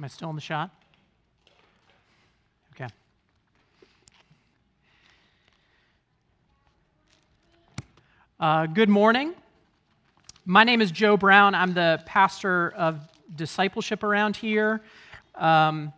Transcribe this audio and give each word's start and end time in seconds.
Am 0.00 0.04
I 0.04 0.08
still 0.08 0.30
in 0.30 0.34
the 0.34 0.40
shot? 0.40 0.70
Okay. 2.72 2.88
Uh, 8.40 8.64
good 8.64 8.88
morning. 8.88 9.34
My 10.46 10.64
name 10.64 10.80
is 10.80 10.90
Joe 10.90 11.18
Brown. 11.18 11.54
I'm 11.54 11.74
the 11.74 12.02
pastor 12.06 12.70
of 12.70 12.98
discipleship 13.36 14.02
around 14.02 14.36
here. 14.36 14.80
Um, 15.34 15.92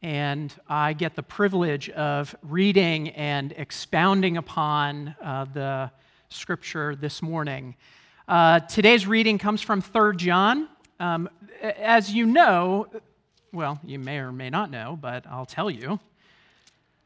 and 0.00 0.54
I 0.66 0.94
get 0.94 1.14
the 1.14 1.22
privilege 1.22 1.90
of 1.90 2.34
reading 2.42 3.10
and 3.10 3.52
expounding 3.52 4.38
upon 4.38 5.14
uh, 5.22 5.44
the 5.52 5.90
scripture 6.30 6.96
this 6.96 7.20
morning. 7.20 7.76
Uh, 8.26 8.60
today's 8.60 9.06
reading 9.06 9.36
comes 9.36 9.60
from 9.60 9.82
3 9.82 10.16
John. 10.16 10.68
Um, 11.02 11.28
as 11.60 12.12
you 12.12 12.26
know, 12.26 12.86
well, 13.52 13.80
you 13.82 13.98
may 13.98 14.18
or 14.18 14.30
may 14.30 14.50
not 14.50 14.70
know, 14.70 14.96
but 15.00 15.26
I'll 15.26 15.44
tell 15.44 15.68
you. 15.68 15.98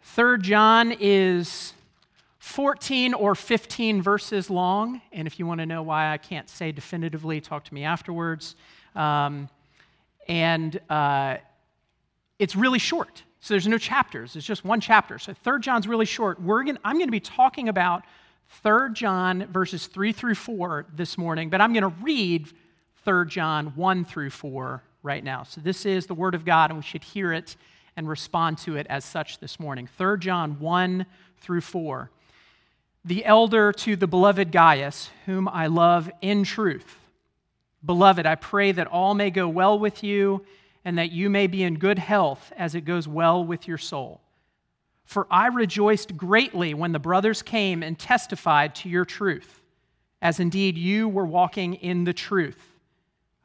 3 0.02 0.38
John 0.42 0.94
is 1.00 1.72
14 2.40 3.14
or 3.14 3.34
15 3.34 4.02
verses 4.02 4.50
long, 4.50 5.00
and 5.12 5.26
if 5.26 5.38
you 5.38 5.46
want 5.46 5.60
to 5.60 5.66
know 5.66 5.82
why 5.82 6.12
I 6.12 6.18
can't 6.18 6.46
say 6.50 6.72
definitively, 6.72 7.40
talk 7.40 7.64
to 7.64 7.72
me 7.74 7.84
afterwards. 7.84 8.54
Um, 8.94 9.48
and 10.28 10.78
uh, 10.90 11.38
it's 12.38 12.54
really 12.54 12.78
short. 12.78 13.22
So 13.40 13.54
there's 13.54 13.66
no 13.66 13.78
chapters, 13.78 14.36
it's 14.36 14.44
just 14.44 14.62
one 14.62 14.82
chapter. 14.82 15.18
So 15.18 15.32
3 15.32 15.58
John's 15.60 15.88
really 15.88 16.04
short. 16.04 16.38
We're 16.38 16.64
gonna, 16.64 16.80
I'm 16.84 16.96
going 16.96 17.08
to 17.08 17.12
be 17.12 17.18
talking 17.18 17.70
about 17.70 18.04
3 18.62 18.92
John 18.92 19.46
verses 19.50 19.86
3 19.86 20.12
through 20.12 20.34
4 20.34 20.84
this 20.94 21.16
morning, 21.16 21.48
but 21.48 21.62
I'm 21.62 21.72
going 21.72 21.82
to 21.82 21.94
read 22.02 22.52
3 23.06 23.26
John 23.28 23.68
1 23.76 24.04
through 24.04 24.30
4 24.30 24.82
right 25.02 25.22
now. 25.22 25.44
So 25.44 25.62
this 25.62 25.86
is 25.86 26.06
the 26.06 26.14
Word 26.14 26.34
of 26.34 26.44
God, 26.44 26.70
and 26.70 26.78
we 26.78 26.82
should 26.82 27.04
hear 27.04 27.32
it 27.32 27.56
and 27.96 28.08
respond 28.08 28.58
to 28.58 28.76
it 28.76 28.86
as 28.90 29.04
such 29.04 29.38
this 29.38 29.58
morning. 29.58 29.88
3 29.96 30.18
John 30.18 30.58
1 30.60 31.06
through 31.40 31.62
4 31.62 32.10
the 33.04 33.24
elder 33.24 33.70
to 33.70 33.94
the 33.94 34.08
beloved 34.08 34.50
Gaius, 34.50 35.10
whom 35.26 35.48
I 35.48 35.68
love 35.68 36.10
in 36.20 36.42
truth. 36.42 36.96
Beloved, 37.84 38.26
I 38.26 38.34
pray 38.34 38.72
that 38.72 38.88
all 38.88 39.14
may 39.14 39.30
go 39.30 39.48
well 39.48 39.78
with 39.78 40.02
you 40.02 40.44
and 40.84 40.98
that 40.98 41.12
you 41.12 41.30
may 41.30 41.46
be 41.46 41.62
in 41.62 41.78
good 41.78 42.00
health 42.00 42.52
as 42.56 42.74
it 42.74 42.80
goes 42.80 43.06
well 43.06 43.44
with 43.44 43.68
your 43.68 43.78
soul. 43.78 44.20
For 45.04 45.28
I 45.30 45.46
rejoiced 45.46 46.16
greatly 46.16 46.74
when 46.74 46.90
the 46.90 46.98
brothers 46.98 47.42
came 47.42 47.84
and 47.84 47.96
testified 47.96 48.74
to 48.76 48.88
your 48.88 49.04
truth, 49.04 49.62
as 50.20 50.40
indeed 50.40 50.76
you 50.76 51.08
were 51.08 51.26
walking 51.26 51.74
in 51.74 52.02
the 52.02 52.12
truth. 52.12 52.75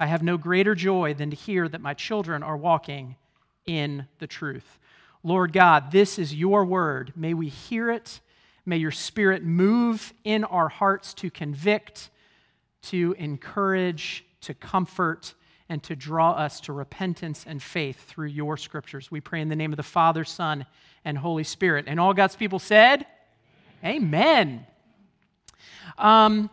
I 0.01 0.07
have 0.07 0.23
no 0.23 0.37
greater 0.37 0.75
joy 0.75 1.13
than 1.13 1.29
to 1.29 1.35
hear 1.35 1.67
that 1.69 1.81
my 1.81 1.93
children 1.93 2.43
are 2.43 2.57
walking 2.57 3.15
in 3.65 4.07
the 4.19 4.27
truth. 4.27 4.79
Lord 5.23 5.53
God, 5.53 5.91
this 5.91 6.17
is 6.19 6.33
your 6.33 6.65
word. 6.65 7.13
May 7.15 7.33
we 7.33 7.47
hear 7.47 7.91
it 7.91 8.19
May 8.65 8.77
your 8.77 8.91
spirit 8.91 9.43
move 9.43 10.13
in 10.23 10.43
our 10.43 10.69
hearts 10.69 11.13
to 11.15 11.31
convict, 11.31 12.09
to 12.83 13.15
encourage, 13.17 14.23
to 14.41 14.53
comfort, 14.53 15.33
and 15.67 15.81
to 15.83 15.95
draw 15.95 16.31
us 16.31 16.59
to 16.61 16.73
repentance 16.73 17.45
and 17.47 17.61
faith 17.61 18.07
through 18.07 18.27
your 18.27 18.57
scriptures. 18.57 19.09
We 19.09 19.21
pray 19.21 19.41
in 19.41 19.49
the 19.49 19.55
name 19.55 19.73
of 19.73 19.77
the 19.77 19.83
Father, 19.83 20.23
Son, 20.23 20.65
and 21.05 21.17
Holy 21.17 21.43
Spirit. 21.43 21.85
And 21.87 21.99
all 21.99 22.13
God's 22.13 22.35
people 22.35 22.59
said, 22.59 23.07
Amen. 23.83 24.67
Um, 25.97 26.49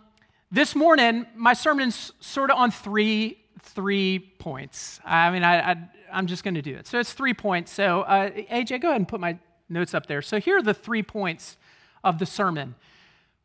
this 0.50 0.74
morning, 0.74 1.26
my 1.34 1.52
sermon's 1.52 2.12
sort 2.20 2.50
of 2.50 2.56
on 2.56 2.70
three 2.70 3.38
three 3.62 4.18
points. 4.18 4.98
I 5.04 5.30
mean, 5.30 5.44
I, 5.44 5.72
I 5.72 5.76
am 6.12 6.26
just 6.26 6.42
going 6.42 6.54
to 6.54 6.62
do 6.62 6.74
it. 6.74 6.86
So 6.86 6.98
it's 6.98 7.12
three 7.12 7.34
points. 7.34 7.72
So 7.72 8.02
uh, 8.02 8.30
AJ, 8.30 8.80
go 8.80 8.88
ahead 8.88 9.00
and 9.00 9.08
put 9.08 9.20
my 9.20 9.38
notes 9.68 9.94
up 9.94 10.06
there. 10.06 10.22
So 10.22 10.40
here 10.40 10.58
are 10.58 10.62
the 10.62 10.74
three 10.74 11.02
points 11.02 11.56
of 12.02 12.18
the 12.18 12.26
sermon. 12.26 12.74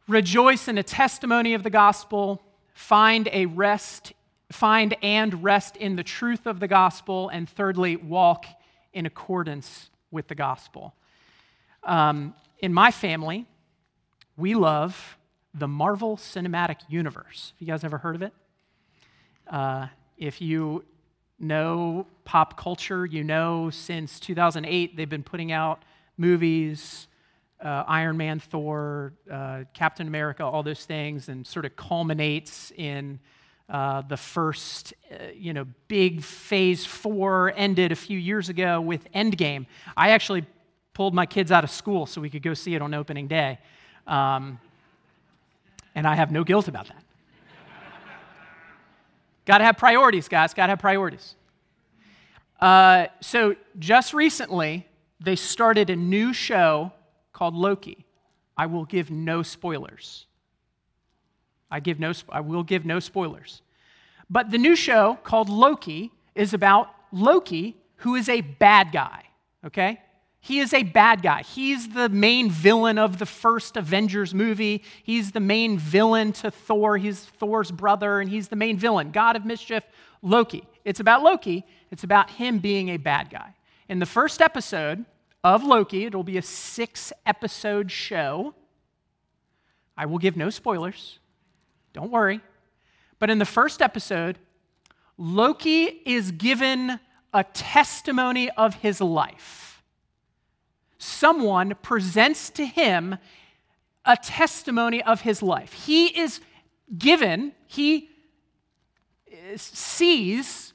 Rejoice 0.07 0.67
in 0.67 0.77
a 0.77 0.83
testimony 0.83 1.53
of 1.53 1.63
the 1.63 1.69
gospel, 1.69 2.41
find 2.73 3.29
a 3.31 3.45
rest, 3.47 4.13
find 4.51 4.95
and 5.01 5.43
rest 5.43 5.75
in 5.77 5.95
the 5.95 6.03
truth 6.03 6.45
of 6.45 6.59
the 6.59 6.67
gospel, 6.67 7.29
and 7.29 7.49
thirdly, 7.49 7.95
walk 7.95 8.45
in 8.93 9.05
accordance 9.05 9.89
with 10.11 10.27
the 10.27 10.35
gospel. 10.35 10.93
Um, 11.83 12.33
in 12.59 12.73
my 12.73 12.91
family, 12.91 13.45
we 14.37 14.55
love 14.55 15.17
the 15.53 15.67
Marvel 15.67 16.17
Cinematic 16.17 16.77
Universe. 16.89 17.53
Have 17.55 17.61
you 17.61 17.67
guys 17.71 17.83
ever 17.83 17.97
heard 17.97 18.15
of 18.15 18.21
it? 18.21 18.33
Uh, 19.47 19.87
if 20.17 20.41
you 20.41 20.83
know 21.39 22.07
pop 22.25 22.57
culture, 22.57 23.05
you 23.05 23.23
know 23.23 23.69
since 23.69 24.19
2008 24.19 24.95
they've 24.95 25.09
been 25.09 25.23
putting 25.23 25.51
out 25.51 25.83
movies 26.17 27.07
uh, 27.63 27.83
Iron 27.87 28.17
Man, 28.17 28.39
Thor, 28.39 29.13
uh, 29.31 29.63
Captain 29.73 30.07
America, 30.07 30.43
all 30.43 30.63
those 30.63 30.85
things, 30.85 31.29
and 31.29 31.47
sort 31.47 31.65
of 31.65 31.75
culminates 31.75 32.71
in 32.75 33.19
uh, 33.69 34.01
the 34.01 34.17
first, 34.17 34.93
uh, 35.11 35.27
you 35.33 35.53
know, 35.53 35.65
big 35.87 36.21
phase 36.21 36.85
four 36.85 37.53
ended 37.55 37.91
a 37.93 37.95
few 37.95 38.19
years 38.19 38.49
ago 38.49 38.81
with 38.81 39.09
Endgame. 39.13 39.65
I 39.95 40.09
actually 40.09 40.45
pulled 40.93 41.13
my 41.13 41.25
kids 41.25 41.51
out 41.51 41.63
of 41.63 41.69
school 41.69 42.05
so 42.05 42.19
we 42.19 42.29
could 42.29 42.43
go 42.43 42.53
see 42.53 42.75
it 42.75 42.81
on 42.81 42.93
opening 42.93 43.27
day. 43.27 43.59
Um, 44.05 44.59
and 45.95 46.07
I 46.07 46.15
have 46.15 46.31
no 46.31 46.43
guilt 46.43 46.67
about 46.67 46.87
that. 46.87 47.03
Got 49.45 49.57
to 49.57 49.63
have 49.65 49.77
priorities, 49.77 50.27
guys. 50.27 50.53
Got 50.53 50.67
to 50.67 50.71
have 50.71 50.79
priorities. 50.79 51.35
Uh, 52.59 53.07
so, 53.19 53.55
just 53.77 54.13
recently, 54.13 54.87
they 55.19 55.35
started 55.35 55.89
a 55.89 55.95
new 55.95 56.33
show 56.33 56.91
called 57.33 57.55
Loki. 57.55 58.05
I 58.55 58.67
will 58.67 58.85
give 58.85 59.11
no 59.11 59.43
spoilers. 59.43 60.25
I, 61.69 61.79
give 61.79 61.99
no, 61.99 62.13
I 62.29 62.39
will 62.39 62.63
give 62.63 62.85
no 62.85 62.99
spoilers. 62.99 63.61
But 64.29 64.51
the 64.51 64.57
new 64.57 64.75
show 64.75 65.17
called 65.23 65.49
Loki 65.49 66.11
is 66.35 66.53
about 66.53 66.89
Loki, 67.11 67.75
who 67.97 68.15
is 68.15 68.29
a 68.29 68.41
bad 68.41 68.91
guy, 68.91 69.23
okay? 69.65 69.99
He 70.43 70.59
is 70.59 70.73
a 70.73 70.83
bad 70.83 71.23
guy. 71.23 71.41
He's 71.41 71.89
the 71.89 72.09
main 72.09 72.51
villain 72.51 72.99
of 72.99 73.17
the 73.17 73.25
first 73.25 73.77
Avengers 73.77 74.33
movie. 74.33 74.83
He's 75.01 75.31
the 75.31 75.39
main 75.39 75.79
villain 75.79 76.33
to 76.33 76.51
Thor. 76.51 76.97
He's 76.97 77.21
Thor's 77.21 77.71
brother, 77.71 78.19
and 78.19 78.29
he's 78.29 78.49
the 78.49 78.55
main 78.55 78.77
villain, 78.77 79.11
God 79.11 79.35
of 79.35 79.45
mischief, 79.45 79.83
Loki. 80.21 80.67
It's 80.85 80.99
about 80.99 81.23
Loki, 81.23 81.65
it's 81.91 82.03
about 82.03 82.29
him 82.29 82.59
being 82.59 82.89
a 82.89 82.97
bad 82.97 83.29
guy. 83.29 83.55
In 83.89 83.99
the 83.99 84.05
first 84.05 84.41
episode, 84.41 85.05
of 85.43 85.63
Loki. 85.63 86.05
It'll 86.05 86.23
be 86.23 86.37
a 86.37 86.41
six 86.41 87.11
episode 87.25 87.91
show. 87.91 88.53
I 89.97 90.05
will 90.05 90.17
give 90.17 90.37
no 90.37 90.49
spoilers. 90.49 91.19
Don't 91.91 92.11
worry. 92.11 92.41
But 93.19 93.29
in 93.29 93.39
the 93.39 93.45
first 93.45 93.81
episode, 93.81 94.39
Loki 95.17 96.01
is 96.05 96.31
given 96.31 96.99
a 97.33 97.43
testimony 97.43 98.49
of 98.51 98.75
his 98.75 99.01
life. 99.01 99.72
Someone 101.03 101.75
presents 101.81 102.49
to 102.51 102.65
him 102.65 103.17
a 104.05 104.15
testimony 104.15 105.03
of 105.03 105.19
his 105.21 105.41
life. 105.43 105.73
He 105.73 106.07
is 106.17 106.39
given, 106.97 107.51
he 107.67 108.09
sees 109.57 110.73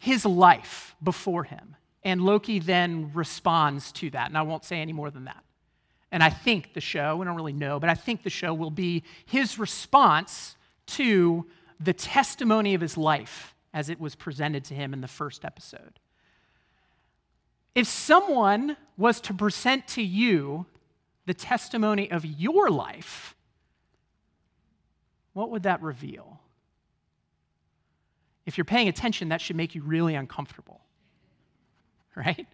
his 0.00 0.26
life 0.26 0.96
before 1.00 1.44
him. 1.44 1.76
And 2.02 2.20
Loki 2.22 2.58
then 2.58 3.12
responds 3.14 3.92
to 3.92 4.10
that. 4.10 4.28
And 4.28 4.36
I 4.36 4.42
won't 4.42 4.64
say 4.64 4.80
any 4.80 4.92
more 4.92 5.10
than 5.10 5.26
that. 5.26 5.44
And 6.10 6.22
I 6.22 6.30
think 6.30 6.74
the 6.74 6.80
show, 6.80 7.16
we 7.16 7.24
don't 7.24 7.36
really 7.36 7.52
know, 7.52 7.78
but 7.78 7.88
I 7.88 7.94
think 7.94 8.24
the 8.24 8.30
show 8.30 8.52
will 8.52 8.70
be 8.70 9.04
his 9.26 9.60
response 9.60 10.56
to 10.86 11.46
the 11.78 11.92
testimony 11.92 12.74
of 12.74 12.80
his 12.80 12.96
life 12.96 13.54
as 13.72 13.90
it 13.90 14.00
was 14.00 14.16
presented 14.16 14.64
to 14.64 14.74
him 14.74 14.92
in 14.92 15.00
the 15.02 15.08
first 15.08 15.44
episode. 15.44 16.00
If 17.76 17.86
someone 17.86 18.78
was 18.96 19.20
to 19.20 19.34
present 19.34 19.86
to 19.88 20.02
you 20.02 20.64
the 21.26 21.34
testimony 21.34 22.10
of 22.10 22.24
your 22.24 22.70
life, 22.70 23.36
what 25.34 25.50
would 25.50 25.64
that 25.64 25.82
reveal? 25.82 26.40
If 28.46 28.56
you're 28.56 28.64
paying 28.64 28.88
attention, 28.88 29.28
that 29.28 29.42
should 29.42 29.56
make 29.56 29.74
you 29.74 29.82
really 29.82 30.14
uncomfortable. 30.14 30.80
right? 32.16 32.46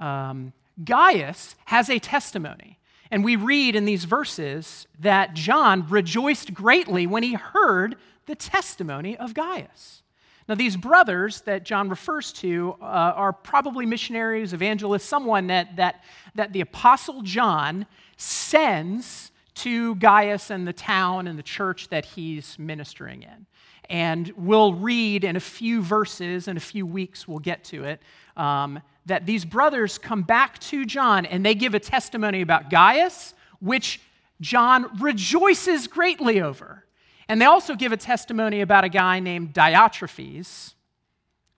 Um, 0.00 0.54
Gaius 0.82 1.54
has 1.66 1.90
a 1.90 1.98
testimony. 1.98 2.78
And 3.10 3.22
we 3.22 3.36
read 3.36 3.76
in 3.76 3.84
these 3.84 4.04
verses 4.04 4.86
that 4.98 5.34
John 5.34 5.86
rejoiced 5.90 6.54
greatly 6.54 7.06
when 7.06 7.22
he 7.22 7.34
heard 7.34 7.96
the 8.24 8.34
testimony 8.34 9.14
of 9.14 9.34
Gaius. 9.34 10.03
Now, 10.48 10.54
these 10.54 10.76
brothers 10.76 11.40
that 11.42 11.64
John 11.64 11.88
refers 11.88 12.32
to 12.34 12.76
uh, 12.80 12.84
are 12.84 13.32
probably 13.32 13.86
missionaries, 13.86 14.52
evangelists, 14.52 15.04
someone 15.04 15.46
that, 15.46 15.76
that, 15.76 16.04
that 16.34 16.52
the 16.52 16.60
Apostle 16.60 17.22
John 17.22 17.86
sends 18.18 19.30
to 19.54 19.94
Gaius 19.96 20.50
and 20.50 20.68
the 20.68 20.72
town 20.72 21.28
and 21.28 21.38
the 21.38 21.42
church 21.42 21.88
that 21.88 22.04
he's 22.04 22.58
ministering 22.58 23.22
in. 23.22 23.46
And 23.88 24.32
we'll 24.36 24.74
read 24.74 25.24
in 25.24 25.36
a 25.36 25.40
few 25.40 25.82
verses, 25.82 26.48
in 26.48 26.56
a 26.56 26.60
few 26.60 26.86
weeks, 26.86 27.26
we'll 27.26 27.38
get 27.38 27.64
to 27.64 27.84
it, 27.84 28.02
um, 28.36 28.80
that 29.06 29.26
these 29.26 29.44
brothers 29.44 29.98
come 29.98 30.22
back 30.22 30.58
to 30.58 30.84
John 30.84 31.24
and 31.26 31.44
they 31.44 31.54
give 31.54 31.74
a 31.74 31.80
testimony 31.80 32.40
about 32.40 32.70
Gaius, 32.70 33.34
which 33.60 34.00
John 34.40 34.90
rejoices 35.00 35.86
greatly 35.86 36.40
over. 36.40 36.83
And 37.28 37.40
they 37.40 37.46
also 37.46 37.74
give 37.74 37.92
a 37.92 37.96
testimony 37.96 38.60
about 38.60 38.84
a 38.84 38.88
guy 38.88 39.20
named 39.20 39.52
Diotrephes, 39.52 40.74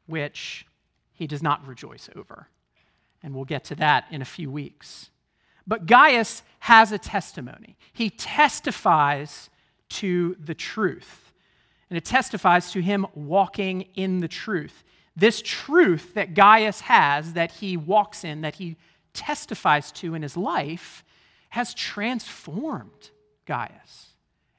which 0.06 0.66
he 1.12 1.26
does 1.26 1.42
not 1.42 1.66
rejoice 1.66 2.08
over. 2.14 2.48
And 3.22 3.34
we'll 3.34 3.44
get 3.44 3.64
to 3.64 3.74
that 3.76 4.04
in 4.10 4.22
a 4.22 4.26
few 4.26 4.50
weeks. 4.50 5.10
But 5.66 5.86
Gaius 5.86 6.42
has 6.60 6.92
a 6.92 6.98
testimony. 6.98 7.76
He 7.92 8.10
testifies 8.10 9.50
to 9.88 10.36
the 10.38 10.54
truth, 10.54 11.32
and 11.90 11.96
it 11.96 12.04
testifies 12.04 12.70
to 12.72 12.80
him 12.80 13.06
walking 13.14 13.82
in 13.94 14.20
the 14.20 14.28
truth. 14.28 14.84
This 15.16 15.40
truth 15.42 16.14
that 16.14 16.34
Gaius 16.34 16.80
has, 16.82 17.32
that 17.32 17.52
he 17.52 17.76
walks 17.76 18.22
in, 18.22 18.42
that 18.42 18.56
he 18.56 18.76
testifies 19.12 19.90
to 19.92 20.14
in 20.14 20.22
his 20.22 20.36
life, 20.36 21.04
has 21.50 21.72
transformed 21.72 23.10
Gaius. 23.46 24.08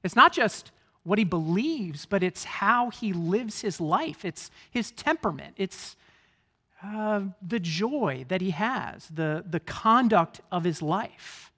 It's 0.03 0.15
not 0.15 0.33
just 0.33 0.71
what 1.07 1.17
he 1.17 1.23
believes, 1.23 2.05
but 2.05 2.21
it's 2.21 2.43
how 2.43 2.89
he 2.89 3.13
lives 3.13 3.61
his 3.61 3.79
life. 3.79 4.25
It's 4.25 4.51
his 4.69 4.91
temperament. 4.91 5.53
It's 5.55 5.95
uh, 6.83 7.21
the 7.41 7.61
joy 7.61 8.25
that 8.27 8.41
he 8.41 8.49
has, 8.49 9.07
the, 9.07 9.45
the 9.49 9.61
conduct 9.61 10.41
of 10.51 10.65
his 10.65 10.81
life. 10.81 11.53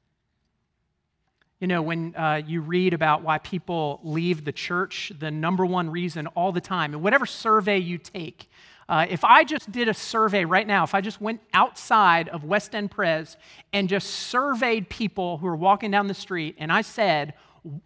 You 1.60 1.66
know, 1.66 1.82
when 1.82 2.16
uh, 2.16 2.44
you 2.46 2.62
read 2.62 2.94
about 2.94 3.24
why 3.24 3.40
people 3.40 4.00
leave 4.04 4.46
the 4.46 4.52
church, 4.52 5.12
the 5.18 5.32
number 5.32 5.66
one 5.66 5.90
reason 5.90 6.28
all 6.28 6.52
the 6.52 6.62
time, 6.62 6.94
and 6.94 7.02
whatever 7.02 7.26
survey 7.26 7.80
you 7.80 7.98
take, 7.98 8.48
uh, 8.88 9.08
if 9.10 9.24
I 9.24 9.44
just 9.44 9.72
did 9.72 9.88
a 9.88 9.96
survey 9.96 10.46
right 10.46 10.66
now, 10.66 10.84
if 10.84 10.94
I 10.94 11.02
just 11.02 11.22
went 11.22 11.42
outside 11.56 12.30
of 12.30 12.44
West 12.44 12.76
End 12.76 12.92
Pres 12.92 13.36
and 13.74 13.90
just 13.90 14.10
surveyed 14.12 14.90
people 14.90 15.40
who 15.40 15.48
are 15.48 15.56
walking 15.56 15.90
down 15.90 16.06
the 16.06 16.14
street 16.14 16.56
and 16.60 16.72
I 16.72 16.82
said, 16.82 17.34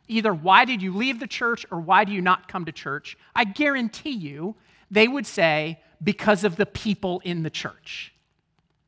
either 0.07 0.33
why 0.33 0.65
did 0.65 0.81
you 0.81 0.93
leave 0.93 1.19
the 1.19 1.27
church 1.27 1.65
or 1.71 1.79
why 1.79 2.03
do 2.03 2.11
you 2.11 2.21
not 2.21 2.47
come 2.47 2.65
to 2.65 2.71
church, 2.71 3.17
I 3.35 3.43
guarantee 3.43 4.11
you 4.11 4.55
they 4.91 5.07
would 5.07 5.25
say, 5.25 5.79
because 6.03 6.43
of 6.43 6.55
the 6.55 6.65
people 6.65 7.21
in 7.23 7.43
the 7.43 7.49
church. 7.49 8.13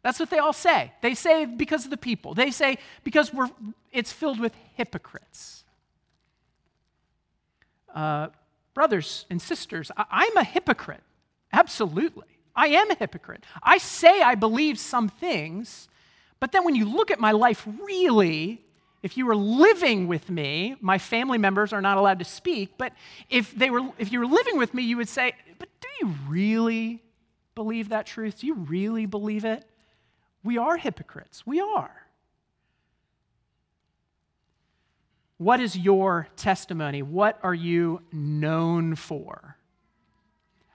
That's 0.04 0.20
what 0.20 0.30
they 0.30 0.38
all 0.38 0.54
say. 0.54 0.92
They 1.02 1.16
say 1.16 1.46
because 1.46 1.86
of 1.86 1.92
the 1.92 1.98
people. 1.98 2.34
They 2.34 2.52
say 2.52 2.78
because 3.04 3.34
we're, 3.34 3.50
it's 3.92 4.12
filled 4.12 4.40
with 4.40 4.54
hypocrites. 4.76 5.64
Uh, 7.94 8.28
brothers 8.74 9.26
and 9.30 9.42
sisters, 9.42 9.90
I, 9.98 10.06
I'm 10.12 10.38
a 10.38 10.44
hypocrite. 10.44 11.04
Absolutely. 11.52 12.28
I 12.56 12.68
am 12.68 12.92
a 12.92 12.96
hypocrite. 12.96 13.44
I 13.64 13.78
say 13.78 14.22
I 14.22 14.36
believe 14.36 14.78
some 14.78 15.10
things, 15.10 15.88
but 16.40 16.52
then 16.52 16.66
when 16.66 16.76
you 16.76 16.86
look 16.86 17.10
at 17.10 17.20
my 17.20 17.32
life 17.32 17.68
really, 17.82 18.65
if 19.06 19.18
you 19.18 19.28
were 19.28 19.36
living 19.36 20.08
with 20.08 20.32
me, 20.32 20.76
my 20.82 20.98
family 20.98 21.38
members 21.38 21.72
are 21.72 21.80
not 21.80 22.00
allowed 22.00 22.18
to 22.18 22.26
speak, 22.26 22.72
but 22.76 22.92
if, 23.30 23.54
they 23.54 23.70
were, 23.70 23.82
if 24.00 24.12
you 24.12 24.20
were 24.20 24.26
living 24.26 24.58
with 24.58 24.74
me, 24.74 24.82
you 24.82 24.98
would 24.98 25.08
say, 25.08 25.34
But 25.60 25.70
do 25.80 25.88
you 26.02 26.16
really 26.28 27.04
believe 27.54 27.90
that 27.90 28.08
truth? 28.08 28.40
Do 28.40 28.48
you 28.48 28.56
really 28.56 29.06
believe 29.06 29.46
it? 29.46 29.64
We 30.44 30.58
are 30.58 30.76
hypocrites. 30.76 31.46
We 31.46 31.60
are. 31.60 31.96
What 35.38 35.60
is 35.60 35.78
your 35.78 36.28
testimony? 36.36 37.04
What 37.04 37.38
are 37.44 37.54
you 37.54 38.02
known 38.12 38.96
for? 38.96 39.56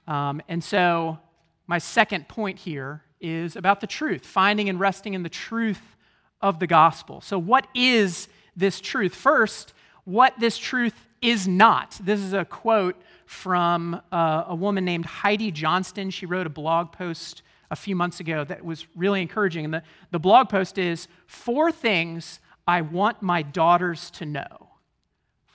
Um, 0.06 0.41
and 0.49 0.62
so, 0.62 1.19
my 1.67 1.79
second 1.79 2.29
point 2.29 2.61
here 2.61 3.03
is 3.21 3.56
about 3.56 3.81
the 3.81 3.88
truth, 3.88 4.25
finding 4.25 4.69
and 4.69 4.79
resting 4.79 5.15
in 5.15 5.25
the 5.25 5.29
truth 5.29 5.97
of 6.40 6.58
the 6.58 6.66
gospel. 6.66 7.20
So, 7.20 7.38
what 7.38 7.66
is 7.75 8.28
this 8.56 8.81
truth? 8.81 9.14
First, 9.14 9.72
what 10.04 10.34
this 10.38 10.58
truth 10.58 10.94
is 11.22 11.46
not. 11.46 11.98
This 12.02 12.20
is 12.20 12.32
a 12.32 12.44
quote 12.44 12.96
from 13.26 14.00
uh, 14.10 14.44
a 14.48 14.54
woman 14.54 14.84
named 14.84 15.06
Heidi 15.06 15.50
Johnston. 15.50 16.10
She 16.10 16.26
wrote 16.26 16.46
a 16.46 16.50
blog 16.50 16.92
post 16.92 17.42
a 17.70 17.76
few 17.76 17.94
months 17.94 18.20
ago 18.20 18.42
that 18.44 18.64
was 18.64 18.87
really 18.96 19.22
encouraging. 19.22 19.64
And 19.64 19.75
the, 19.75 19.82
the 20.10 20.19
blog 20.19 20.48
post 20.48 20.78
is 20.78 21.06
Four 21.26 21.70
Things 21.70 22.40
I 22.66 22.81
Want 22.81 23.22
My 23.22 23.43
Daughters 23.43 24.10
to 24.12 24.26
Know. 24.26 24.70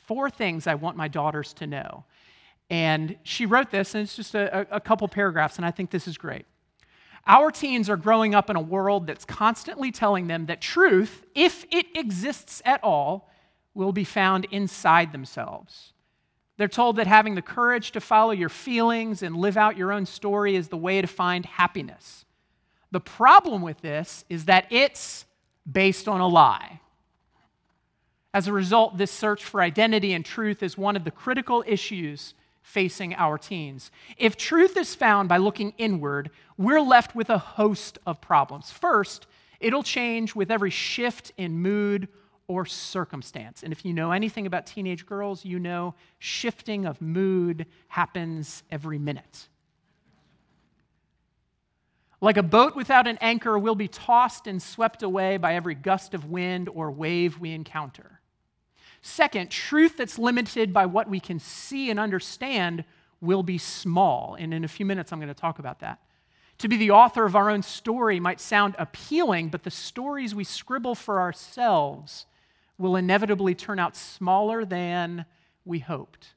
Four 0.06 0.30
Things 0.30 0.68
I 0.68 0.76
Want 0.76 0.96
My 0.96 1.08
Daughters 1.08 1.54
to 1.56 1.68
Know. 1.68 2.06
And 2.70 3.18
she 3.24 3.46
wrote 3.46 3.72
this, 3.72 3.94
and 3.94 4.04
it's 4.04 4.16
just 4.16 4.34
a, 4.34 4.66
a 4.74 4.80
couple 4.80 5.08
paragraphs, 5.08 5.58
and 5.58 5.66
I 5.66 5.72
think 5.72 5.92
this 5.92 6.08
is 6.08 6.18
great. 6.18 6.46
Our 7.28 7.50
teens 7.52 7.90
are 7.90 7.98
growing 7.98 8.36
up 8.36 8.50
in 8.50 8.56
a 8.56 8.62
world 8.62 9.08
that's 9.08 9.26
constantly 9.26 9.92
telling 9.92 10.28
them 10.28 10.46
that 10.46 10.62
truth, 10.62 11.26
if 11.34 11.66
it 11.72 11.88
exists 11.96 12.62
at 12.66 12.84
all, 12.84 13.30
will 13.74 13.92
be 13.92 14.04
found 14.04 14.46
inside 14.52 15.12
themselves. 15.12 15.94
They're 16.58 16.68
told 16.68 16.96
that 16.98 17.08
having 17.08 17.36
the 17.36 17.42
courage 17.42 17.92
to 17.92 18.00
follow 18.00 18.32
your 18.32 18.50
feelings 18.50 19.24
and 19.24 19.36
live 19.36 19.58
out 19.58 19.78
your 19.78 19.92
own 19.92 20.06
story 20.06 20.56
is 20.56 20.70
the 20.70 20.78
way 20.78 21.02
to 21.02 21.08
find 21.08 21.46
happiness. 21.46 22.26
The 22.92 23.02
problem 23.02 23.62
with 23.62 23.82
this 23.82 24.24
is 24.30 24.46
that 24.46 24.68
it's 24.70 25.26
based 25.70 26.08
on 26.08 26.22
a 26.22 26.28
lie. 26.28 26.80
As 28.34 28.48
a 28.48 28.54
result, 28.54 28.98
this 28.98 29.12
search 29.12 29.44
for 29.44 29.62
identity 29.62 30.14
and 30.14 30.24
truth 30.24 30.62
is 30.62 30.78
one 30.78 30.96
of 30.96 31.04
the 31.04 31.12
critical 31.12 31.64
issues 31.68 32.34
facing 32.66 33.14
our 33.14 33.38
teens. 33.38 33.92
If 34.18 34.36
truth 34.36 34.76
is 34.76 34.96
found 34.96 35.30
by 35.30 35.38
looking 35.38 35.74
inward, 35.78 36.32
we're 36.58 36.82
left 36.82 37.16
with 37.16 37.30
a 37.30 37.38
host 37.38 38.00
of 38.08 38.20
problems. 38.20 38.72
First, 38.72 39.28
it'll 39.60 39.84
change 39.84 40.36
with 40.36 40.50
every 40.50 40.72
shift 40.72 41.32
in 41.38 41.60
mood 41.60 42.08
or 42.48 42.66
circumstance. 42.66 43.62
And 43.62 43.72
if 43.72 43.86
you 43.86 43.94
know 43.94 44.12
anything 44.12 44.48
about 44.48 44.66
teenage 44.66 45.06
girls, 45.06 45.46
you 45.46 45.60
know 45.60 45.94
shifting 46.18 46.86
of 46.86 47.02
mood 47.02 47.68
happens 47.88 48.64
every 48.72 48.98
minute. 48.98 49.48
Like 52.20 52.38
a 52.38 52.44
boat 52.44 52.76
without 52.76 53.06
an 53.06 53.20
anchor, 53.22 53.60
we'll 53.60 53.76
be 53.76 53.88
tossed 53.88 54.48
and 54.48 54.62
swept 54.62 55.04
away 55.04 55.38
by 55.38 55.54
every 55.54 55.76
gust 55.76 56.16
of 56.16 56.32
wind 56.32 56.68
or 56.70 56.90
wave 56.90 57.40
we 57.40 57.52
encounter. 57.52 58.22
Second, 59.08 59.52
truth 59.52 59.98
that's 59.98 60.18
limited 60.18 60.74
by 60.74 60.88
what 60.88 61.08
we 61.08 61.20
can 61.20 61.38
see 61.38 61.92
and 61.92 62.00
understand 62.00 62.84
will 63.22 63.44
be 63.44 63.60
small. 63.60 64.36
And 64.40 64.52
in 64.52 64.64
a 64.64 64.68
few 64.68 64.84
minutes, 64.84 65.14
I'm 65.14 65.20
going 65.20 65.28
to 65.28 65.36
talk 65.36 65.60
about 65.60 65.82
that. 65.82 66.00
To 66.58 66.68
be 66.68 66.76
the 66.76 66.90
author 66.90 67.24
of 67.24 67.36
our 67.36 67.52
own 67.52 67.62
story 67.62 68.20
might 68.20 68.42
sound 68.42 68.74
appealing, 68.80 69.50
but 69.50 69.62
the 69.62 69.70
stories 69.70 70.34
we 70.34 70.44
scribble 70.44 70.96
for 70.96 71.22
ourselves 71.22 72.26
will 72.80 72.96
inevitably 72.96 73.54
turn 73.54 73.78
out 73.78 73.96
smaller 73.96 74.66
than 74.66 75.26
we 75.66 75.78
hoped. 75.78 76.34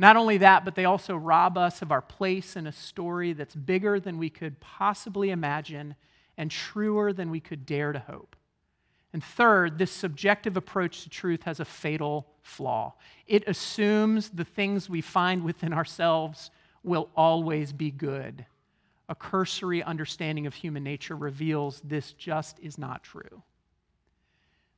Not 0.00 0.16
only 0.16 0.38
that, 0.38 0.64
but 0.64 0.74
they 0.74 0.84
also 0.84 1.14
rob 1.14 1.56
us 1.56 1.80
of 1.80 1.92
our 1.92 2.02
place 2.02 2.56
in 2.56 2.66
a 2.66 2.72
story 2.72 3.34
that's 3.34 3.54
bigger 3.54 4.00
than 4.00 4.18
we 4.18 4.30
could 4.30 4.58
possibly 4.58 5.30
imagine 5.30 5.94
and 6.36 6.50
truer 6.50 7.12
than 7.12 7.30
we 7.30 7.38
could 7.38 7.64
dare 7.64 7.92
to 7.92 8.00
hope. 8.00 8.34
And 9.12 9.22
third, 9.22 9.78
this 9.78 9.90
subjective 9.90 10.56
approach 10.56 11.02
to 11.02 11.10
truth 11.10 11.42
has 11.42 11.60
a 11.60 11.64
fatal 11.64 12.26
flaw. 12.42 12.94
It 13.26 13.46
assumes 13.46 14.30
the 14.30 14.44
things 14.44 14.88
we 14.88 15.00
find 15.00 15.44
within 15.44 15.72
ourselves 15.72 16.50
will 16.82 17.10
always 17.16 17.72
be 17.72 17.90
good. 17.90 18.46
A 19.08 19.14
cursory 19.14 19.82
understanding 19.82 20.46
of 20.46 20.54
human 20.54 20.82
nature 20.82 21.16
reveals 21.16 21.80
this 21.84 22.12
just 22.12 22.58
is 22.60 22.78
not 22.78 23.02
true. 23.02 23.42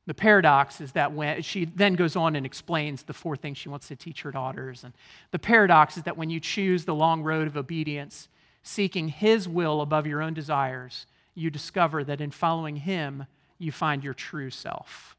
The 0.07 0.13
paradox 0.13 0.81
is 0.81 0.91
that 0.91 1.13
when 1.13 1.41
she 1.41 1.65
then 1.65 1.95
goes 1.95 2.15
on 2.15 2.35
and 2.35 2.45
explains 2.45 3.03
the 3.03 3.13
four 3.13 3.35
things 3.35 3.57
she 3.57 3.69
wants 3.69 3.87
to 3.87 3.95
teach 3.95 4.21
her 4.21 4.31
daughters. 4.31 4.83
And 4.83 4.93
the 5.31 5.39
paradox 5.39 5.97
is 5.97 6.03
that 6.03 6.17
when 6.17 6.29
you 6.29 6.39
choose 6.39 6.85
the 6.85 6.93
long 6.93 7.23
road 7.23 7.47
of 7.47 7.57
obedience, 7.57 8.27
seeking 8.61 9.07
His 9.07 9.47
will 9.47 9.81
above 9.81 10.05
your 10.05 10.21
own 10.21 10.33
desires, 10.33 11.07
you 11.33 11.49
discover 11.49 12.03
that 12.03 12.21
in 12.21 12.29
following 12.29 12.75
Him, 12.75 13.25
you 13.57 13.71
find 13.71 14.03
your 14.03 14.13
true 14.13 14.49
self. 14.49 15.15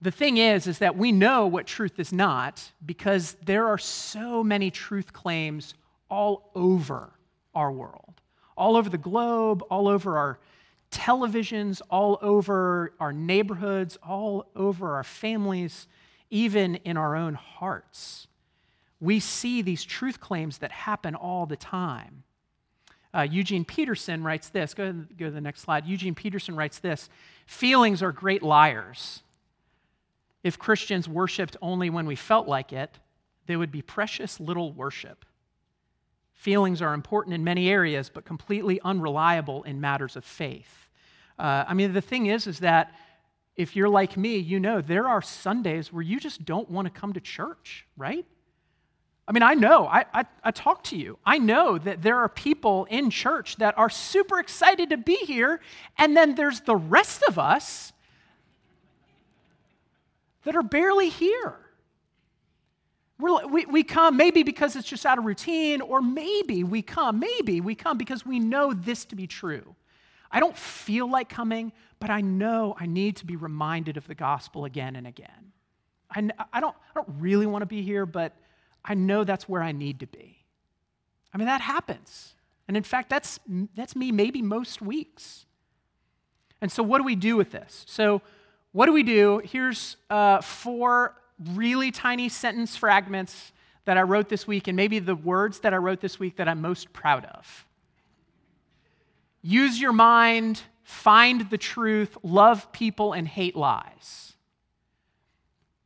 The 0.00 0.10
thing 0.10 0.36
is 0.36 0.66
is 0.66 0.78
that 0.78 0.96
we 0.96 1.10
know 1.10 1.46
what 1.46 1.66
truth 1.66 1.98
is 1.98 2.12
not 2.12 2.70
because 2.84 3.36
there 3.44 3.66
are 3.66 3.78
so 3.78 4.44
many 4.44 4.70
truth 4.70 5.12
claims 5.12 5.74
all 6.08 6.50
over 6.54 7.10
our 7.54 7.72
world. 7.72 8.20
All 8.56 8.76
over 8.76 8.88
the 8.88 8.98
globe, 8.98 9.62
all 9.70 9.88
over 9.88 10.16
our 10.16 10.38
televisions, 10.90 11.82
all 11.90 12.18
over 12.22 12.92
our 12.98 13.12
neighborhoods, 13.12 13.98
all 14.02 14.46
over 14.56 14.94
our 14.96 15.04
families, 15.04 15.86
even 16.30 16.76
in 16.76 16.96
our 16.96 17.16
own 17.16 17.34
hearts. 17.34 18.26
We 19.00 19.20
see 19.20 19.62
these 19.62 19.84
truth 19.84 20.20
claims 20.20 20.58
that 20.58 20.72
happen 20.72 21.14
all 21.14 21.46
the 21.46 21.56
time. 21.56 22.24
Uh, 23.14 23.22
Eugene 23.22 23.64
Peterson 23.64 24.22
writes 24.22 24.50
this. 24.50 24.74
Go, 24.74 24.92
go 24.92 25.26
to 25.26 25.30
the 25.30 25.40
next 25.40 25.62
slide. 25.62 25.86
Eugene 25.86 26.14
Peterson 26.14 26.54
writes 26.54 26.78
this 26.78 27.08
Feelings 27.46 28.02
are 28.02 28.12
great 28.12 28.42
liars. 28.42 29.22
if 30.44 30.58
Christians 30.58 31.08
worshiped 31.08 31.56
only 31.60 31.90
when 31.90 32.06
we 32.06 32.16
felt 32.16 32.46
like 32.46 32.72
it, 32.72 32.98
there 33.46 33.58
would 33.58 33.72
be 33.72 33.82
precious 33.82 34.38
little 34.38 34.72
worship. 34.72 35.24
Feelings 36.34 36.80
are 36.80 36.94
important 36.94 37.34
in 37.34 37.42
many 37.42 37.68
areas, 37.68 38.10
but 38.12 38.24
completely 38.24 38.80
unreliable 38.84 39.64
in 39.64 39.80
matters 39.80 40.14
of 40.14 40.24
faith. 40.24 40.88
Uh, 41.38 41.64
I 41.66 41.74
mean, 41.74 41.92
the 41.92 42.00
thing 42.00 42.26
is, 42.26 42.46
is 42.46 42.60
that 42.60 42.94
if 43.56 43.74
you're 43.74 43.88
like 43.88 44.16
me, 44.16 44.36
you 44.36 44.60
know 44.60 44.80
there 44.80 45.08
are 45.08 45.20
Sundays 45.20 45.92
where 45.92 46.02
you 46.02 46.20
just 46.20 46.44
don't 46.44 46.70
want 46.70 46.86
to 46.86 47.00
come 47.00 47.12
to 47.14 47.20
church, 47.20 47.86
right? 47.96 48.24
I 49.28 49.32
mean, 49.32 49.42
I 49.42 49.52
know, 49.52 49.86
I, 49.86 50.06
I, 50.14 50.24
I, 50.42 50.50
talk 50.52 50.84
to 50.84 50.96
you. 50.96 51.18
I 51.26 51.36
know 51.36 51.76
that 51.76 52.00
there 52.00 52.16
are 52.16 52.30
people 52.30 52.86
in 52.86 53.10
church 53.10 53.56
that 53.56 53.76
are 53.76 53.90
super 53.90 54.38
excited 54.38 54.88
to 54.88 54.96
be 54.96 55.16
here, 55.16 55.60
and 55.98 56.16
then 56.16 56.34
there's 56.34 56.62
the 56.62 56.74
rest 56.74 57.22
of 57.28 57.38
us 57.38 57.92
that 60.44 60.56
are 60.56 60.62
barely 60.62 61.10
here. 61.10 61.58
We're, 63.20 63.46
we 63.48 63.66
we 63.66 63.82
come 63.82 64.16
maybe 64.16 64.44
because 64.44 64.76
it's 64.76 64.88
just 64.88 65.04
out 65.04 65.18
of 65.18 65.26
routine, 65.26 65.82
or 65.82 66.00
maybe 66.00 66.64
we 66.64 66.80
come, 66.80 67.18
maybe 67.18 67.60
we 67.60 67.74
come 67.74 67.98
because 67.98 68.24
we 68.24 68.38
know 68.38 68.72
this 68.72 69.04
to 69.06 69.16
be 69.16 69.26
true. 69.26 69.74
I 70.30 70.40
don't 70.40 70.56
feel 70.56 71.10
like 71.10 71.28
coming, 71.28 71.72
but 72.00 72.08
I 72.08 72.22
know 72.22 72.76
I 72.80 72.86
need 72.86 73.16
to 73.16 73.26
be 73.26 73.36
reminded 73.36 73.98
of 73.98 74.06
the 74.06 74.14
gospel 74.14 74.64
again 74.64 74.96
and 74.96 75.06
again. 75.06 75.52
I, 76.10 76.30
I, 76.50 76.60
don't, 76.60 76.74
I 76.74 76.94
don't 76.94 77.08
really 77.18 77.44
want 77.44 77.60
to 77.60 77.66
be 77.66 77.82
here, 77.82 78.06
but 78.06 78.34
I 78.88 78.94
know 78.94 79.22
that's 79.22 79.48
where 79.48 79.62
I 79.62 79.72
need 79.72 80.00
to 80.00 80.06
be. 80.06 80.38
I 81.32 81.38
mean, 81.38 81.46
that 81.46 81.60
happens. 81.60 82.34
And 82.66 82.76
in 82.76 82.82
fact, 82.82 83.10
that's, 83.10 83.38
that's 83.76 83.94
me 83.94 84.10
maybe 84.10 84.40
most 84.40 84.80
weeks. 84.80 85.44
And 86.60 86.72
so, 86.72 86.82
what 86.82 86.98
do 86.98 87.04
we 87.04 87.14
do 87.14 87.36
with 87.36 87.52
this? 87.52 87.84
So, 87.86 88.22
what 88.72 88.86
do 88.86 88.92
we 88.92 89.02
do? 89.02 89.40
Here's 89.44 89.96
uh, 90.10 90.40
four 90.40 91.14
really 91.54 91.90
tiny 91.90 92.28
sentence 92.28 92.76
fragments 92.76 93.52
that 93.84 93.96
I 93.96 94.02
wrote 94.02 94.28
this 94.28 94.46
week, 94.46 94.68
and 94.68 94.76
maybe 94.76 94.98
the 94.98 95.14
words 95.14 95.60
that 95.60 95.72
I 95.72 95.76
wrote 95.76 96.00
this 96.00 96.18
week 96.18 96.36
that 96.36 96.48
I'm 96.48 96.60
most 96.60 96.92
proud 96.92 97.24
of. 97.26 97.66
Use 99.40 99.80
your 99.80 99.92
mind, 99.92 100.62
find 100.82 101.48
the 101.48 101.58
truth, 101.58 102.16
love 102.22 102.72
people, 102.72 103.12
and 103.12 103.28
hate 103.28 103.54
lies. 103.54 104.34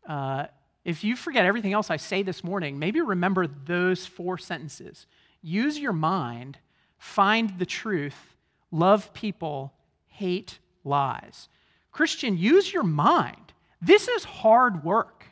Uh, 0.09 0.47
if 0.85 1.05
you 1.05 1.17
forget 1.17 1.45
everything 1.45 1.73
else 1.73 1.91
I 1.91 1.97
say 1.97 2.23
this 2.23 2.43
morning, 2.43 2.79
maybe 2.79 3.01
remember 3.01 3.47
those 3.47 4.07
four 4.07 4.39
sentences. 4.39 5.07
Use 5.41 5.79
your 5.79 5.93
mind, 5.93 6.59
find 6.99 7.59
the 7.59 7.67
truth, 7.67 8.35
love 8.71 9.13
people, 9.15 9.73
hate 10.07 10.59
lies. 10.85 11.49
Christian, 11.93 12.37
use 12.37 12.73
your 12.73 12.83
mind. 12.83 13.53
This 13.81 14.09
is 14.09 14.25
hard 14.25 14.85
work. 14.85 15.27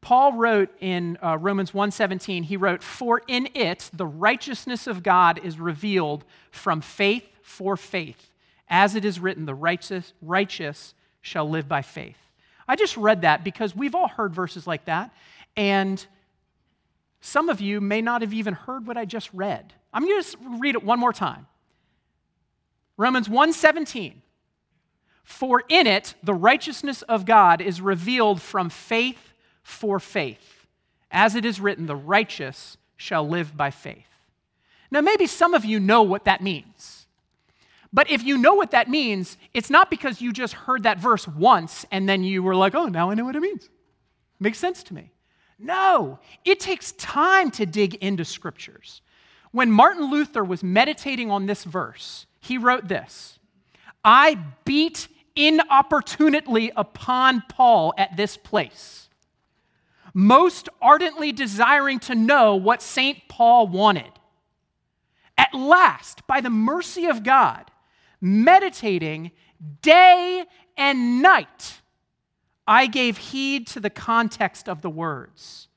Paul 0.00 0.34
wrote 0.34 0.70
in 0.80 1.18
uh, 1.20 1.36
Romans 1.38 1.72
1:17, 1.72 2.44
he 2.44 2.56
wrote, 2.56 2.82
"For 2.82 3.22
in 3.26 3.48
it 3.54 3.90
the 3.92 4.06
righteousness 4.06 4.86
of 4.86 5.02
God 5.02 5.38
is 5.42 5.58
revealed 5.58 6.24
from 6.50 6.80
faith 6.80 7.28
for 7.42 7.76
faith, 7.76 8.30
as 8.68 8.94
it 8.94 9.04
is 9.04 9.18
written, 9.18 9.46
the 9.46 9.54
righteous, 9.54 10.12
righteous 10.22 10.94
shall 11.20 11.48
live 11.48 11.66
by 11.66 11.82
faith." 11.82 12.25
I 12.68 12.76
just 12.76 12.96
read 12.96 13.22
that 13.22 13.44
because 13.44 13.74
we've 13.76 13.94
all 13.94 14.08
heard 14.08 14.34
verses 14.34 14.66
like 14.66 14.86
that, 14.86 15.12
and 15.56 16.04
some 17.20 17.48
of 17.48 17.60
you 17.60 17.80
may 17.80 18.02
not 18.02 18.22
have 18.22 18.32
even 18.32 18.54
heard 18.54 18.86
what 18.86 18.96
I 18.96 19.04
just 19.04 19.30
read. 19.32 19.72
I'm 19.92 20.04
going 20.04 20.22
to 20.22 20.36
read 20.58 20.74
it 20.74 20.84
one 20.84 21.00
more 21.00 21.12
time. 21.12 21.46
Romans 22.96 23.28
1:17 23.28 24.14
For 25.24 25.62
in 25.68 25.86
it 25.86 26.14
the 26.22 26.34
righteousness 26.34 27.02
of 27.02 27.26
God 27.26 27.60
is 27.60 27.80
revealed 27.80 28.40
from 28.40 28.70
faith 28.70 29.34
for 29.62 29.98
faith. 29.98 30.66
As 31.10 31.34
it 31.34 31.44
is 31.44 31.60
written, 31.60 31.86
the 31.86 31.96
righteous 31.96 32.76
shall 32.96 33.28
live 33.28 33.56
by 33.56 33.70
faith. 33.70 34.08
Now 34.90 35.00
maybe 35.00 35.26
some 35.26 35.54
of 35.54 35.64
you 35.64 35.80
know 35.80 36.02
what 36.02 36.24
that 36.24 36.42
means. 36.42 37.05
But 37.96 38.10
if 38.10 38.22
you 38.22 38.36
know 38.36 38.52
what 38.52 38.72
that 38.72 38.90
means, 38.90 39.38
it's 39.54 39.70
not 39.70 39.88
because 39.88 40.20
you 40.20 40.30
just 40.30 40.52
heard 40.52 40.82
that 40.82 41.00
verse 41.00 41.26
once 41.26 41.86
and 41.90 42.06
then 42.06 42.22
you 42.24 42.42
were 42.42 42.54
like, 42.54 42.74
oh, 42.74 42.88
now 42.88 43.10
I 43.10 43.14
know 43.14 43.24
what 43.24 43.36
it 43.36 43.40
means. 43.40 43.70
Makes 44.38 44.58
sense 44.58 44.82
to 44.82 44.94
me. 44.94 45.12
No, 45.58 46.18
it 46.44 46.60
takes 46.60 46.92
time 46.92 47.50
to 47.52 47.64
dig 47.64 47.94
into 47.94 48.22
scriptures. 48.26 49.00
When 49.50 49.72
Martin 49.72 50.10
Luther 50.10 50.44
was 50.44 50.62
meditating 50.62 51.30
on 51.30 51.46
this 51.46 51.64
verse, 51.64 52.26
he 52.38 52.58
wrote 52.58 52.86
this 52.86 53.38
I 54.04 54.44
beat 54.66 55.08
inopportunely 55.34 56.72
upon 56.76 57.44
Paul 57.48 57.94
at 57.96 58.14
this 58.14 58.36
place, 58.36 59.08
most 60.12 60.68
ardently 60.82 61.32
desiring 61.32 61.98
to 62.00 62.14
know 62.14 62.56
what 62.56 62.82
St. 62.82 63.26
Paul 63.26 63.68
wanted. 63.68 64.12
At 65.38 65.54
last, 65.54 66.26
by 66.26 66.42
the 66.42 66.50
mercy 66.50 67.06
of 67.06 67.22
God, 67.22 67.70
meditating 68.26 69.30
day 69.82 70.44
and 70.76 71.22
night, 71.22 71.80
I 72.66 72.86
gave 72.86 73.16
heed 73.16 73.66
to 73.68 73.80
the 73.80 73.90
context 73.90 74.68
of 74.68 74.82
the 74.82 74.90
words. 74.90 75.68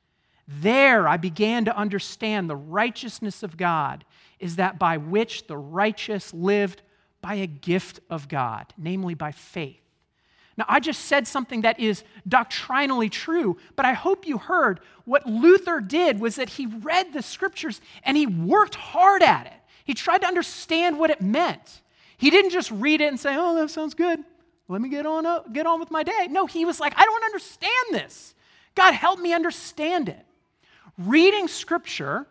There 0.48 1.08
I 1.08 1.18
began 1.18 1.66
to 1.66 1.78
understand 1.78 2.50
the 2.50 2.56
righteousness 2.56 3.44
of 3.44 3.56
God 3.56 4.04
is 4.40 4.56
that 4.56 4.80
by 4.80 4.98
which 4.98 5.46
the 5.46 5.58
righteous 5.58 6.34
lived 6.34 6.82
by 7.22 7.36
a 7.36 7.48
gift 7.48 8.00
of 8.10 8.28
God, 8.28 8.74
namely 8.78 9.14
by 9.14 9.32
faith. 9.32 9.82
Now, 10.58 10.66
I 10.68 10.80
just 10.80 11.06
said 11.06 11.28
something 11.28 11.62
that 11.62 11.80
is 11.80 12.04
doctrinally 12.28 13.10
true, 13.10 13.58
but 13.76 13.86
I 13.86 13.94
hope 13.94 14.28
you 14.28 14.38
heard 14.38 14.80
what 15.06 15.26
Luther 15.26 15.80
did 15.80 16.20
was 16.20 16.36
that 16.36 16.50
he 16.50 16.66
read 16.66 17.14
the 17.14 17.22
scriptures 17.22 17.80
and 18.04 18.18
he 18.18 18.26
worked 18.26 18.76
hard 18.76 19.22
at 19.22 19.46
it. 19.46 19.54
He 19.86 19.94
tried 19.94 20.22
to 20.22 20.28
understand 20.28 21.00
what 21.00 21.12
it 21.12 21.22
meant. 21.22 21.82
He 22.20 22.30
didn't 22.30 22.52
just 22.52 22.70
read 22.70 23.00
it 23.00 23.08
and 23.08 23.18
say, 23.18 23.34
oh, 23.38 23.56
that 23.56 23.70
sounds 23.70 23.94
good. 23.94 24.20
Let 24.68 24.82
me 24.82 24.90
get 24.90 25.06
on, 25.06 25.26
up, 25.26 25.54
get 25.54 25.66
on 25.66 25.80
with 25.80 25.90
my 25.90 26.04
day. 26.04 26.28
No, 26.30 26.48
he 26.48 26.66
was 26.66 26.78
like, 26.78 26.94
I 26.98 27.06
don't 27.06 27.24
understand 27.24 27.72
this. 27.94 28.36
God, 28.76 28.94
help 28.94 29.20
me 29.20 29.34
understand 29.34 30.10
it. 30.10 30.26
Reading 30.98 31.48
scripture, 31.48 32.28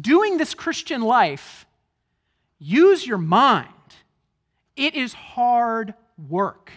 doing 0.00 0.38
this 0.38 0.54
Christian 0.54 1.02
life, 1.02 1.66
use 2.60 3.04
your 3.04 3.18
mind. 3.18 3.68
It 4.76 4.94
is 4.94 5.14
hard 5.14 5.94
work. 6.28 6.70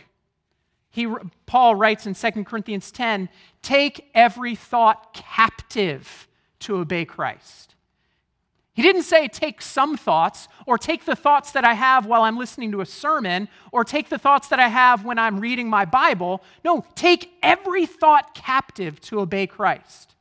He, 0.90 1.08
Paul 1.46 1.76
writes 1.76 2.08
in 2.08 2.16
2 2.16 2.44
Corinthians 2.44 2.92
10 2.92 3.30
take 3.62 4.10
every 4.16 4.56
thought 4.56 5.14
captive 5.14 6.28
to 6.62 6.78
obey 6.78 7.06
Christ. 7.06 7.76
He 8.74 8.82
didn't 8.82 9.04
say 9.04 9.28
take 9.28 9.62
some 9.62 9.98
thoughts, 9.98 10.48
or 10.66 10.78
take 10.78 11.06
the 11.06 11.16
thoughts 11.16 11.52
that 11.52 11.66
I 11.66 11.74
have 11.74 12.06
while 12.06 12.24
I'm 12.24 12.38
listening 12.38 12.72
to 12.72 12.82
a 12.82 12.86
sermon, 12.86 13.50
or 13.72 13.84
take 13.84 14.10
the 14.10 14.18
thoughts 14.18 14.48
that 14.48 14.60
I 14.60 14.70
have 14.70 15.04
when 15.04 15.20
I'm 15.20 15.40
reading 15.40 15.70
my 15.70 15.84
Bible. 15.84 16.42
No, 16.64 16.86
take 16.96 17.34
every 17.44 17.86
thought 17.86 18.34
captive 18.34 19.02
to 19.02 19.20
obey 19.20 19.46
Christ. 19.48 20.16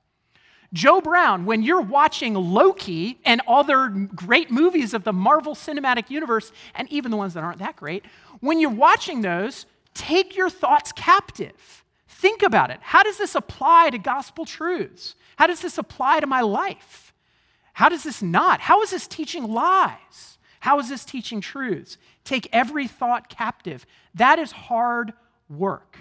Joe 0.72 1.00
Brown, 1.00 1.46
when 1.46 1.62
you're 1.62 1.80
watching 1.80 2.34
Loki 2.34 3.18
and 3.24 3.40
other 3.46 3.88
great 3.88 4.50
movies 4.50 4.94
of 4.94 5.02
the 5.04 5.12
Marvel 5.12 5.54
Cinematic 5.54 6.10
Universe, 6.10 6.52
and 6.74 6.90
even 6.92 7.10
the 7.10 7.16
ones 7.16 7.34
that 7.34 7.42
aren't 7.42 7.58
that 7.58 7.76
great, 7.76 8.04
when 8.40 8.60
you're 8.60 8.70
watching 8.70 9.20
those, 9.20 9.66
take 9.94 10.36
your 10.36 10.50
thoughts 10.50 10.92
captive. 10.92 11.84
Think 12.08 12.42
about 12.42 12.70
it. 12.70 12.78
How 12.82 13.02
does 13.02 13.18
this 13.18 13.34
apply 13.34 13.90
to 13.90 13.98
gospel 13.98 14.44
truths? 14.44 15.14
How 15.36 15.46
does 15.46 15.60
this 15.60 15.78
apply 15.78 16.20
to 16.20 16.26
my 16.26 16.40
life? 16.40 17.09
How 17.80 17.88
does 17.88 18.02
this 18.02 18.20
not? 18.20 18.60
How 18.60 18.82
is 18.82 18.90
this 18.90 19.06
teaching 19.06 19.50
lies? 19.50 20.36
How 20.60 20.78
is 20.80 20.90
this 20.90 21.02
teaching 21.02 21.40
truths? 21.40 21.96
Take 22.24 22.46
every 22.52 22.86
thought 22.86 23.30
captive. 23.30 23.86
That 24.14 24.38
is 24.38 24.52
hard 24.52 25.14
work 25.48 25.96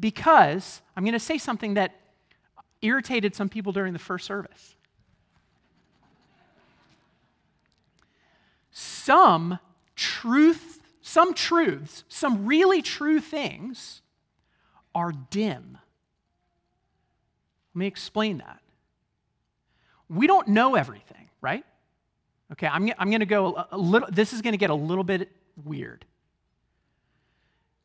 because 0.00 0.82
I'm 0.96 1.04
going 1.04 1.12
to 1.12 1.20
say 1.20 1.38
something 1.38 1.74
that 1.74 2.00
irritated 2.82 3.36
some 3.36 3.48
people 3.48 3.70
during 3.70 3.92
the 3.92 4.00
first 4.00 4.26
service. 4.26 4.74
Some 8.72 9.60
truth, 9.94 10.80
some 11.00 11.32
truths, 11.32 12.02
some 12.08 12.44
really 12.44 12.82
true 12.82 13.20
things 13.20 14.02
are 14.96 15.12
dim. 15.12 15.78
Let 17.72 17.78
me 17.78 17.86
explain 17.86 18.38
that 18.38 18.60
we 20.10 20.26
don't 20.26 20.48
know 20.48 20.74
everything, 20.74 21.30
right? 21.40 21.64
Okay, 22.52 22.66
I'm, 22.66 22.90
I'm 22.98 23.10
going 23.10 23.20
to 23.20 23.26
go 23.26 23.64
a, 23.70 23.78
little, 23.78 24.08
this 24.10 24.32
is 24.32 24.42
going 24.42 24.52
to 24.52 24.58
get 24.58 24.70
a 24.70 24.74
little 24.74 25.04
bit 25.04 25.30
weird. 25.64 26.04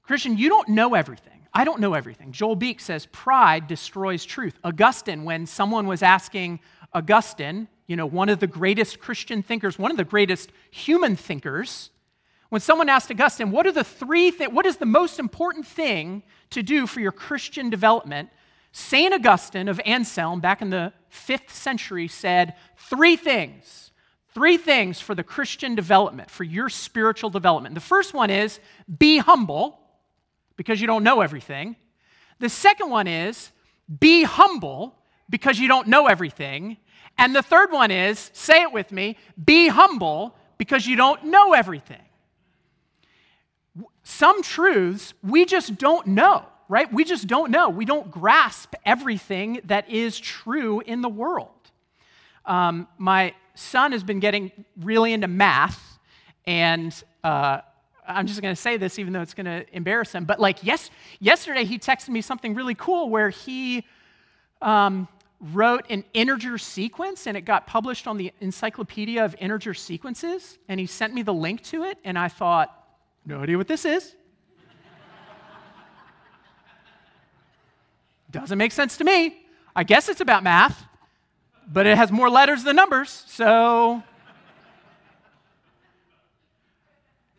Christian, 0.02 0.38
you 0.38 0.50
don't 0.50 0.70
know 0.70 0.96
everything. 0.96 1.32
I 1.54 1.64
don't 1.64 1.80
know 1.80 1.94
everything. 1.94 2.32
Joel 2.32 2.56
Beeke 2.56 2.82
says 2.82 3.06
pride 3.12 3.68
destroys 3.68 4.26
truth. 4.26 4.60
Augustine, 4.64 5.24
when 5.24 5.46
someone 5.46 5.88
was 5.88 6.02
asking 6.02 6.60
Augustine, 6.94 7.68
you 7.88 7.96
know, 7.96 8.06
one 8.08 8.30
of 8.30 8.40
the 8.40 8.48
greatest 8.48 9.00
Christian 9.00 9.44
thinkers, 9.44 9.78
one 9.78 9.92
of 9.92 9.98
the 9.98 10.04
greatest 10.04 10.52
human 10.72 11.16
thinkers, 11.16 11.92
When 12.50 12.62
someone 12.62 12.90
asked 12.90 13.12
Augustine, 13.12 13.52
what 13.52 13.66
are 13.68 13.72
the 13.72 13.84
three 13.84 14.32
what 14.32 14.66
is 14.66 14.78
the 14.78 14.86
most 14.86 15.20
important 15.20 15.66
thing 15.66 16.24
to 16.52 16.64
do 16.64 16.88
for 16.88 17.00
your 17.00 17.12
Christian 17.12 17.70
development? 17.70 18.30
St. 18.78 19.14
Augustine 19.14 19.70
of 19.70 19.80
Anselm, 19.86 20.42
back 20.42 20.62
in 20.62 20.70
the 20.70 20.92
fifth 21.08 21.56
century, 21.56 22.10
said 22.10 22.56
three 22.76 23.16
things. 23.16 23.94
Three 24.34 24.58
things 24.58 25.00
for 25.00 25.16
the 25.16 25.24
Christian 25.24 25.76
development, 25.76 26.30
for 26.30 26.44
your 26.44 26.68
spiritual 26.68 27.30
development. 27.30 27.74
The 27.74 27.80
first 27.80 28.14
one 28.14 28.30
is 28.30 28.60
be 29.00 29.20
humble, 29.20 29.80
because 30.58 30.82
you 30.82 30.88
don't 30.88 31.06
know 31.06 31.22
everything. 31.22 31.78
The 32.40 32.50
second 32.50 32.90
one 32.90 33.08
is 33.08 33.50
be 34.02 34.24
humble, 34.24 35.00
because 35.30 35.58
you 35.58 35.70
don't 35.70 35.88
know 35.88 36.08
everything. 36.08 36.76
And 37.18 37.34
the 37.34 37.42
third 37.42 37.72
one 37.72 37.92
is, 37.92 38.30
say 38.34 38.62
it 38.62 38.74
with 38.74 38.92
me, 38.92 39.16
be 39.42 39.70
humble, 39.70 40.36
because 40.58 40.86
you 40.86 40.98
don't 40.98 41.24
know 41.24 41.54
everything. 41.54 42.04
Some 44.04 44.44
truths 44.44 45.14
we 45.24 45.46
just 45.46 45.78
don't 45.78 46.08
know 46.08 46.44
right? 46.68 46.92
We 46.92 47.04
just 47.04 47.28
don't 47.28 47.52
know. 47.52 47.70
We 47.70 47.86
don't 47.86 48.10
grasp 48.10 48.74
everything 48.86 49.62
that 49.66 49.90
is 49.90 50.20
true 50.20 50.82
in 50.82 51.02
the 51.02 51.10
world. 51.10 51.50
Um, 52.46 52.88
my 52.98 53.34
son 53.56 53.92
has 53.92 54.04
been 54.04 54.20
getting 54.20 54.52
really 54.82 55.14
into 55.14 55.28
math, 55.28 56.00
and 56.46 56.94
uh, 57.24 57.62
I'm 58.08 58.28
just 58.28 58.42
going 58.42 58.54
to 58.54 58.62
say 58.62 58.78
this, 58.78 59.00
even 59.00 59.14
though 59.14 59.22
it's 59.22 59.34
going 59.34 59.46
to 59.46 59.66
embarrass 59.76 60.14
him. 60.14 60.26
But 60.26 60.40
like 60.40 60.64
yes, 60.64 60.90
yesterday, 61.20 61.66
he 61.66 61.80
texted 61.80 62.10
me 62.10 62.22
something 62.22 62.54
really 62.54 62.76
cool 62.76 63.10
where 63.10 63.30
he 63.30 63.86
um, 64.62 65.08
wrote 65.40 65.86
an 65.90 66.04
integer 66.14 66.58
sequence, 66.58 67.28
and 67.28 67.36
it 67.36 67.42
got 67.42 67.68
published 67.68 68.08
on 68.08 68.18
the 68.18 68.32
Encyclopedia 68.42 69.24
of 69.24 69.36
Integer 69.40 69.74
Sequences. 69.74 70.58
And 70.68 70.80
he 70.80 70.86
sent 70.86 71.14
me 71.14 71.24
the 71.24 71.34
link 71.34 71.64
to 71.64 71.84
it, 71.84 71.98
and 72.04 72.18
I 72.18 72.28
thought, 72.28 72.72
no 73.26 73.42
idea 73.42 73.58
what 73.58 73.68
this 73.68 73.86
is. 73.86 74.16
Doesn't 78.36 78.58
make 78.58 78.74
sense 78.74 78.98
to 78.98 79.04
me. 79.04 79.38
I 79.76 79.84
guess 79.84 80.10
it's 80.10 80.22
about 80.22 80.44
math, 80.44 80.84
but 81.72 81.88
it 81.88 81.98
has 81.98 82.12
more 82.12 82.30
letters 82.30 82.64
than 82.64 82.76
numbers, 82.76 83.24
so. 83.28 84.04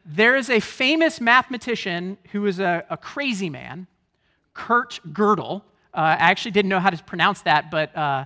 there 0.06 0.36
is 0.36 0.48
a 0.48 0.60
famous 0.60 1.20
mathematician 1.20 2.16
who 2.30 2.46
is 2.46 2.60
a, 2.60 2.84
a 2.88 2.96
crazy 2.96 3.50
man, 3.50 3.86
Kurt 4.54 5.00
Gödel. 5.08 5.62
Uh, 5.92 5.98
I 5.98 6.12
actually 6.12 6.52
didn't 6.52 6.68
know 6.68 6.78
how 6.78 6.90
to 6.90 7.02
pronounce 7.04 7.42
that, 7.42 7.70
but 7.70 7.94
uh, 7.96 8.24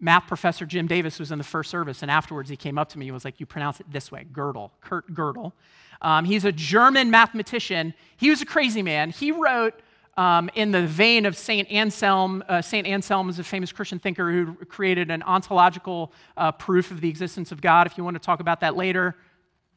math 0.00 0.26
professor 0.28 0.64
Jim 0.64 0.86
Davis 0.86 1.18
was 1.18 1.32
in 1.32 1.38
the 1.38 1.44
first 1.44 1.70
service, 1.70 2.02
and 2.02 2.10
afterwards 2.10 2.48
he 2.48 2.56
came 2.56 2.78
up 2.78 2.88
to 2.90 2.98
me 2.98 3.08
and 3.08 3.14
was 3.14 3.24
like, 3.24 3.40
You 3.40 3.46
pronounce 3.46 3.80
it 3.80 3.92
this 3.92 4.12
way, 4.12 4.26
Gödel, 4.32 4.70
Kurt 4.80 5.12
Gödel. 5.12 5.52
Um, 6.00 6.24
he's 6.24 6.44
a 6.44 6.52
German 6.52 7.10
mathematician. 7.10 7.92
He 8.16 8.30
was 8.30 8.40
a 8.40 8.46
crazy 8.46 8.82
man. 8.82 9.10
He 9.10 9.32
wrote 9.32 9.74
um, 10.18 10.50
in 10.56 10.72
the 10.72 10.84
vein 10.84 11.24
of 11.26 11.36
St. 11.36 11.70
Anselm. 11.70 12.42
Uh, 12.48 12.60
St. 12.60 12.88
Anselm 12.88 13.30
is 13.30 13.38
a 13.38 13.44
famous 13.44 13.70
Christian 13.70 14.00
thinker 14.00 14.32
who 14.32 14.54
created 14.64 15.12
an 15.12 15.22
ontological 15.22 16.12
uh, 16.36 16.50
proof 16.50 16.90
of 16.90 17.00
the 17.00 17.08
existence 17.08 17.52
of 17.52 17.60
God. 17.60 17.86
If 17.86 17.96
you 17.96 18.02
want 18.02 18.16
to 18.16 18.20
talk 18.20 18.40
about 18.40 18.58
that 18.60 18.76
later, 18.76 19.14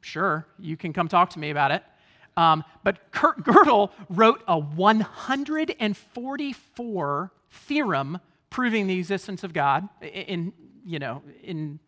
sure, 0.02 0.48
you 0.58 0.76
can 0.76 0.94
come 0.94 1.08
talk 1.08 1.30
to 1.32 1.40
me 1.40 1.52
about 1.52 1.70
it. 1.70 1.84
Um, 2.36 2.64
but 2.84 3.12
Kurt 3.12 3.44
Gödel 3.44 3.92
wrote 4.10 4.42
a 4.48 4.58
144 4.58 7.32
theorem 7.52 8.20
proving 8.50 8.88
the 8.88 8.98
existence 8.98 9.44
of 9.44 9.54
God. 9.54 9.88
In, 10.02 10.54
you 10.84 10.98
know, 10.98 11.22
in, 11.44 11.80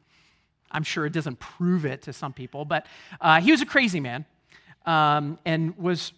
I'm 0.72 0.83
sure 0.83 1.07
it 1.07 1.13
doesn't 1.13 1.39
prove 1.39 1.86
it 1.86 2.03
to 2.03 2.13
some 2.13 2.33
people, 2.33 2.65
but 2.65 2.86
uh, 3.19 3.41
he 3.41 3.50
was 3.50 3.62
a 3.62 3.65
crazy 3.65 4.00
man 4.00 4.25
um, 4.86 5.39
and 5.43 5.75
was 5.75 6.13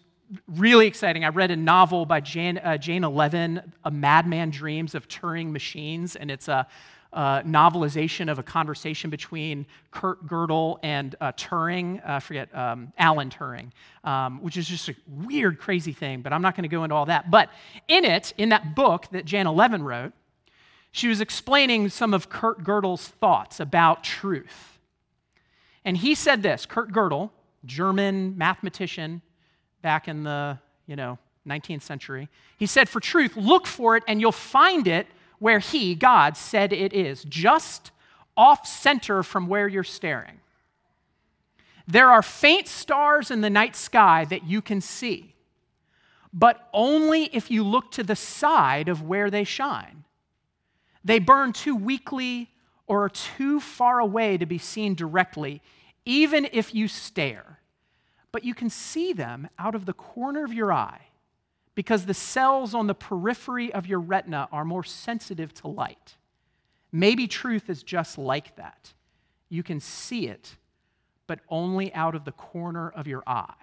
really 0.48 0.86
exciting. 0.86 1.24
I 1.24 1.28
read 1.28 1.50
a 1.50 1.56
novel 1.56 2.06
by 2.06 2.20
Jane, 2.20 2.58
uh, 2.58 2.76
Jane 2.76 3.02
Levin, 3.02 3.72
A 3.84 3.90
Madman 3.90 4.50
Dreams 4.50 4.94
of 4.94 5.08
Turing 5.08 5.50
Machines, 5.50 6.16
and 6.16 6.30
it's 6.30 6.48
a, 6.48 6.66
novelization 7.14 8.30
of 8.30 8.38
a 8.38 8.42
conversation 8.42 9.08
between 9.08 9.64
Kurt 9.90 10.26
Gödel 10.26 10.78
and 10.82 11.14
uh, 11.20 11.32
Turing, 11.32 11.98
uh, 12.06 12.14
I 12.14 12.20
forget, 12.20 12.54
um, 12.54 12.92
Alan 12.98 13.30
Turing, 13.30 13.70
um, 14.04 14.42
which 14.42 14.58
is 14.58 14.68
just 14.68 14.90
a 14.90 14.94
weird, 15.06 15.58
crazy 15.58 15.94
thing, 15.94 16.20
but 16.20 16.34
I'm 16.34 16.42
not 16.42 16.56
going 16.56 16.64
to 16.64 16.68
go 16.68 16.84
into 16.84 16.94
all 16.94 17.06
that. 17.06 17.30
But 17.30 17.48
in 17.88 18.04
it, 18.04 18.34
in 18.36 18.50
that 18.50 18.74
book 18.74 19.06
that 19.12 19.24
Janna 19.24 19.54
Levin 19.54 19.82
wrote, 19.82 20.12
she 20.90 21.08
was 21.08 21.22
explaining 21.22 21.88
some 21.88 22.12
of 22.12 22.28
Kurt 22.28 22.62
Gödel's 22.64 23.08
thoughts 23.08 23.60
about 23.60 24.04
truth. 24.04 24.78
And 25.86 25.96
he 25.96 26.14
said 26.14 26.42
this 26.42 26.66
Kurt 26.66 26.92
Gödel, 26.92 27.30
German 27.64 28.36
mathematician, 28.36 29.22
back 29.82 30.08
in 30.08 30.24
the, 30.24 30.58
you 30.86 30.96
know, 30.96 31.18
19th 31.46 31.82
century. 31.82 32.28
He 32.58 32.66
said, 32.66 32.88
For 32.88 33.00
truth, 33.00 33.36
look 33.36 33.66
for 33.66 33.96
it 33.96 34.02
and 34.08 34.20
you'll 34.20 34.32
find 34.32 34.86
it 34.86 35.06
where 35.38 35.58
He, 35.58 35.94
God, 35.94 36.36
said 36.36 36.72
it 36.72 36.92
is, 36.92 37.24
just 37.24 37.90
off 38.36 38.66
center 38.66 39.22
from 39.22 39.48
where 39.48 39.68
you're 39.68 39.84
staring. 39.84 40.40
There 41.88 42.10
are 42.10 42.22
faint 42.22 42.66
stars 42.66 43.30
in 43.30 43.42
the 43.42 43.50
night 43.50 43.76
sky 43.76 44.24
that 44.26 44.44
you 44.44 44.60
can 44.60 44.80
see, 44.80 45.34
but 46.32 46.68
only 46.72 47.24
if 47.24 47.50
you 47.50 47.62
look 47.62 47.92
to 47.92 48.02
the 48.02 48.16
side 48.16 48.88
of 48.88 49.02
where 49.02 49.30
they 49.30 49.44
shine. 49.44 50.04
They 51.04 51.20
burn 51.20 51.52
too 51.52 51.76
weakly 51.76 52.50
or 52.88 53.04
are 53.04 53.08
too 53.08 53.60
far 53.60 54.00
away 54.00 54.36
to 54.36 54.46
be 54.46 54.58
seen 54.58 54.94
directly, 54.94 55.62
even 56.04 56.48
if 56.52 56.74
you 56.74 56.88
stare 56.88 57.60
but 58.36 58.44
you 58.44 58.52
can 58.52 58.68
see 58.68 59.14
them 59.14 59.48
out 59.58 59.74
of 59.74 59.86
the 59.86 59.94
corner 59.94 60.44
of 60.44 60.52
your 60.52 60.70
eye 60.70 61.06
because 61.74 62.04
the 62.04 62.12
cells 62.12 62.74
on 62.74 62.86
the 62.86 62.92
periphery 62.92 63.72
of 63.72 63.86
your 63.86 63.98
retina 63.98 64.46
are 64.52 64.62
more 64.62 64.84
sensitive 64.84 65.54
to 65.54 65.68
light. 65.68 66.16
Maybe 66.92 67.26
truth 67.26 67.70
is 67.70 67.82
just 67.82 68.18
like 68.18 68.54
that. 68.56 68.92
You 69.48 69.62
can 69.62 69.80
see 69.80 70.28
it, 70.28 70.56
but 71.26 71.40
only 71.48 71.94
out 71.94 72.14
of 72.14 72.26
the 72.26 72.32
corner 72.32 72.90
of 72.90 73.06
your 73.06 73.22
eye. 73.26 73.54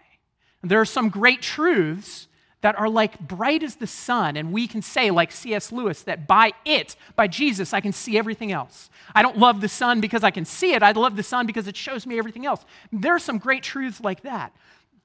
And 0.63 0.71
there 0.71 0.81
are 0.81 0.85
some 0.85 1.09
great 1.09 1.43
truths 1.43 2.27
that 2.63 2.79
are 2.79 2.87
like 2.87 3.19
bright 3.19 3.61
as 3.61 3.75
the 3.75 3.85
sun, 3.85 4.37
and 4.37 4.53
we 4.53 4.67
can 4.67 4.81
say, 4.81 5.11
like 5.11 5.33
C.S. 5.33 5.73
Lewis, 5.73 6.01
that 6.03 6.25
by 6.27 6.53
it, 6.63 6.95
by 7.17 7.27
Jesus, 7.27 7.73
I 7.73 7.81
can 7.81 7.91
see 7.91 8.17
everything 8.17 8.53
else. 8.53 8.89
I 9.13 9.21
don't 9.21 9.37
love 9.37 9.59
the 9.59 9.67
sun 9.67 9.99
because 9.99 10.23
I 10.23 10.31
can 10.31 10.45
see 10.45 10.71
it, 10.73 10.81
I 10.81 10.93
love 10.93 11.17
the 11.17 11.23
sun 11.23 11.45
because 11.45 11.67
it 11.67 11.75
shows 11.75 12.07
me 12.07 12.17
everything 12.17 12.45
else. 12.45 12.63
There 12.93 13.13
are 13.13 13.19
some 13.19 13.37
great 13.37 13.63
truths 13.63 13.99
like 13.99 14.21
that. 14.21 14.55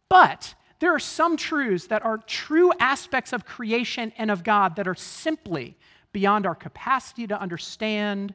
But 0.09 0.55
there 0.79 0.94
are 0.94 1.01
some 1.01 1.37
truths 1.37 1.88
that 1.88 2.05
are 2.05 2.18
true 2.18 2.73
aspects 2.79 3.33
of 3.33 3.44
creation 3.44 4.12
and 4.16 4.31
of 4.31 4.44
God 4.44 4.77
that 4.77 4.87
are 4.87 4.94
simply 4.94 5.77
beyond 6.12 6.47
our 6.47 6.55
capacity 6.55 7.27
to 7.27 7.40
understand, 7.40 8.35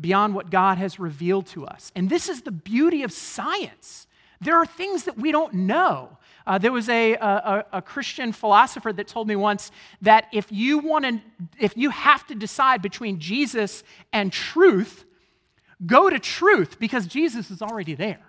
beyond 0.00 0.34
what 0.34 0.50
God 0.50 0.78
has 0.78 0.98
revealed 0.98 1.46
to 1.46 1.64
us. 1.64 1.92
And 1.94 2.10
this 2.10 2.28
is 2.28 2.42
the 2.42 2.50
beauty 2.50 3.04
of 3.04 3.12
science. 3.12 4.08
There 4.40 4.56
are 4.56 4.66
things 4.66 5.04
that 5.04 5.16
we 5.16 5.30
don't 5.30 5.54
know. 5.54 6.18
Uh, 6.46 6.58
there 6.58 6.72
was 6.72 6.88
a, 6.88 7.14
a, 7.14 7.64
a, 7.74 7.82
Christian 7.82 8.32
philosopher 8.32 8.92
that 8.92 9.06
told 9.06 9.28
me 9.28 9.36
once 9.36 9.70
that 10.00 10.26
if 10.32 10.50
you 10.50 10.78
want 10.78 11.04
to, 11.04 11.20
if 11.58 11.76
you 11.76 11.90
have 11.90 12.26
to 12.28 12.34
decide 12.34 12.80
between 12.80 13.20
Jesus 13.20 13.84
and 14.12 14.32
truth, 14.32 15.04
go 15.84 16.08
to 16.08 16.18
truth 16.18 16.78
because 16.78 17.06
Jesus 17.06 17.50
is 17.50 17.60
already 17.60 17.94
there. 17.94 18.20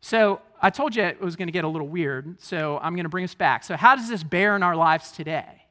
So 0.00 0.40
I 0.60 0.70
told 0.70 0.94
you 0.94 1.02
it 1.02 1.20
was 1.20 1.34
going 1.34 1.48
to 1.48 1.52
get 1.52 1.64
a 1.64 1.68
little 1.68 1.88
weird, 1.88 2.40
so 2.40 2.78
I'm 2.82 2.94
going 2.94 3.04
to 3.04 3.10
bring 3.10 3.24
us 3.24 3.34
back. 3.34 3.64
So, 3.64 3.76
how 3.76 3.96
does 3.96 4.08
this 4.08 4.22
bear 4.22 4.54
in 4.54 4.62
our 4.62 4.76
lives 4.76 5.12
today? 5.12 5.64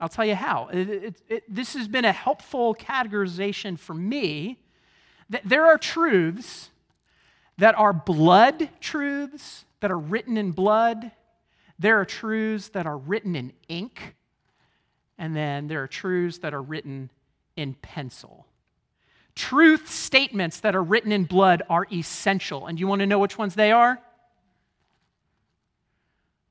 I'll 0.00 0.08
tell 0.08 0.24
you 0.24 0.34
how. 0.34 0.68
It, 0.72 0.88
it, 0.88 1.22
it, 1.28 1.44
this 1.48 1.74
has 1.74 1.86
been 1.86 2.04
a 2.04 2.12
helpful 2.12 2.74
categorization 2.74 3.78
for 3.78 3.94
me 3.94 4.58
that 5.28 5.42
there 5.44 5.66
are 5.66 5.76
truths 5.76 6.69
that 7.60 7.78
are 7.78 7.92
blood 7.92 8.70
truths 8.80 9.66
that 9.80 9.90
are 9.90 9.98
written 9.98 10.38
in 10.38 10.50
blood. 10.50 11.12
There 11.78 12.00
are 12.00 12.06
truths 12.06 12.68
that 12.70 12.86
are 12.86 12.96
written 12.96 13.36
in 13.36 13.52
ink. 13.68 14.16
And 15.18 15.36
then 15.36 15.68
there 15.68 15.82
are 15.82 15.86
truths 15.86 16.38
that 16.38 16.54
are 16.54 16.62
written 16.62 17.10
in 17.56 17.74
pencil. 17.74 18.46
Truth 19.34 19.90
statements 19.90 20.60
that 20.60 20.74
are 20.74 20.82
written 20.82 21.12
in 21.12 21.24
blood 21.24 21.62
are 21.68 21.86
essential. 21.92 22.66
And 22.66 22.80
you 22.80 22.86
want 22.86 23.00
to 23.00 23.06
know 23.06 23.18
which 23.18 23.36
ones 23.36 23.54
they 23.54 23.72
are? 23.72 24.00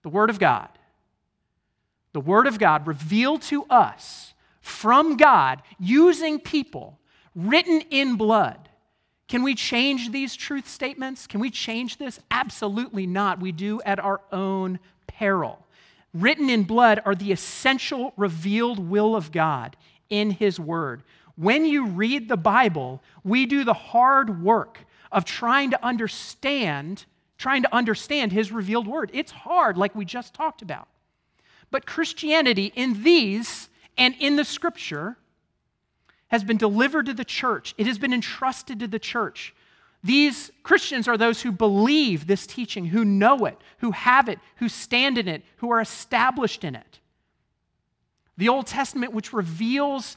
The 0.03 0.09
Word 0.09 0.29
of 0.29 0.37
God. 0.37 0.69
The 2.13 2.21
Word 2.21 2.45
of 2.45 2.59
God 2.59 2.85
revealed 2.85 3.41
to 3.43 3.63
us 3.65 4.35
from 4.61 5.17
God 5.17 5.63
using 5.79 6.39
people, 6.39 6.99
written 7.33 7.81
in 7.89 8.15
blood. 8.15 8.68
Can 9.29 9.43
we 9.43 9.55
change 9.55 10.11
these 10.11 10.35
truth 10.35 10.67
statements? 10.67 11.27
Can 11.27 11.39
we 11.39 11.51
change 11.51 11.97
this? 11.97 12.19
Absolutely 12.31 13.05
not. 13.05 13.39
We 13.39 13.51
do 13.51 13.79
at 13.83 13.99
our 13.99 14.21
own 14.31 14.79
peril. 15.07 15.65
Written 16.13 16.49
in 16.49 16.63
blood 16.63 17.01
are 17.05 17.13
the 17.13 17.31
essential 17.31 18.11
revealed 18.17 18.79
will 18.79 19.15
of 19.15 19.31
God 19.31 19.77
in 20.09 20.31
His 20.31 20.59
Word. 20.59 21.03
When 21.35 21.63
you 21.63 21.85
read 21.85 22.27
the 22.27 22.37
Bible, 22.37 23.03
we 23.23 23.45
do 23.45 23.63
the 23.63 23.73
hard 23.73 24.43
work 24.43 24.79
of 25.11 25.25
trying 25.25 25.69
to 25.71 25.85
understand, 25.85 27.05
trying 27.37 27.61
to 27.61 27.73
understand 27.73 28.31
his 28.31 28.51
revealed 28.51 28.87
word. 28.87 29.11
It's 29.13 29.31
hard, 29.31 29.77
like 29.77 29.95
we 29.95 30.05
just 30.05 30.33
talked 30.33 30.61
about. 30.61 30.87
But 31.71 31.85
Christianity 31.85 32.73
in 32.75 33.03
these 33.03 33.69
and 33.97 34.15
in 34.19 34.35
the 34.35 34.43
scripture 34.43 35.17
has 36.29 36.43
been 36.43 36.57
delivered 36.57 37.05
to 37.07 37.13
the 37.13 37.25
church. 37.25 37.75
It 37.77 37.87
has 37.87 37.97
been 37.97 38.13
entrusted 38.13 38.79
to 38.79 38.87
the 38.87 38.99
church. 38.99 39.53
These 40.03 40.51
Christians 40.63 41.07
are 41.07 41.17
those 41.17 41.41
who 41.41 41.51
believe 41.51 42.25
this 42.25 42.47
teaching, 42.47 42.85
who 42.85 43.03
know 43.03 43.45
it, 43.45 43.57
who 43.79 43.91
have 43.91 44.29
it, 44.29 44.39
who 44.57 44.69
stand 44.69 45.17
in 45.17 45.27
it, 45.27 45.43
who 45.57 45.71
are 45.71 45.81
established 45.81 46.63
in 46.63 46.75
it. 46.75 46.99
The 48.37 48.47
Old 48.47 48.67
Testament, 48.67 49.13
which 49.13 49.33
reveals 49.33 50.15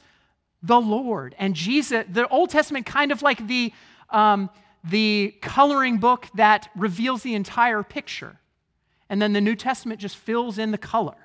the 0.61 0.79
Lord 0.79 1.35
and 1.37 1.53
Jesus, 1.53 2.05
the 2.09 2.27
Old 2.29 2.49
Testament, 2.49 2.85
kind 2.85 3.11
of 3.11 3.21
like 3.21 3.45
the, 3.47 3.73
um, 4.09 4.49
the 4.85 5.35
coloring 5.41 5.97
book 5.97 6.29
that 6.35 6.69
reveals 6.75 7.23
the 7.23 7.35
entire 7.35 7.83
picture. 7.83 8.37
And 9.09 9.21
then 9.21 9.33
the 9.33 9.41
New 9.41 9.55
Testament 9.55 9.99
just 9.99 10.15
fills 10.15 10.57
in 10.57 10.71
the 10.71 10.77
color. 10.77 11.17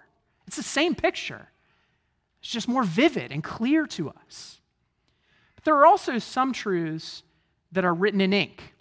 It's 0.49 0.57
the 0.57 0.63
same 0.65 0.97
picture, 0.97 1.49
it's 2.41 2.51
just 2.51 2.67
more 2.67 2.83
vivid 2.83 3.31
and 3.31 3.45
clear 3.45 3.87
to 3.87 4.11
us. 4.11 4.59
There 5.69 5.77
are 5.77 5.85
also 5.85 6.19
some 6.19 6.55
truths 6.55 7.23
that 7.73 7.85
are 7.85 7.93
written 7.93 8.23
in 8.23 8.33
ink. 8.33 8.73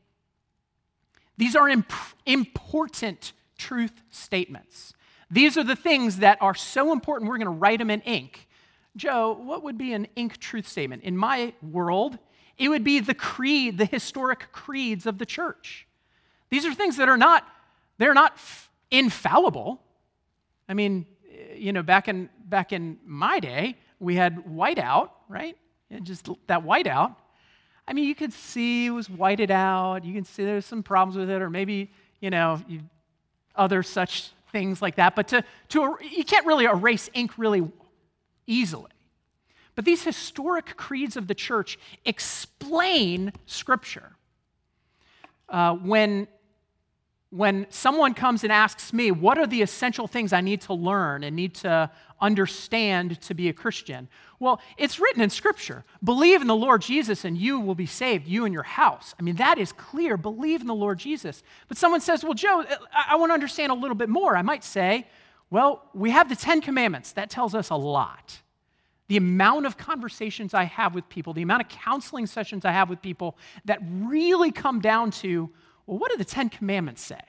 These 1.36 1.54
are 1.54 1.68
imp- 1.68 1.92
important 2.26 3.34
truth 3.58 3.92
statements. 4.10 4.94
These 5.30 5.58
are 5.58 5.66
the 5.66 5.76
things 5.76 6.20
that 6.20 6.38
are 6.40 6.56
so 6.56 6.94
important, 6.94 7.30
we're 7.30 7.40
going 7.40 7.48
to 7.48 7.52
write 7.52 7.80
them 7.80 7.90
in 7.90 8.00
ink. 8.04 8.48
Joe, 8.96 9.38
what 9.38 9.64
would 9.64 9.78
be 9.78 9.92
an 9.92 10.08
ink 10.16 10.38
truth 10.38 10.66
statement? 10.66 11.04
In 11.04 11.18
my 11.18 11.52
world, 11.62 12.20
it 12.58 12.70
would 12.70 12.86
be 12.86 13.02
the 13.02 13.14
creed, 13.14 13.78
the 13.78 13.84
historic 13.84 14.54
creeds 14.54 15.06
of 15.06 15.18
the 15.18 15.26
church. 15.26 15.90
These 16.50 16.66
are 16.66 16.74
things 16.74 16.96
that 16.96 17.10
are 17.10 17.18
not, 17.18 17.46
they're 17.98 18.14
not 18.14 18.32
f- 18.36 18.72
infallible. 18.92 19.82
I 20.70 20.74
mean, 20.74 21.06
eh, 21.30 21.56
you 21.58 21.74
know, 21.74 21.84
back 21.84 22.08
in, 22.08 22.30
back 22.46 22.72
in 22.72 22.98
my 23.04 23.42
day, 23.42 23.76
we 24.00 24.16
had 24.16 24.46
whiteout, 24.46 25.10
right? 25.28 25.58
And 25.90 26.06
just 26.06 26.30
that 26.48 26.64
whiteout. 26.66 27.16
I 27.88 27.94
mean, 27.94 28.06
you 28.06 28.16
could 28.16 28.34
see 28.34 28.88
it 28.88 28.92
was 28.92 29.10
whited 29.10 29.50
out. 29.52 30.04
You 30.04 30.14
can 30.14 30.26
see 30.26 30.44
there's 30.44 30.66
some 30.66 30.84
problems 30.84 31.18
with 31.18 31.30
it, 31.30 31.42
or 31.42 31.50
maybe, 31.50 31.92
you 32.20 32.30
know, 32.30 32.62
you, 32.68 32.82
other 33.56 33.82
such 33.84 34.32
things 34.52 34.82
like 34.82 34.96
that. 34.96 35.16
But 35.16 35.30
to, 35.30 35.44
to, 35.70 35.98
you 36.02 36.26
can't 36.26 36.46
really 36.46 36.66
erase 36.66 37.10
ink 37.14 37.38
really 37.38 37.70
easily. 38.46 38.92
But 39.76 39.86
these 39.86 40.04
historic 40.04 40.76
creeds 40.76 41.16
of 41.16 41.28
the 41.28 41.36
church 41.36 41.78
explain 42.04 43.32
Scripture. 43.46 44.12
Uh, 45.48 45.76
when 45.76 46.28
when 47.38 47.68
someone 47.70 48.14
comes 48.14 48.44
and 48.44 48.52
asks 48.52 48.92
me, 48.92 49.12
what 49.12 49.38
are 49.38 49.48
the 49.48 49.62
essential 49.62 50.08
things 50.08 50.34
I 50.34 50.42
need 50.42 50.62
to 50.62 50.74
learn 50.74 51.24
and 51.24 51.36
need 51.36 51.54
to 51.56 51.92
understand 52.20 53.22
to 53.22 53.34
be 53.34 53.48
a 53.48 53.54
Christian? 53.54 54.10
Well, 54.40 54.60
it's 54.78 55.00
written 55.00 55.22
in 55.22 55.30
Scripture. 55.30 55.86
Believe 56.04 56.42
in 56.42 56.48
the 56.48 56.56
Lord 56.56 56.82
Jesus 56.82 57.24
and 57.26 57.38
you 57.38 57.60
will 57.60 57.76
be 57.76 57.86
saved, 57.86 58.28
you 58.28 58.46
and 58.46 58.54
your 58.54 58.64
house. 58.64 59.14
I 59.20 59.24
mean, 59.24 59.36
that 59.36 59.58
is 59.58 59.72
clear. 59.72 60.18
Believe 60.18 60.62
in 60.62 60.68
the 60.68 60.76
Lord 60.76 61.00
Jesus. 61.00 61.44
But 61.68 61.78
someone 61.78 62.02
says, 62.02 62.24
well, 62.24 62.34
Joe, 62.34 62.62
uh, 62.62 62.76
I, 62.92 63.14
I 63.14 63.16
want 63.16 63.30
to 63.30 63.36
understand 63.36 63.72
a 63.72 63.76
little 63.76 63.96
bit 63.96 64.10
more. 64.10 64.36
I 64.36 64.42
might 64.42 64.64
say, 64.64 65.08
well, 65.50 65.84
we 65.94 66.10
have 66.12 66.30
the 66.30 66.36
Ten 66.36 66.60
Commandments. 66.60 67.14
That 67.14 67.30
tells 67.30 67.56
us 67.56 67.70
a 67.70 67.76
lot. 67.76 68.42
The 69.08 69.18
amount 69.18 69.66
of 69.66 69.78
conversations 69.78 70.54
I 70.54 70.66
have 70.66 70.94
with 70.94 71.08
people, 71.08 71.34
the 71.34 71.42
amount 71.42 71.62
of 71.62 71.70
counseling 71.70 72.26
sessions 72.26 72.66
I 72.66 72.72
have 72.72 72.90
with 72.90 73.02
people 73.02 73.38
that 73.66 73.80
really 73.82 74.52
come 74.52 74.82
down 74.82 75.12
to, 75.12 75.50
well, 75.88 75.98
what 75.98 76.12
do 76.12 76.18
the 76.18 76.26
Ten 76.26 76.50
Commandments 76.50 77.02
say? 77.02 77.22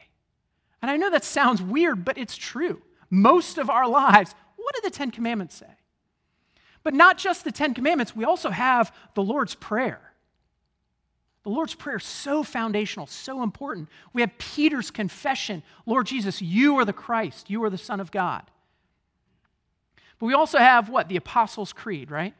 And 0.82 0.90
I 0.90 0.96
know 0.96 1.10
that 1.10 1.24
sounds 1.24 1.62
weird, 1.62 2.04
but 2.04 2.18
it's 2.18 2.36
true. 2.36 2.82
Most 3.08 3.56
of 3.56 3.70
our 3.70 3.88
lives, 3.88 4.34
what 4.56 4.74
do 4.74 4.80
the 4.82 4.90
Ten 4.90 5.10
Commandments 5.10 5.54
say? 5.54 5.66
But 6.82 6.94
not 6.94 7.18
just 7.18 7.44
the 7.44 7.52
Ten 7.52 7.74
Commandments, 7.74 8.14
we 8.14 8.24
also 8.24 8.50
have 8.50 8.94
the 9.14 9.22
Lord's 9.22 9.54
Prayer. 9.54 10.00
The 11.44 11.50
Lord's 11.50 11.74
Prayer 11.74 11.96
is 11.96 12.04
so 12.04 12.42
foundational, 12.42 13.06
so 13.06 13.42
important. 13.42 13.88
We 14.12 14.20
have 14.20 14.36
Peter's 14.38 14.90
confession 14.90 15.62
Lord 15.86 16.06
Jesus, 16.06 16.42
you 16.42 16.78
are 16.78 16.84
the 16.84 16.92
Christ, 16.92 17.48
you 17.48 17.62
are 17.64 17.70
the 17.70 17.78
Son 17.78 18.00
of 18.00 18.10
God. 18.10 18.42
But 20.18 20.26
we 20.26 20.34
also 20.34 20.58
have 20.58 20.88
what? 20.88 21.08
The 21.08 21.16
Apostles' 21.16 21.72
Creed, 21.72 22.10
right? 22.10 22.34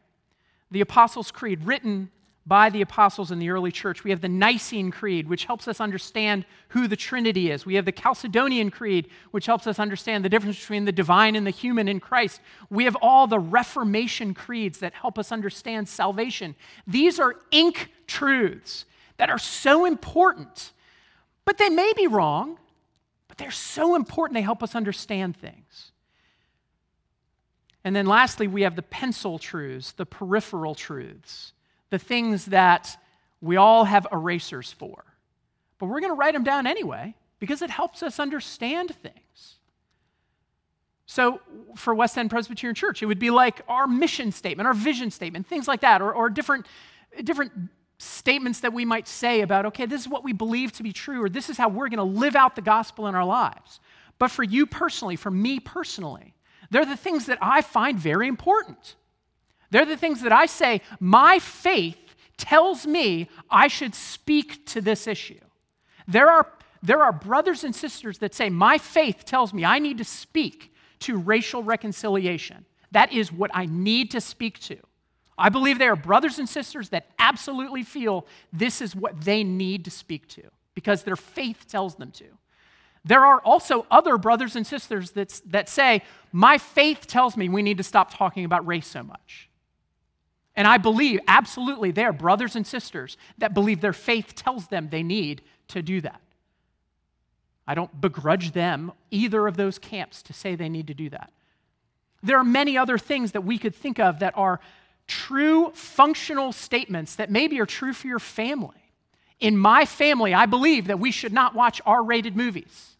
The 0.71 0.81
Apostles' 0.81 1.31
Creed, 1.31 1.65
written 1.65 2.11
by 2.49 2.71
the 2.71 2.81
apostles 2.81 3.31
in 3.31 3.39
the 3.39 3.51
early 3.51 3.71
church. 3.71 4.03
We 4.03 4.11
have 4.11 4.23
the 4.23 4.29
Nicene 4.29 4.91
Creed, 4.91 5.29
which 5.29 5.45
helps 5.45 5.69
us 5.69 5.83
understand 5.83 6.47
who 6.69 6.89
the 6.89 6.97
Trinity 6.97 7.51
is. 7.51 7.67
We 7.67 7.75
have 7.75 7.85
the 7.85 7.93
Chalcedonian 7.93 8.73
Creed, 8.73 9.09
which 9.33 9.45
helps 9.45 9.67
us 9.67 9.79
understand 9.79 10.25
the 10.25 10.31
difference 10.31 10.59
between 10.59 10.87
the 10.87 10.93
divine 10.93 11.37
and 11.37 11.47
the 11.47 11.51
human 11.51 11.89
in 11.89 12.01
Christ. 12.01 12.41
We 12.71 12.85
have 12.85 12.97
all 13.03 13.27
the 13.27 13.39
Reformation 13.39 14.33
creeds 14.33 14.79
that 14.79 14.95
help 14.95 15.19
us 15.19 15.31
understand 15.31 15.91
salvation. 15.91 16.57
These 16.87 17.21
are 17.21 17.37
ink 17.51 17.93
truths 18.07 18.87
that 19.19 19.29
are 19.29 19.39
so 19.39 19.85
important, 19.85 20.73
but 21.45 21.59
they 21.59 21.69
may 21.69 21.93
be 21.95 22.07
wrong, 22.07 22.59
but 23.29 23.37
they're 23.37 23.51
so 23.51 23.95
important 23.95 24.35
they 24.35 24.43
help 24.43 24.63
us 24.63 24.75
understand 24.75 25.37
things. 25.37 25.93
And 27.85 27.95
then 27.95 28.07
lastly, 28.07 28.49
we 28.49 28.63
have 28.63 28.75
the 28.75 28.83
pencil 28.83 29.39
truths, 29.39 29.93
the 29.93 30.07
peripheral 30.07 30.75
truths 30.75 31.53
the 31.91 31.99
things 31.99 32.47
that 32.47 32.97
we 33.41 33.57
all 33.57 33.85
have 33.85 34.07
erasers 34.13 34.73
for. 34.73 35.05
But 35.79 35.87
we're 35.87 36.01
going 36.01 36.13
to 36.13 36.19
write 36.19 36.35
them 36.35 36.45
down 36.45 36.67
anyway 36.67 37.15
because 37.39 37.63
it 37.63 37.71
helps 37.71 38.03
us 38.03 38.19
understand 38.19 38.95
things. 38.97 39.57
So, 41.07 41.41
for 41.75 41.95
West 41.95 42.19
End 42.19 42.29
Presbyterian 42.29 42.75
Church, 42.75 43.03
it 43.03 43.07
would 43.07 43.19
be 43.19 43.31
like 43.31 43.63
our 43.67 43.87
mission 43.87 44.31
statement, 44.31 44.67
our 44.67 44.75
vision 44.75 45.11
statement, 45.11 45.47
things 45.47 45.67
like 45.67 45.81
that, 45.81 46.03
or, 46.03 46.13
or 46.13 46.29
different, 46.29 46.67
different 47.25 47.53
statements 47.97 48.61
that 48.61 48.75
we 48.75 48.85
might 48.85 49.09
say 49.09 49.41
about, 49.41 49.65
okay, 49.67 49.87
this 49.87 50.03
is 50.03 50.09
what 50.09 50.23
we 50.23 50.35
believe 50.35 50.73
to 50.73 50.83
be 50.83 50.93
true, 50.93 51.23
or 51.25 51.31
this 51.31 51.49
is 51.49 51.57
how 51.57 51.69
we're 51.69 51.89
going 51.89 51.97
to 51.97 52.03
live 52.19 52.37
out 52.37 52.57
the 52.57 52.63
gospel 52.63 53.07
in 53.07 53.15
our 53.15 53.25
lives. 53.25 53.81
But 54.19 54.31
for 54.31 54.43
you 54.43 54.67
personally, 54.67 55.17
for 55.17 55.31
me 55.31 55.61
personally, 55.61 56.35
they're 56.71 56.85
the 56.85 56.97
things 56.97 57.27
that 57.27 57.39
I 57.41 57.63
find 57.63 57.99
very 57.99 58.29
important. 58.29 58.97
They're 59.71 59.85
the 59.85 59.97
things 59.97 60.23
that 60.23 60.33
I 60.33 60.47
say, 60.47 60.81
my 61.01 61.39
faith 61.39 61.99
tells 62.37 62.87
me 62.87 63.29
I 63.51 63.69
should 63.69 63.95
speak 63.95 64.65
to 64.67 64.81
this 64.81 65.07
issue. 65.07 65.41
There 66.07 66.31
are, 66.31 66.47
there 66.83 67.03
are 67.03 67.13
brothers 67.13 67.65
and 67.65 67.75
sisters 67.75 68.19
that 68.19 68.35
say, 68.35 68.49
my 68.49 68.79
faith 68.79 69.25
tells 69.25 69.53
me 69.53 69.65
I 69.65 69.79
need 69.79 69.99
to 69.99 70.05
speak 70.05 70.73
to 71.01 71.19
racial 71.19 71.63
reconciliation. 71.63 72.65
That 72.93 73.13
is 73.13 73.31
what 73.31 73.51
I 73.53 73.67
need 73.67 74.11
to 74.13 74.21
speak 74.21 74.59
to. 74.61 74.79
I 75.37 75.51
believe 75.51 75.79
there 75.79 75.93
are 75.93 75.97
brothers 75.97 76.39
and 76.39 76.49
sisters 76.49 76.89
that 76.89 77.11
absolutely 77.19 77.83
feel 77.83 78.27
this 78.53 78.81
is 78.81 78.97
what 78.97 79.21
they 79.21 79.45
need 79.45 79.85
to 79.85 79.91
speak 79.91 80.27
to 80.29 80.43
because 80.75 81.05
their 81.05 81.17
faith 81.17 81.67
tells 81.69 81.95
them 81.97 82.11
to. 82.13 82.25
There 83.05 83.25
are 83.25 83.41
also 83.41 83.87
other 83.91 84.19
brothers 84.19 84.57
and 84.57 84.67
sisters 84.67 85.13
that, 85.13 85.41
that 85.47 85.69
say, 85.69 86.03
My 86.33 86.59
faith 86.59 87.07
tells 87.07 87.37
me 87.37 87.49
we 87.49 87.63
need 87.63 87.79
to 87.79 87.85
stop 87.85 88.13
talking 88.13 88.45
about 88.45 88.67
race 88.67 88.87
so 88.87 89.03
much. 89.03 89.48
And 90.59 90.67
I 90.67 90.77
believe, 90.77 91.21
absolutely, 91.29 91.93
they 91.93 92.03
are 92.03 92.13
brothers 92.13 92.57
and 92.57 92.67
sisters 92.67 93.17
that 93.39 93.55
believe 93.55 93.81
their 93.81 93.93
faith 93.93 94.35
tells 94.35 94.67
them 94.67 94.89
they 94.89 95.05
need 95.05 95.41
to 95.69 95.83
do 95.83 96.01
that. 96.01 96.21
I 97.65 97.77
don't 97.77 98.01
begrudge 98.01 98.51
them, 98.51 98.91
either 99.13 99.47
of 99.47 99.57
those 99.57 99.79
camps, 99.79 100.21
to 100.23 100.33
say 100.33 100.57
they 100.57 100.69
need 100.69 100.89
to 100.89 100.95
do 100.95 101.11
that. 101.11 101.31
There 102.25 102.37
are 102.37 102.45
many 102.45 102.77
other 102.77 102.99
things 102.99 103.31
that 103.33 103.43
we 103.43 103.57
could 103.57 103.73
think 103.73 104.01
of 104.01 104.19
that 104.19 104.37
are 104.37 104.59
true 105.07 105.71
functional 105.75 106.51
statements 106.51 107.15
that 107.15 107.31
maybe 107.31 107.61
are 107.61 107.67
true 107.67 107.93
for 107.93 108.09
your 108.09 108.19
family. 108.19 108.93
In 109.39 109.57
my 109.57 109.85
family, 109.85 110.35
I 110.35 110.47
believe 110.47 110.89
that 110.89 110.99
we 110.99 111.13
should 111.13 111.33
not 111.33 111.55
watch 111.55 111.81
R 111.87 112.03
rated 112.03 112.37
movies. 112.37 112.97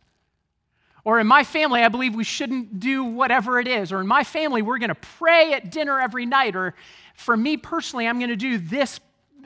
Or 1.09 1.19
in 1.19 1.27
my 1.27 1.43
family, 1.43 1.83
I 1.83 1.89
believe 1.89 2.15
we 2.15 2.23
shouldn't 2.23 2.81
do 2.81 3.03
whatever 3.03 3.59
it 3.59 3.67
is. 3.67 3.93
Or 3.93 4.01
in 4.03 4.07
my 4.07 4.25
family, 4.25 4.61
we're 4.61 4.77
going 4.77 4.91
to 4.91 4.95
pray 4.95 5.55
at 5.55 5.73
dinner 5.73 5.99
every 5.99 6.27
night. 6.27 6.55
Or 6.55 6.75
for 7.15 7.35
me 7.35 7.57
personally, 7.57 8.07
I'm 8.07 8.19
going 8.19 8.29
to 8.29 8.37
do 8.37 8.59
this. 8.59 9.01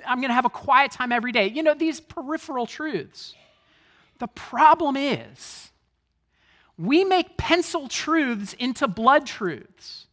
I'm 0.05 0.19
going 0.19 0.31
to 0.31 0.35
have 0.35 0.45
a 0.45 0.51
quiet 0.51 0.91
time 0.91 1.13
every 1.13 1.31
day. 1.31 1.47
You 1.47 1.63
know, 1.63 1.75
these 1.75 2.01
peripheral 2.01 2.67
truths. 2.67 3.37
The 4.19 4.27
problem 4.27 4.97
is, 4.97 5.71
we 6.77 7.05
make 7.05 7.37
pencil 7.37 7.87
truths 7.87 8.55
into 8.55 8.89
blood 8.89 9.25
truths. 9.25 10.09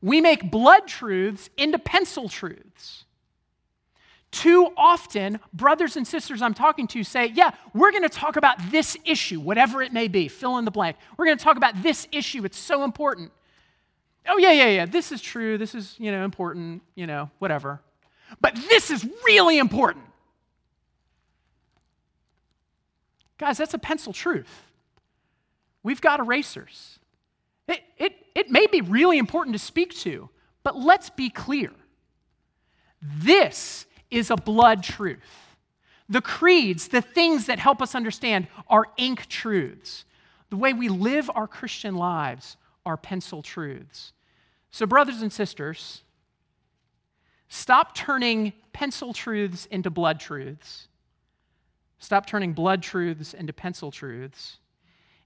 We 0.00 0.22
make 0.22 0.50
blood 0.50 0.86
truths 0.86 1.50
into 1.58 1.78
pencil 1.78 2.30
truths. 2.30 3.04
Too 4.30 4.68
often, 4.76 5.40
brothers 5.54 5.96
and 5.96 6.06
sisters 6.06 6.42
I'm 6.42 6.54
talking 6.54 6.86
to 6.88 7.02
say, 7.02 7.26
Yeah, 7.34 7.50
we're 7.72 7.90
going 7.90 8.02
to 8.02 8.08
talk 8.10 8.36
about 8.36 8.58
this 8.70 8.96
issue, 9.04 9.40
whatever 9.40 9.82
it 9.82 9.92
may 9.92 10.08
be, 10.08 10.28
fill 10.28 10.58
in 10.58 10.64
the 10.64 10.70
blank. 10.70 10.96
We're 11.16 11.24
going 11.24 11.38
to 11.38 11.44
talk 11.44 11.56
about 11.56 11.82
this 11.82 12.06
issue, 12.12 12.44
it's 12.44 12.58
so 12.58 12.84
important. 12.84 13.32
Oh, 14.30 14.36
yeah, 14.36 14.52
yeah, 14.52 14.68
yeah, 14.68 14.84
this 14.84 15.10
is 15.10 15.22
true, 15.22 15.56
this 15.56 15.74
is, 15.74 15.94
you 15.98 16.12
know, 16.12 16.22
important, 16.24 16.82
you 16.94 17.06
know, 17.06 17.30
whatever. 17.38 17.80
But 18.42 18.54
this 18.68 18.90
is 18.90 19.08
really 19.24 19.58
important. 19.58 20.04
Guys, 23.38 23.56
that's 23.56 23.72
a 23.72 23.78
pencil 23.78 24.12
truth. 24.12 24.64
We've 25.82 26.00
got 26.00 26.20
erasers. 26.20 26.98
It, 27.68 27.80
it, 27.96 28.16
it 28.34 28.50
may 28.50 28.66
be 28.66 28.80
really 28.80 29.16
important 29.16 29.54
to 29.54 29.58
speak 29.58 29.94
to, 30.00 30.28
but 30.62 30.76
let's 30.76 31.08
be 31.08 31.30
clear. 31.30 31.70
This 33.00 33.86
is 34.10 34.30
a 34.30 34.36
blood 34.36 34.82
truth. 34.82 35.56
The 36.08 36.22
creeds, 36.22 36.88
the 36.88 37.02
things 37.02 37.46
that 37.46 37.58
help 37.58 37.82
us 37.82 37.94
understand, 37.94 38.48
are 38.68 38.86
ink 38.96 39.26
truths. 39.28 40.04
The 40.50 40.56
way 40.56 40.72
we 40.72 40.88
live 40.88 41.30
our 41.34 41.46
Christian 41.46 41.94
lives 41.94 42.56
are 42.86 42.96
pencil 42.96 43.42
truths. 43.42 44.12
So, 44.70 44.86
brothers 44.86 45.20
and 45.20 45.32
sisters, 45.32 46.02
stop 47.48 47.94
turning 47.94 48.54
pencil 48.72 49.12
truths 49.12 49.66
into 49.66 49.90
blood 49.90 50.20
truths. 50.20 50.88
Stop 51.98 52.26
turning 52.26 52.52
blood 52.52 52.82
truths 52.82 53.34
into 53.34 53.52
pencil 53.52 53.90
truths. 53.90 54.58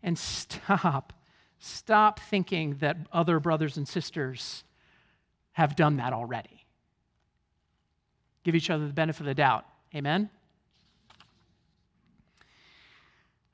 And 0.02 0.18
stop, 0.18 1.12
stop 1.58 2.18
thinking 2.18 2.76
that 2.80 2.96
other 3.12 3.38
brothers 3.38 3.76
and 3.76 3.86
sisters 3.86 4.64
have 5.52 5.76
done 5.76 5.98
that 5.98 6.12
already. 6.12 6.61
Give 8.44 8.54
each 8.54 8.70
other 8.70 8.86
the 8.86 8.92
benefit 8.92 9.20
of 9.20 9.26
the 9.26 9.34
doubt. 9.34 9.64
Amen? 9.94 10.30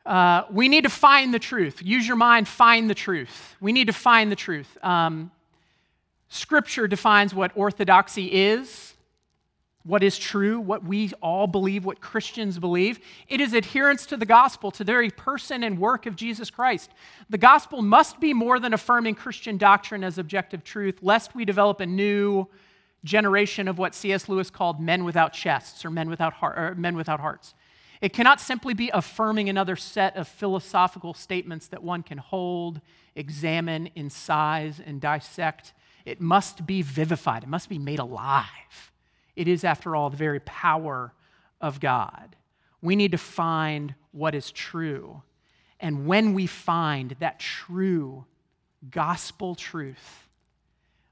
Uh, 0.08 0.44
we 0.50 0.68
need 0.68 0.84
to 0.84 0.90
find 0.90 1.34
the 1.34 1.38
truth. 1.38 1.82
Use 1.84 2.06
your 2.06 2.16
mind, 2.16 2.48
find 2.48 2.88
the 2.88 2.94
truth. 2.94 3.56
We 3.60 3.72
need 3.72 3.88
to 3.88 3.92
find 3.92 4.32
the 4.32 4.36
truth. 4.36 4.78
Um, 4.82 5.30
scripture 6.28 6.88
defines 6.88 7.34
what 7.34 7.52
orthodoxy 7.54 8.32
is, 8.32 8.94
what 9.82 10.02
is 10.02 10.16
true, 10.18 10.60
what 10.60 10.82
we 10.82 11.12
all 11.22 11.46
believe, 11.46 11.84
what 11.84 12.00
Christians 12.00 12.58
believe. 12.58 13.00
It 13.28 13.42
is 13.42 13.52
adherence 13.52 14.06
to 14.06 14.16
the 14.16 14.24
gospel, 14.24 14.70
to 14.70 14.78
the 14.78 14.92
very 14.92 15.10
person 15.10 15.62
and 15.62 15.78
work 15.78 16.06
of 16.06 16.16
Jesus 16.16 16.50
Christ. 16.50 16.90
The 17.28 17.38
gospel 17.38 17.82
must 17.82 18.18
be 18.18 18.32
more 18.32 18.58
than 18.58 18.72
affirming 18.72 19.14
Christian 19.14 19.58
doctrine 19.58 20.04
as 20.04 20.16
objective 20.16 20.64
truth, 20.64 21.00
lest 21.02 21.34
we 21.34 21.44
develop 21.44 21.80
a 21.80 21.86
new 21.86 22.48
generation 23.04 23.68
of 23.68 23.78
what 23.78 23.94
C.S. 23.94 24.28
Lewis 24.28 24.50
called 24.50 24.80
men 24.80 25.04
without 25.04 25.32
chests 25.32 25.84
or 25.84 25.90
men 25.90 26.08
without, 26.10 26.34
heart, 26.34 26.58
or 26.58 26.74
men 26.74 26.96
without 26.96 27.20
hearts. 27.20 27.54
It 28.00 28.12
cannot 28.12 28.40
simply 28.40 28.74
be 28.74 28.90
affirming 28.92 29.48
another 29.48 29.76
set 29.76 30.16
of 30.16 30.28
philosophical 30.28 31.14
statements 31.14 31.68
that 31.68 31.82
one 31.82 32.02
can 32.02 32.18
hold, 32.18 32.80
examine, 33.16 33.90
incise, 33.96 34.80
and 34.84 35.00
dissect. 35.00 35.72
It 36.04 36.20
must 36.20 36.64
be 36.66 36.82
vivified, 36.82 37.42
it 37.42 37.48
must 37.48 37.68
be 37.68 37.78
made 37.78 37.98
alive. 37.98 38.92
It 39.34 39.48
is, 39.48 39.64
after 39.64 39.94
all, 39.94 40.10
the 40.10 40.16
very 40.16 40.40
power 40.40 41.12
of 41.60 41.80
God. 41.80 42.36
We 42.80 42.96
need 42.96 43.12
to 43.12 43.18
find 43.18 43.94
what 44.12 44.34
is 44.34 44.50
true. 44.50 45.22
And 45.80 46.06
when 46.06 46.34
we 46.34 46.46
find 46.46 47.14
that 47.20 47.38
true 47.38 48.24
gospel 48.90 49.54
truth, 49.54 50.28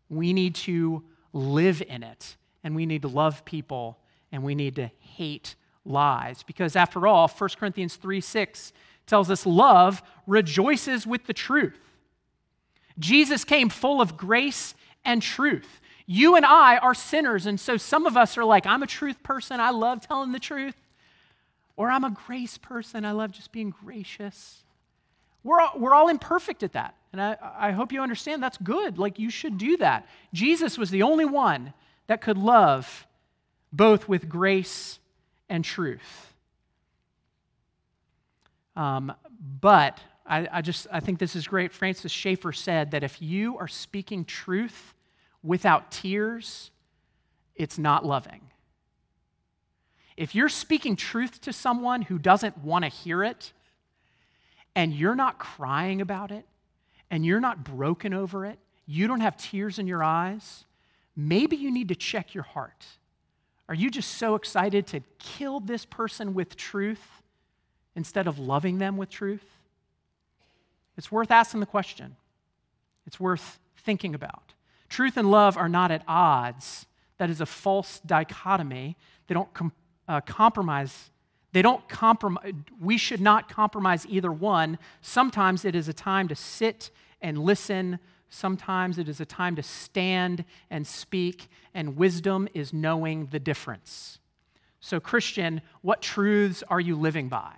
we 0.09 0.33
need 0.33 0.55
to 0.57 1.03
live 1.37 1.83
in 1.83 2.03
it, 2.03 2.37
and 2.64 2.75
we 2.75 2.87
need 2.87 3.03
to 3.03 3.09
love 3.09 3.44
people, 3.44 3.99
and 4.33 4.42
we 4.42 4.55
need 4.55 4.77
to 4.77 4.90
hate 4.99 5.55
lies. 5.85 6.42
Because 6.42 6.75
after 6.75 7.07
all, 7.07 7.29
1 7.29 7.51
Corinthians 7.59 7.96
3 7.96 8.20
6 8.20 8.72
tells 9.07 9.31
us 9.31 9.46
love 9.46 10.03
rejoices 10.27 11.07
with 11.07 11.27
the 11.27 11.33
truth. 11.33 11.79
Jesus 12.99 13.44
came 13.44 13.68
full 13.68 14.01
of 14.01 14.16
grace 14.16 14.75
and 15.05 15.22
truth. 15.22 15.81
You 16.07 16.37
and 16.37 16.44
I 16.44 16.79
are 16.79 16.94
sinners, 16.94 17.46
and 17.46 17.59
so 17.61 17.77
some 17.77 18.07
of 18.07 18.16
us 18.16 18.38
are 18.38 18.44
like, 18.44 18.66
I'm 18.66 18.83
a 18.83 18.87
truth 18.87 19.22
person, 19.22 19.61
I 19.61 19.70
love 19.70 20.01
telling 20.01 20.33
the 20.33 20.38
truth. 20.38 20.77
Or 21.77 21.90
I'm 21.90 22.05
a 22.05 22.11
grace 22.11 22.57
person, 22.57 23.05
I 23.05 23.12
love 23.12 23.33
just 23.33 23.53
being 23.53 23.70
gracious. 23.70 24.62
We're 25.44 25.61
all, 25.61 25.72
we're 25.77 25.94
all 25.94 26.09
imperfect 26.09 26.62
at 26.62 26.72
that. 26.72 26.96
And 27.12 27.23
I, 27.23 27.37
I 27.59 27.71
hope 27.71 27.92
you 27.92 28.03
understand 28.03 28.42
that's 28.42 28.59
good. 28.59 28.99
Like, 28.99 29.19
you 29.19 29.31
should 29.31 29.59
do 29.59 29.77
that. 29.79 30.07
Jesus 30.33 30.77
was 30.77 30.90
the 30.90 31.03
only 31.03 31.25
one 31.25 31.73
that 32.07 32.21
could 32.21 32.38
love 32.38 33.07
both 33.73 34.09
with 34.09 34.29
grace 34.29 34.99
and 35.49 35.64
truth. 35.64 36.35
Um, 38.75 39.12
but 39.61 40.01
I, 40.27 40.49
I, 40.53 40.62
just 40.62 40.87
I 40.92 41.01
think 41.01 41.19
this 41.19 41.37
is 41.37 41.47
great. 41.47 41.73
Francis 41.73 42.12
Schaeffer 42.12 42.53
said 42.53 42.90
that 42.90 43.03
if 43.03 43.23
you 43.23 43.57
are 43.59 43.69
speaking 43.69 44.25
truth 44.25 44.95
without 45.42 45.90
tears, 45.90 46.71
it's 47.55 47.79
not 47.79 48.05
loving. 48.05 48.42
If 50.16 50.35
you're 50.35 50.49
speaking 50.49 50.97
truth 50.97 51.40
to 51.42 51.53
someone 51.53 52.03
who 52.03 52.19
doesn't 52.19 52.59
want 52.59 52.85
to 52.85 52.88
hear 52.88 53.23
it, 53.23 53.53
and 54.75 54.92
you're 54.92 55.14
not 55.14 55.38
crying 55.38 56.01
about 56.01 56.31
it, 56.31 56.45
and 57.11 57.25
you're 57.25 57.40
not 57.40 57.64
broken 57.64 58.12
over 58.12 58.45
it, 58.45 58.59
you 58.87 59.07
don't 59.07 59.21
have 59.21 59.37
tears 59.37 59.79
in 59.79 59.87
your 59.87 60.03
eyes, 60.03 60.64
maybe 61.16 61.57
you 61.57 61.71
need 61.71 61.88
to 61.88 61.95
check 61.95 62.35
your 62.35 62.45
heart. 62.45 62.87
Are 63.69 63.75
you 63.75 63.90
just 63.90 64.14
so 64.14 64.35
excited 64.35 64.87
to 64.88 65.01
kill 65.19 65.61
this 65.61 65.85
person 65.85 66.35
with 66.35 66.57
truth 66.57 67.23
instead 67.97 68.27
of 68.27 68.38
loving 68.38 68.79
them 68.79 68.97
with 68.97 69.11
truth? 69.11 69.45
It's 70.97 71.11
worth 71.11 71.31
asking 71.31 71.61
the 71.61 71.66
question. 71.66 72.16
It's 73.07 73.19
worth 73.19 73.59
thinking 73.79 74.14
about. 74.14 74.55
Truth 74.88 75.16
and 75.16 75.31
love 75.31 75.57
are 75.57 75.69
not 75.69 75.90
at 75.90 76.03
odds. 76.07 76.87
That 77.19 77.31
is 77.31 77.40
a 77.40 77.47
false 77.47 78.01
dichotomy. 78.07 78.97
They 79.27 79.35
don't 79.35 79.53
com- 79.53 79.73
uh, 80.07 80.21
compromise. 80.21 81.11
They 81.53 81.63
don't 81.63 81.89
compromise. 81.89 82.53
We 82.81 82.99
should 82.99 83.21
not 83.21 83.49
compromise 83.49 84.07
either 84.09 84.33
one. 84.33 84.79
Sometimes 85.01 85.65
it 85.65 85.75
is 85.75 85.89
a 85.89 85.93
time 85.93 86.29
to 86.29 86.35
sit 86.35 86.91
and 87.23 87.39
listen 87.39 87.99
Sometimes 88.29 88.99
it 88.99 89.09
is 89.09 89.21
a 89.21 89.25
time 89.25 89.57
to 89.57 89.63
stand 89.63 90.45
and 90.71 90.87
speak, 90.87 91.49
and 91.75 91.97
wisdom 91.97 92.49
is 92.55 92.73
knowing 92.73 93.27
the 93.27 93.39
difference. 93.39 94.19
So, 94.81 95.01
Christian, 95.01 95.63
what 95.81 96.03
truths 96.03 96.63
are 96.69 96.81
you 96.81 96.97
living 96.97 97.29
by? 97.29 97.55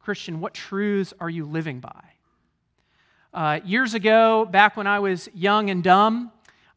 Christian, 0.00 0.40
what 0.40 0.52
truths 0.52 1.14
are 1.20 1.30
you 1.30 1.46
living 1.46 1.80
by? 1.80 2.04
Uh, 3.32 3.60
years 3.64 3.94
ago, 3.94 4.44
back 4.44 4.76
when 4.76 4.86
I 4.86 4.98
was 4.98 5.28
young 5.34 5.70
and 5.70 5.82
dumb, 5.82 6.30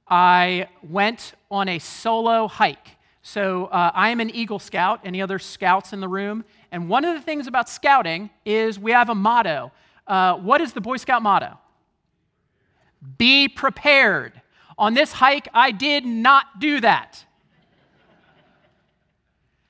I 0.08 0.70
went 0.82 1.34
on 1.52 1.68
a 1.68 1.80
solo 1.80 2.48
hike. 2.48 2.97
So 3.30 3.66
uh, 3.66 3.92
I 3.94 4.12
am 4.12 4.22
an 4.22 4.30
Eagle 4.30 4.58
Scout. 4.58 5.02
Any 5.04 5.22
other 5.22 5.38
scouts 5.38 5.92
in 5.92 6.00
the 6.00 6.08
room? 6.08 6.46
And 6.72 6.88
one 6.88 7.04
of 7.04 7.14
the 7.14 7.20
things 7.20 7.46
about 7.46 7.68
scouting 7.68 8.30
is 8.46 8.80
we 8.80 8.94
have 8.94 9.10
a 9.10 9.16
motto 9.16 9.74
uh, 10.08 10.36
what 10.36 10.62
is 10.62 10.72
the 10.72 10.80
Boy 10.80 10.96
Scout 10.96 11.22
motto? 11.22 11.60
Be 13.18 13.50
prepared. 13.50 14.42
On 14.78 14.94
this 14.94 15.12
hike, 15.12 15.50
I 15.54 15.72
did 15.72 16.06
not 16.06 16.62
do 16.62 16.80
that. 16.80 17.26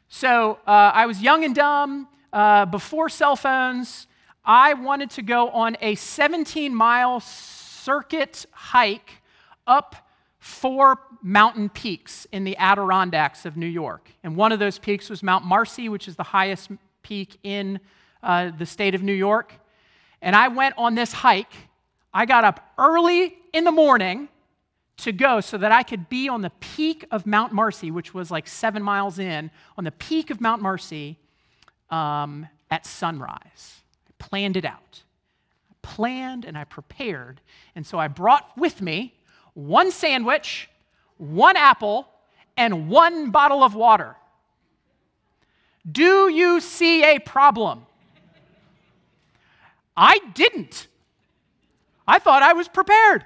So 0.08 0.60
uh, 0.68 0.92
I 0.94 1.08
was 1.08 1.20
young 1.24 1.44
and 1.44 1.56
dumb, 1.56 2.08
uh, 2.32 2.68
before 2.68 3.10
cell 3.10 3.36
phones. 3.36 4.06
I 4.46 4.76
wanted 4.76 5.10
to 5.12 5.24
go 5.24 5.50
on 5.50 5.78
a 5.82 5.96
17 5.96 6.76
mile 6.76 7.22
circuit 7.22 8.46
hike 8.52 9.24
up 9.66 10.07
four 10.40 11.00
mountain 11.22 11.70
peaks 11.70 12.28
in 12.32 12.44
the 12.44 12.56
Adirondacks 12.58 13.46
of 13.46 13.58
New 13.58 13.68
York. 13.68 14.12
And 14.24 14.36
one 14.36 14.52
of 14.52 14.60
those 14.60 14.78
peaks 14.80 15.10
was 15.10 15.24
Mount 15.24 15.46
Marcy, 15.46 15.90
which 15.90 16.08
is 16.08 16.16
the 16.16 16.24
highest 16.24 16.72
peak 17.02 17.38
in 17.44 17.80
uh, 18.22 18.52
the 18.58 18.66
state 18.66 18.96
of 18.96 19.02
New 19.04 19.14
York 19.14 19.54
and 20.22 20.36
I 20.36 20.48
went 20.48 20.76
on 20.78 20.96
this 20.96 21.14
hike. 21.14 21.54
I 22.14 22.26
got 22.26 22.44
up 22.44 22.72
early 22.78 23.38
in 23.54 23.64
the 23.64 23.72
morning 23.72 24.30
to 24.98 25.12
go 25.12 25.42
so 25.42 25.58
that 25.58 25.72
I 25.72 25.84
could 25.84 26.10
be 26.10 26.28
on 26.28 26.42
the 26.42 26.50
peak 26.60 27.06
of 27.12 27.28
Mount 27.28 27.54
Marcy, 27.54 27.92
which 27.92 28.14
was 28.14 28.32
like 28.32 28.48
seven 28.48 28.82
miles 28.82 29.20
in, 29.20 29.52
on 29.78 29.84
the 29.84 29.92
peak 29.92 30.32
of 30.32 30.42
Mount 30.42 30.62
Marcy 30.62 31.20
um, 31.92 32.48
at 32.72 32.86
sunrise. 32.86 33.82
I 34.08 34.12
planned 34.18 34.58
it 34.58 34.66
out. 34.66 35.04
I 35.70 35.76
planned 35.84 36.46
and 36.46 36.58
I 36.58 36.64
prepared. 36.64 37.42
And 37.76 37.86
so 37.86 38.00
I 38.00 38.08
brought 38.08 38.58
with 38.58 38.82
me 38.82 39.14
one 39.58 39.90
sandwich, 39.90 40.70
one 41.18 41.58
apple, 41.58 42.08
and 42.56 42.90
one 42.90 43.32
bottle 43.32 43.64
of 43.64 43.74
water. 43.74 44.16
Do 45.92 46.30
you 46.30 46.62
see 46.62 47.04
a 47.04 47.18
problem? 47.18 47.88
I 49.96 50.20
didn't. 50.36 50.86
I 52.08 52.20
thought 52.20 52.44
I 52.44 52.54
was 52.54 52.68
prepared. 52.68 53.26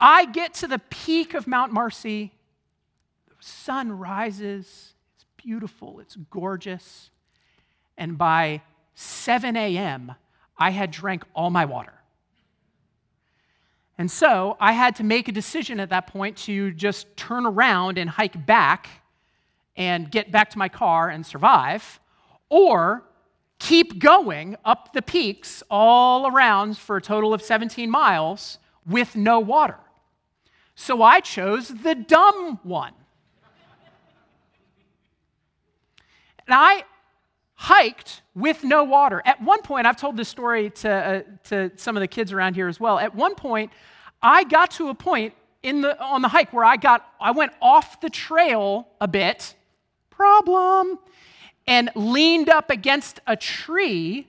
I 0.00 0.26
get 0.26 0.54
to 0.54 0.68
the 0.68 0.78
peak 0.78 1.34
of 1.34 1.48
Mount 1.48 1.72
Marcy. 1.72 2.32
The 3.26 3.34
sun 3.40 3.90
rises. 3.90 4.92
It's 5.16 5.26
beautiful. 5.36 5.98
It's 5.98 6.14
gorgeous. 6.30 7.10
And 7.96 8.16
by 8.16 8.62
7 8.94 9.56
a.m., 9.56 10.14
I 10.56 10.70
had 10.70 10.92
drank 10.92 11.24
all 11.34 11.50
my 11.50 11.64
water. 11.64 11.97
And 13.98 14.08
so 14.08 14.56
I 14.60 14.72
had 14.72 14.94
to 14.96 15.04
make 15.04 15.26
a 15.26 15.32
decision 15.32 15.80
at 15.80 15.90
that 15.90 16.06
point 16.06 16.36
to 16.38 16.70
just 16.70 17.14
turn 17.16 17.44
around 17.44 17.98
and 17.98 18.08
hike 18.08 18.46
back 18.46 18.88
and 19.76 20.08
get 20.10 20.30
back 20.30 20.50
to 20.50 20.58
my 20.58 20.68
car 20.68 21.08
and 21.08 21.26
survive, 21.26 22.00
or 22.48 23.04
keep 23.58 23.98
going 23.98 24.56
up 24.64 24.92
the 24.92 25.02
peaks 25.02 25.64
all 25.68 26.28
around 26.28 26.78
for 26.78 26.96
a 26.96 27.02
total 27.02 27.34
of 27.34 27.42
17 27.42 27.90
miles 27.90 28.58
with 28.86 29.16
no 29.16 29.40
water. 29.40 29.78
So 30.76 31.02
I 31.02 31.20
chose 31.20 31.68
the 31.68 31.96
dumb 31.96 32.60
one. 32.62 32.92
and 36.46 36.54
I 36.54 36.84
hiked 37.60 38.22
with 38.36 38.62
no 38.62 38.84
water. 38.84 39.20
At 39.24 39.42
one 39.42 39.62
point, 39.62 39.84
I've 39.84 39.96
told 39.96 40.16
this 40.16 40.28
story 40.28 40.70
to, 40.70 40.90
uh, 40.90 41.22
to 41.48 41.72
some 41.74 41.96
of 41.96 42.00
the 42.00 42.06
kids 42.06 42.32
around 42.32 42.54
here 42.54 42.68
as 42.68 42.78
well. 42.78 43.00
At 43.00 43.16
one 43.16 43.34
point, 43.34 43.72
I 44.22 44.44
got 44.44 44.70
to 44.72 44.90
a 44.90 44.94
point 44.94 45.34
in 45.64 45.80
the, 45.80 46.00
on 46.00 46.22
the 46.22 46.28
hike 46.28 46.52
where 46.52 46.64
I, 46.64 46.76
got, 46.76 47.04
I 47.20 47.32
went 47.32 47.50
off 47.60 48.00
the 48.00 48.10
trail 48.10 48.86
a 49.00 49.08
bit, 49.08 49.56
problem, 50.08 51.00
and 51.66 51.90
leaned 51.96 52.48
up 52.48 52.70
against 52.70 53.18
a 53.26 53.36
tree 53.36 54.28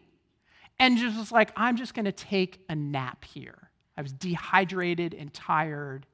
and 0.80 0.98
just 0.98 1.16
was 1.16 1.32
like, 1.32 1.52
I'm 1.56 1.78
just 1.78 1.94
going 1.94 2.06
to 2.06 2.12
take 2.12 2.60
a 2.68 2.74
nap 2.74 3.26
here. 3.26 3.70
I 3.96 4.02
was 4.02 4.12
dehydrated 4.12 5.14
and 5.14 5.32
tired. 5.32 6.08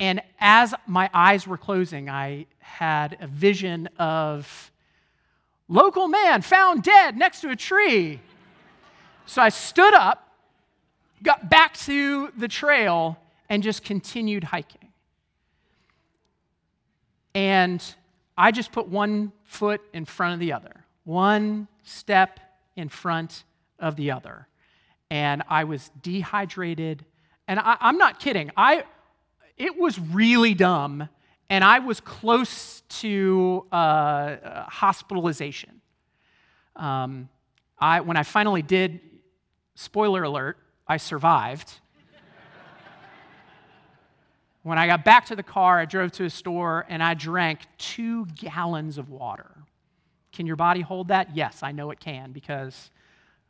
And 0.00 0.22
as 0.40 0.74
my 0.86 1.10
eyes 1.12 1.46
were 1.46 1.58
closing, 1.58 2.08
I 2.08 2.46
had 2.60 3.18
a 3.20 3.26
vision 3.26 3.90
of 3.98 4.72
local 5.68 6.08
man 6.08 6.42
found 6.42 6.82
dead 6.82 7.16
next 7.16 7.40
to 7.40 7.50
a 7.50 7.56
tree. 7.56 8.20
So 9.26 9.40
I 9.40 9.48
stood 9.48 9.94
up, 9.94 10.28
got 11.22 11.48
back 11.48 11.76
to 11.78 12.30
the 12.36 12.48
trail, 12.48 13.18
and 13.48 13.62
just 13.62 13.84
continued 13.84 14.44
hiking. 14.44 14.88
And 17.34 17.82
I 18.36 18.50
just 18.50 18.72
put 18.72 18.88
one 18.88 19.32
foot 19.44 19.80
in 19.92 20.04
front 20.04 20.34
of 20.34 20.40
the 20.40 20.52
other, 20.52 20.84
one 21.04 21.68
step 21.82 22.40
in 22.76 22.88
front 22.88 23.44
of 23.78 23.96
the 23.96 24.10
other. 24.10 24.46
And 25.10 25.42
I 25.48 25.64
was 25.64 25.90
dehydrated. 26.02 27.04
And 27.46 27.60
I, 27.60 27.76
am 27.80 27.98
not 27.98 28.20
kidding. 28.20 28.50
I, 28.56 28.84
it 29.56 29.78
was 29.78 29.98
really 29.98 30.54
dumb 30.54 31.08
and 31.50 31.62
I 31.62 31.78
was 31.78 32.00
close 32.00 32.82
to 33.00 33.66
uh, 33.72 33.74
uh, 33.74 34.64
hospitalization. 34.64 35.80
Um, 36.76 37.28
I, 37.78 38.00
when 38.00 38.16
I 38.16 38.22
finally 38.22 38.62
did, 38.62 39.00
spoiler 39.74 40.22
alert, 40.22 40.56
I 40.86 40.96
survived. 40.96 41.72
when 44.62 44.78
I 44.78 44.86
got 44.86 45.04
back 45.04 45.26
to 45.26 45.36
the 45.36 45.42
car, 45.42 45.78
I 45.78 45.84
drove 45.84 46.12
to 46.12 46.24
a 46.24 46.30
store 46.30 46.86
and 46.88 47.02
I 47.02 47.14
drank 47.14 47.60
two 47.78 48.26
gallons 48.26 48.98
of 48.98 49.10
water. 49.10 49.50
Can 50.32 50.46
your 50.46 50.56
body 50.56 50.80
hold 50.80 51.08
that? 51.08 51.36
Yes, 51.36 51.62
I 51.62 51.72
know 51.72 51.90
it 51.90 52.00
can 52.00 52.32
because 52.32 52.90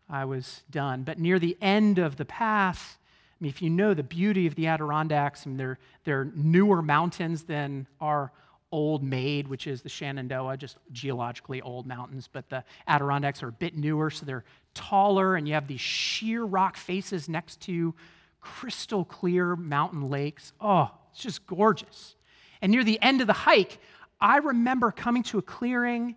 I 0.09 0.25
was 0.27 0.63
done. 0.71 1.03
But 1.03 1.19
near 1.19 1.39
the 1.39 1.57
end 1.61 1.99
of 1.99 2.17
the 2.17 2.25
path, 2.25 2.99
mean, 3.45 3.51
if 3.51 3.61
you 3.61 3.69
know 3.69 3.93
the 3.93 4.03
beauty 4.03 4.47
of 4.47 4.55
the 4.55 4.67
Adirondacks, 4.69 5.45
and 5.45 5.61
they're, 5.61 5.79
they're 6.05 6.31
newer 6.35 6.81
mountains 6.81 7.45
than 7.45 7.87
our 8.01 8.33
old 8.73 9.05
maid, 9.05 9.47
which 9.47 9.67
is 9.67 9.83
the 9.83 9.89
Shenandoah, 9.89 10.57
just 10.57 10.79
geologically 10.93 11.61
old 11.61 11.87
mountains, 11.87 12.29
but 12.33 12.49
the 12.49 12.65
Adirondacks 12.89 13.43
are 13.43 13.49
a 13.49 13.53
bit 13.53 13.77
newer, 13.77 14.11
so 14.11 14.25
they're 14.25 14.45
taller, 14.73 15.37
and 15.37 15.47
you 15.47 15.53
have 15.53 15.69
these 15.69 15.81
sheer 15.81 16.43
rock 16.43 16.77
faces 16.79 17.29
next 17.29 17.61
to 17.61 17.95
crystal 18.41 19.05
clear 19.05 19.57
mountain 19.57 20.09
lakes. 20.09 20.55
Oh, 20.61 20.91
it's 21.13 21.21
just 21.21 21.47
gorgeous. 21.47 22.17
And 22.63 22.73
near 22.73 22.83
the 22.83 23.01
end 23.03 23.21
of 23.21 23.27
the 23.27 23.35
hike, 23.35 23.79
I 24.21 24.39
remember 24.39 24.91
coming 24.91 25.23
to 25.25 25.39
a 25.39 25.43
clearing 25.43 26.17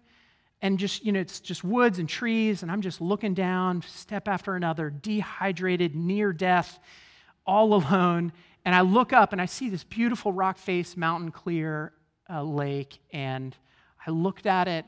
and 0.62 0.80
just, 0.80 1.06
you 1.06 1.12
know, 1.12 1.20
it's 1.20 1.42
just 1.42 1.64
woods 1.64 2.00
and 2.00 2.08
trees, 2.08 2.64
and 2.64 2.72
I'm 2.72 2.82
just 2.82 3.02
looking 3.02 3.34
down, 3.34 3.82
step 3.82 4.30
after 4.30 4.56
another, 4.56 4.90
dehydrated, 4.90 5.94
near 5.94 6.32
death 6.32 6.80
all 7.48 7.74
alone, 7.74 8.34
and 8.66 8.76
I 8.76 8.82
look 8.82 9.14
up 9.14 9.32
and 9.32 9.42
I 9.42 9.46
see 9.46 9.70
this 9.70 9.84
beautiful 9.84 10.34
rock 10.34 10.58
face, 10.58 10.98
mountain 10.98 11.32
clear 11.32 11.94
uh, 12.30 12.44
lake, 12.44 13.00
and 13.12 13.56
I 14.06 14.12
looked 14.12 14.46
at 14.46 14.68
it 14.68 14.86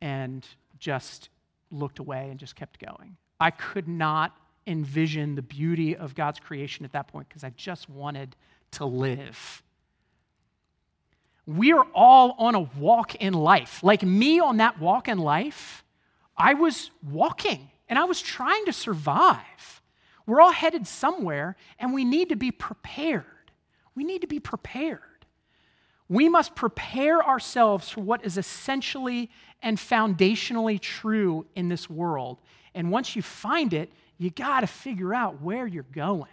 and 0.00 0.46
just 0.78 1.28
looked 1.70 1.98
away 1.98 2.30
and 2.30 2.38
just 2.40 2.56
kept 2.56 2.78
going. 2.78 3.16
I 3.40 3.50
could 3.50 3.88
not 3.88 4.36
envision 4.66 5.34
the 5.34 5.42
beauty 5.42 5.96
of 5.96 6.14
God's 6.14 6.40
creation 6.40 6.84
at 6.84 6.92
that 6.92 7.08
point 7.08 7.28
because 7.28 7.44
I 7.44 7.50
just 7.50 7.88
wanted 7.88 8.36
to 8.72 8.86
live. 8.86 9.62
We 11.46 11.72
are 11.72 11.86
all 11.94 12.34
on 12.38 12.54
a 12.54 12.60
walk 12.60 13.16
in 13.16 13.34
life. 13.34 13.82
Like 13.82 14.02
me 14.02 14.40
on 14.40 14.58
that 14.58 14.80
walk 14.80 15.08
in 15.08 15.18
life, 15.18 15.84
I 16.36 16.54
was 16.54 16.90
walking 17.02 17.70
and 17.88 17.98
I 17.98 18.04
was 18.04 18.20
trying 18.20 18.64
to 18.64 18.72
survive. 18.72 19.82
We're 20.26 20.40
all 20.40 20.52
headed 20.52 20.86
somewhere, 20.86 21.56
and 21.78 21.92
we 21.92 22.04
need 22.04 22.30
to 22.30 22.36
be 22.36 22.50
prepared. 22.50 23.24
We 23.94 24.04
need 24.04 24.22
to 24.22 24.26
be 24.26 24.40
prepared. 24.40 25.00
We 26.08 26.28
must 26.28 26.54
prepare 26.54 27.22
ourselves 27.22 27.88
for 27.90 28.00
what 28.00 28.24
is 28.24 28.36
essentially 28.36 29.30
and 29.62 29.78
foundationally 29.78 30.80
true 30.80 31.46
in 31.54 31.68
this 31.68 31.88
world. 31.88 32.40
And 32.74 32.90
once 32.90 33.16
you 33.16 33.22
find 33.22 33.72
it, 33.72 33.90
you 34.18 34.30
got 34.30 34.60
to 34.60 34.66
figure 34.66 35.14
out 35.14 35.40
where 35.40 35.66
you're 35.66 35.82
going. 35.82 36.28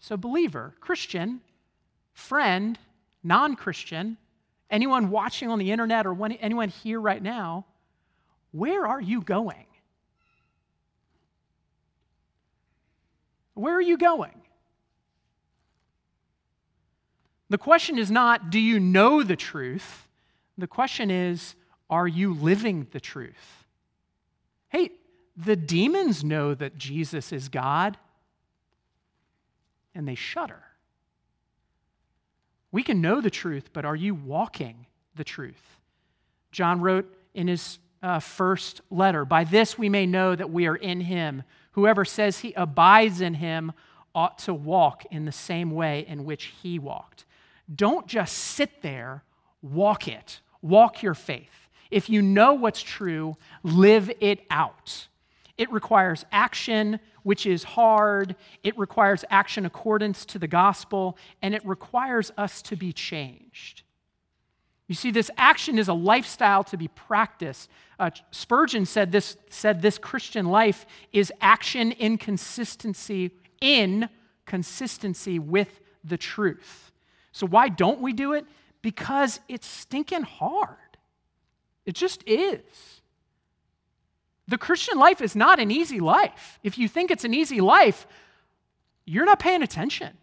So, 0.00 0.16
believer, 0.16 0.74
Christian, 0.80 1.40
friend, 2.12 2.78
non 3.22 3.54
Christian, 3.54 4.16
anyone 4.70 5.10
watching 5.10 5.50
on 5.50 5.58
the 5.58 5.70
internet 5.70 6.06
or 6.06 6.16
anyone 6.40 6.68
here 6.68 7.00
right 7.00 7.22
now, 7.22 7.66
where 8.52 8.86
are 8.86 9.00
you 9.00 9.20
going? 9.20 9.66
Where 13.60 13.74
are 13.74 13.82
you 13.82 13.98
going? 13.98 14.40
The 17.50 17.58
question 17.58 17.98
is 17.98 18.10
not, 18.10 18.50
do 18.50 18.58
you 18.58 18.80
know 18.80 19.22
the 19.22 19.36
truth? 19.36 20.06
The 20.56 20.66
question 20.66 21.10
is, 21.10 21.56
are 21.90 22.08
you 22.08 22.32
living 22.32 22.86
the 22.92 23.00
truth? 23.00 23.66
Hey, 24.68 24.90
the 25.36 25.56
demons 25.56 26.24
know 26.24 26.54
that 26.54 26.78
Jesus 26.78 27.32
is 27.32 27.48
God, 27.48 27.98
and 29.94 30.08
they 30.08 30.14
shudder. 30.14 30.62
We 32.72 32.82
can 32.82 33.00
know 33.00 33.20
the 33.20 33.30
truth, 33.30 33.70
but 33.72 33.84
are 33.84 33.96
you 33.96 34.14
walking 34.14 34.86
the 35.16 35.24
truth? 35.24 35.80
John 36.52 36.80
wrote 36.80 37.12
in 37.34 37.48
his 37.48 37.78
uh, 38.02 38.20
first 38.20 38.80
letter 38.90 39.26
By 39.26 39.44
this 39.44 39.76
we 39.76 39.90
may 39.90 40.06
know 40.06 40.34
that 40.34 40.50
we 40.50 40.66
are 40.66 40.76
in 40.76 41.00
him. 41.00 41.42
Whoever 41.72 42.04
says 42.04 42.40
he 42.40 42.52
abides 42.54 43.20
in 43.20 43.34
him 43.34 43.72
ought 44.14 44.38
to 44.40 44.54
walk 44.54 45.04
in 45.10 45.24
the 45.24 45.32
same 45.32 45.70
way 45.70 46.04
in 46.08 46.24
which 46.24 46.52
he 46.62 46.78
walked. 46.78 47.24
Don't 47.72 48.06
just 48.06 48.36
sit 48.36 48.82
there, 48.82 49.22
walk 49.62 50.08
it. 50.08 50.40
Walk 50.62 51.02
your 51.02 51.14
faith. 51.14 51.68
If 51.90 52.10
you 52.10 52.22
know 52.22 52.54
what's 52.54 52.82
true, 52.82 53.36
live 53.62 54.10
it 54.20 54.40
out. 54.50 55.08
It 55.56 55.70
requires 55.72 56.24
action, 56.32 57.00
which 57.22 57.46
is 57.46 57.64
hard. 57.64 58.36
It 58.62 58.78
requires 58.78 59.24
action 59.30 59.66
accordance 59.66 60.24
to 60.26 60.38
the 60.38 60.48
gospel, 60.48 61.18
and 61.42 61.54
it 61.54 61.64
requires 61.66 62.32
us 62.36 62.62
to 62.62 62.76
be 62.76 62.92
changed. 62.92 63.82
You 64.90 64.96
see, 64.96 65.12
this 65.12 65.30
action 65.38 65.78
is 65.78 65.86
a 65.86 65.94
lifestyle 65.94 66.64
to 66.64 66.76
be 66.76 66.88
practiced. 66.88 67.70
Uh, 68.00 68.10
Spurgeon 68.32 68.84
said 68.86 69.12
this, 69.12 69.36
said 69.48 69.82
this 69.82 69.98
Christian 69.98 70.46
life 70.46 70.84
is 71.12 71.32
action 71.40 71.92
in 71.92 72.18
consistency, 72.18 73.30
in 73.60 74.08
consistency 74.46 75.38
with 75.38 75.80
the 76.02 76.16
truth. 76.16 76.90
So, 77.30 77.46
why 77.46 77.68
don't 77.68 78.00
we 78.00 78.12
do 78.12 78.32
it? 78.32 78.46
Because 78.82 79.38
it's 79.48 79.68
stinking 79.68 80.22
hard. 80.22 80.76
It 81.86 81.94
just 81.94 82.24
is. 82.26 83.00
The 84.48 84.58
Christian 84.58 84.98
life 84.98 85.20
is 85.20 85.36
not 85.36 85.60
an 85.60 85.70
easy 85.70 86.00
life. 86.00 86.58
If 86.64 86.78
you 86.78 86.88
think 86.88 87.12
it's 87.12 87.24
an 87.24 87.32
easy 87.32 87.60
life, 87.60 88.08
you're 89.04 89.24
not 89.24 89.38
paying 89.38 89.62
attention. 89.62 90.18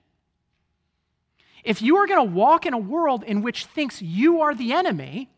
If 1.68 1.82
you 1.82 1.98
are 1.98 2.08
going 2.08 2.26
to 2.26 2.34
walk 2.34 2.66
in 2.66 2.74
a 2.74 2.78
world 2.78 3.26
in 3.26 3.42
which 3.42 3.66
thinks 3.66 4.02
you 4.02 4.40
are 4.40 4.56
the 4.56 4.72
enemy, 4.72 5.30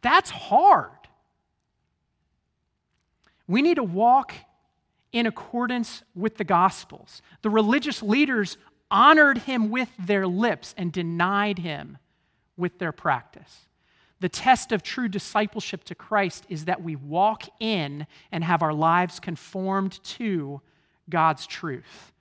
that's 0.00 0.30
hard. 0.30 0.88
We 3.46 3.60
need 3.60 3.74
to 3.74 3.82
walk 3.82 4.32
in 5.12 5.26
accordance 5.26 6.02
with 6.14 6.38
the 6.38 6.44
Gospels. 6.44 7.20
The 7.42 7.50
religious 7.50 8.02
leaders 8.02 8.56
honored 8.90 9.36
him 9.36 9.68
with 9.68 9.90
their 9.98 10.26
lips 10.26 10.74
and 10.78 10.90
denied 10.90 11.58
him 11.58 11.98
with 12.56 12.78
their 12.78 12.92
practice. 12.92 13.68
The 14.20 14.30
test 14.30 14.72
of 14.72 14.82
true 14.82 15.08
discipleship 15.08 15.84
to 15.84 15.94
Christ 15.94 16.46
is 16.48 16.64
that 16.64 16.82
we 16.82 16.96
walk 16.96 17.42
in 17.60 18.06
and 18.32 18.42
have 18.42 18.62
our 18.62 18.72
lives 18.72 19.20
conformed 19.20 20.02
to 20.04 20.62
God's 21.10 21.46
truth. 21.46 22.14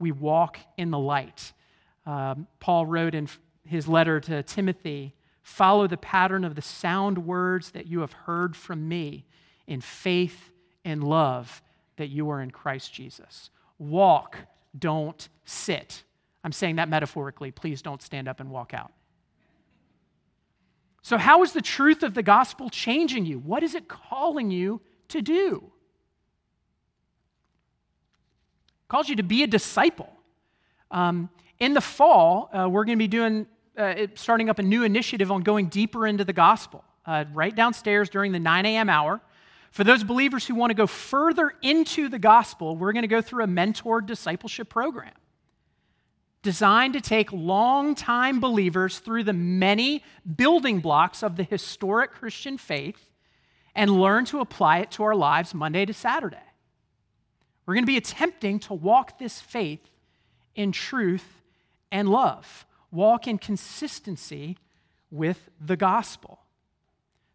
We 0.00 0.10
walk 0.10 0.58
in 0.76 0.90
the 0.90 0.98
light. 0.98 1.52
Um, 2.06 2.46
Paul 2.60 2.86
wrote 2.86 3.14
in 3.14 3.28
his 3.64 3.88
letter 3.88 4.20
to 4.20 4.42
Timothy 4.42 5.14
Follow 5.44 5.86
the 5.86 5.98
pattern 5.98 6.42
of 6.42 6.54
the 6.54 6.62
sound 6.62 7.18
words 7.26 7.72
that 7.72 7.86
you 7.86 8.00
have 8.00 8.12
heard 8.12 8.56
from 8.56 8.88
me 8.88 9.26
in 9.66 9.82
faith 9.82 10.50
and 10.86 11.04
love 11.04 11.62
that 11.96 12.08
you 12.08 12.30
are 12.30 12.40
in 12.40 12.50
Christ 12.50 12.94
Jesus. 12.94 13.50
Walk, 13.78 14.38
don't 14.76 15.28
sit. 15.44 16.02
I'm 16.42 16.52
saying 16.52 16.76
that 16.76 16.88
metaphorically. 16.88 17.50
Please 17.50 17.82
don't 17.82 18.00
stand 18.00 18.26
up 18.26 18.40
and 18.40 18.50
walk 18.50 18.72
out. 18.72 18.92
So, 21.02 21.18
how 21.18 21.42
is 21.42 21.52
the 21.52 21.60
truth 21.60 22.02
of 22.02 22.14
the 22.14 22.22
gospel 22.22 22.70
changing 22.70 23.26
you? 23.26 23.38
What 23.38 23.62
is 23.62 23.74
it 23.74 23.86
calling 23.86 24.50
you 24.50 24.80
to 25.08 25.20
do? 25.20 25.70
It 28.66 28.88
calls 28.88 29.10
you 29.10 29.16
to 29.16 29.22
be 29.22 29.42
a 29.42 29.46
disciple. 29.46 30.10
Um, 30.90 31.28
in 31.64 31.72
the 31.72 31.80
fall, 31.80 32.50
uh, 32.52 32.68
we're 32.68 32.84
going 32.84 32.98
to 32.98 33.02
be 33.02 33.08
doing, 33.08 33.46
uh, 33.76 34.06
starting 34.14 34.50
up 34.50 34.58
a 34.58 34.62
new 34.62 34.82
initiative 34.82 35.32
on 35.32 35.42
going 35.42 35.68
deeper 35.68 36.06
into 36.06 36.22
the 36.22 36.32
gospel. 36.32 36.84
Uh, 37.06 37.24
right 37.32 37.54
downstairs 37.54 38.08
during 38.08 38.32
the 38.32 38.38
9 38.38 38.66
a.m. 38.66 38.88
hour. 38.88 39.20
For 39.70 39.82
those 39.82 40.04
believers 40.04 40.46
who 40.46 40.54
want 40.54 40.70
to 40.70 40.74
go 40.74 40.86
further 40.86 41.52
into 41.62 42.08
the 42.08 42.18
gospel, 42.18 42.76
we're 42.76 42.92
going 42.92 43.02
to 43.02 43.08
go 43.08 43.20
through 43.20 43.44
a 43.44 43.46
mentored 43.46 44.06
discipleship 44.06 44.68
program 44.68 45.12
designed 46.42 46.92
to 46.92 47.00
take 47.00 47.32
long-time 47.32 48.38
believers 48.38 48.98
through 48.98 49.24
the 49.24 49.32
many 49.32 50.02
building 50.36 50.78
blocks 50.78 51.22
of 51.22 51.36
the 51.36 51.42
historic 51.42 52.12
Christian 52.12 52.58
faith 52.58 53.10
and 53.74 53.90
learn 53.90 54.26
to 54.26 54.40
apply 54.40 54.78
it 54.80 54.90
to 54.90 55.02
our 55.02 55.14
lives 55.14 55.54
Monday 55.54 55.86
to 55.86 55.94
Saturday. 55.94 56.36
We're 57.64 57.74
going 57.74 57.84
to 57.84 57.90
be 57.90 57.96
attempting 57.96 58.58
to 58.60 58.74
walk 58.74 59.18
this 59.18 59.40
faith 59.40 59.88
in 60.54 60.70
truth 60.70 61.42
and 61.94 62.08
love, 62.08 62.66
walk 62.90 63.28
in 63.28 63.38
consistency 63.38 64.58
with 65.12 65.48
the 65.60 65.76
gospel. 65.76 66.40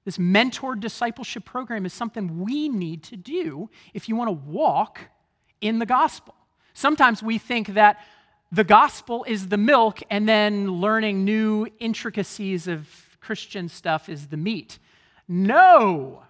This 0.03 0.19
mentor 0.19 0.75
discipleship 0.75 1.45
program 1.45 1.85
is 1.85 1.93
something 1.93 2.41
we 2.41 2.67
need 2.67 3.01
to 3.03 3.15
do 3.15 3.69
if 3.93 4.09
you 4.09 4.17
want 4.17 4.27
to 4.27 4.33
walk 4.51 4.99
in 5.61 5.79
the 5.79 5.85
gospel. 5.85 6.35
Sometimes 6.73 7.23
we 7.23 7.37
think 7.37 7.69
that 7.69 7.99
the 8.51 8.65
gospel 8.65 9.23
is 9.25 9.47
the 9.47 9.57
milk, 9.57 10.01
and 10.09 10.27
then 10.27 10.67
learning 10.67 11.23
new 11.23 11.67
intricacies 11.79 12.67
of 12.67 12.89
Christian 13.21 13.69
stuff 13.69 14.09
is 14.09 14.27
the 14.27 14.37
meat. 14.37 14.77
No! 15.27 16.23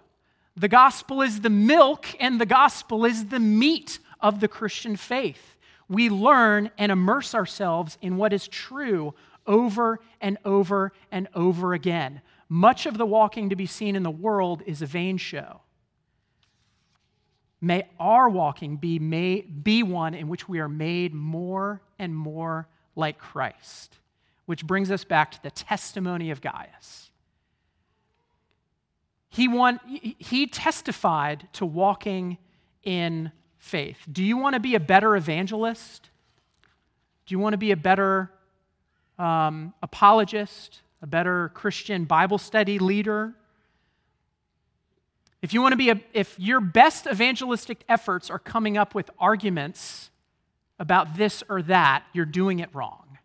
The 0.56 0.68
gospel 0.68 1.20
is 1.20 1.40
the 1.40 1.50
milk, 1.50 2.06
and 2.20 2.40
the 2.40 2.46
gospel 2.46 3.04
is 3.04 3.26
the 3.26 3.40
meat 3.40 3.98
of 4.20 4.38
the 4.38 4.48
Christian 4.48 4.94
faith. 4.94 5.56
We 5.90 6.08
learn 6.08 6.70
and 6.78 6.92
immerse 6.92 7.34
ourselves 7.34 7.98
in 8.00 8.16
what 8.16 8.32
is 8.32 8.46
true 8.46 9.12
over 9.44 9.98
and 10.20 10.38
over 10.44 10.92
and 11.10 11.28
over 11.34 11.74
again. 11.74 12.22
Much 12.48 12.86
of 12.86 12.96
the 12.96 13.04
walking 13.04 13.50
to 13.50 13.56
be 13.56 13.66
seen 13.66 13.96
in 13.96 14.04
the 14.04 14.10
world 14.10 14.62
is 14.66 14.82
a 14.82 14.86
vain 14.86 15.16
show. 15.16 15.62
May 17.60 17.88
our 17.98 18.28
walking 18.28 18.76
be, 18.76 19.00
made, 19.00 19.64
be 19.64 19.82
one 19.82 20.14
in 20.14 20.28
which 20.28 20.48
we 20.48 20.60
are 20.60 20.68
made 20.68 21.12
more 21.12 21.82
and 21.98 22.16
more 22.16 22.68
like 22.94 23.18
Christ, 23.18 23.98
which 24.46 24.64
brings 24.64 24.92
us 24.92 25.02
back 25.02 25.32
to 25.32 25.42
the 25.42 25.50
testimony 25.50 26.30
of 26.30 26.40
Gaius. 26.40 27.10
He, 29.28 29.48
want, 29.48 29.80
he 29.86 30.46
testified 30.46 31.48
to 31.54 31.66
walking 31.66 32.38
in 32.84 33.32
faith. 33.60 33.98
Do 34.10 34.24
you 34.24 34.36
want 34.36 34.54
to 34.54 34.60
be 34.60 34.74
a 34.74 34.80
better 34.80 35.14
evangelist? 35.14 36.08
Do 37.26 37.34
you 37.34 37.38
want 37.38 37.52
to 37.52 37.58
be 37.58 37.70
a 37.70 37.76
better 37.76 38.30
um, 39.18 39.72
apologist, 39.82 40.80
a 41.02 41.06
better 41.06 41.50
Christian 41.54 42.04
Bible 42.04 42.38
study 42.38 42.78
leader? 42.78 43.34
If 45.42 45.54
you 45.54 45.62
want 45.62 45.72
to 45.72 45.76
be 45.76 45.90
a, 45.90 46.00
if 46.12 46.38
your 46.38 46.60
best 46.60 47.06
evangelistic 47.06 47.84
efforts 47.88 48.30
are 48.30 48.38
coming 48.38 48.76
up 48.76 48.94
with 48.94 49.10
arguments 49.18 50.10
about 50.78 51.16
this 51.16 51.42
or 51.48 51.62
that, 51.62 52.04
you're 52.12 52.24
doing 52.24 52.58
it 52.58 52.74
wrong. 52.74 53.18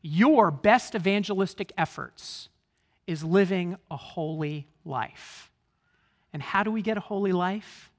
Your 0.00 0.50
best 0.52 0.94
evangelistic 0.94 1.72
efforts 1.76 2.48
is 3.08 3.24
living 3.24 3.76
a 3.90 3.96
holy 3.96 4.68
life. 4.84 5.50
And 6.32 6.42
how 6.42 6.62
do 6.62 6.70
we 6.70 6.82
get 6.82 6.96
a 6.96 7.00
holy 7.00 7.32
life? 7.32 7.90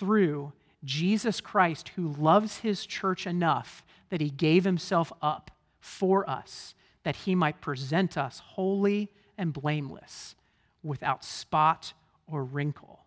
Through 0.00 0.54
Jesus 0.82 1.42
Christ, 1.42 1.90
who 1.90 2.08
loves 2.08 2.58
his 2.58 2.86
church 2.86 3.26
enough 3.26 3.84
that 4.08 4.22
he 4.22 4.30
gave 4.30 4.64
himself 4.64 5.12
up 5.20 5.50
for 5.78 6.28
us, 6.28 6.74
that 7.02 7.16
he 7.16 7.34
might 7.34 7.60
present 7.60 8.16
us 8.16 8.38
holy 8.38 9.10
and 9.36 9.52
blameless, 9.52 10.36
without 10.82 11.22
spot 11.22 11.92
or 12.26 12.42
wrinkle. 12.42 13.00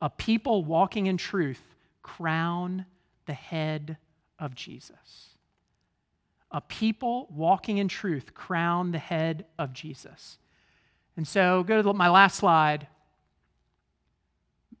A 0.00 0.10
people 0.10 0.64
walking 0.64 1.06
in 1.06 1.16
truth 1.16 1.62
crown 2.02 2.86
the 3.26 3.34
head 3.34 3.96
of 4.40 4.56
Jesus. 4.56 5.36
A 6.50 6.60
people 6.60 7.28
walking 7.30 7.78
in 7.78 7.86
truth 7.86 8.34
crown 8.34 8.90
the 8.90 8.98
head 8.98 9.44
of 9.60 9.72
Jesus. 9.72 10.38
And 11.16 11.28
so, 11.28 11.62
go 11.62 11.82
to 11.82 11.92
my 11.92 12.08
last 12.08 12.38
slide. 12.38 12.88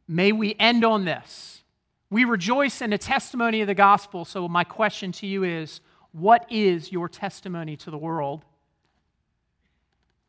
May 0.08 0.32
we 0.32 0.54
end 0.58 0.84
on 0.84 1.04
this. 1.04 1.62
We 2.10 2.24
rejoice 2.24 2.82
in 2.82 2.90
the 2.90 2.98
testimony 2.98 3.60
of 3.62 3.66
the 3.66 3.74
gospel. 3.74 4.24
So, 4.24 4.48
my 4.48 4.64
question 4.64 5.12
to 5.12 5.26
you 5.26 5.44
is 5.44 5.80
what 6.12 6.46
is 6.50 6.92
your 6.92 7.08
testimony 7.08 7.76
to 7.78 7.90
the 7.90 7.98
world? 7.98 8.44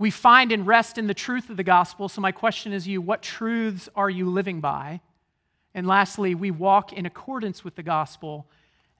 we 0.04 0.12
find 0.12 0.52
and 0.52 0.68
rest 0.68 0.98
in 0.98 1.08
the 1.08 1.14
truth 1.14 1.50
of 1.50 1.56
the 1.56 1.64
gospel. 1.64 2.10
So, 2.10 2.20
my 2.20 2.34
question 2.34 2.74
is 2.74 2.86
you 2.86 3.02
what 3.02 3.22
truths 3.22 3.88
are 3.96 4.10
you 4.10 4.30
living 4.30 4.60
by? 4.60 5.00
And 5.74 5.88
lastly, 5.88 6.36
we 6.36 6.52
walk 6.52 6.92
in 6.92 7.06
accordance 7.06 7.64
with 7.64 7.76
the 7.76 7.84
gospel. 7.84 8.46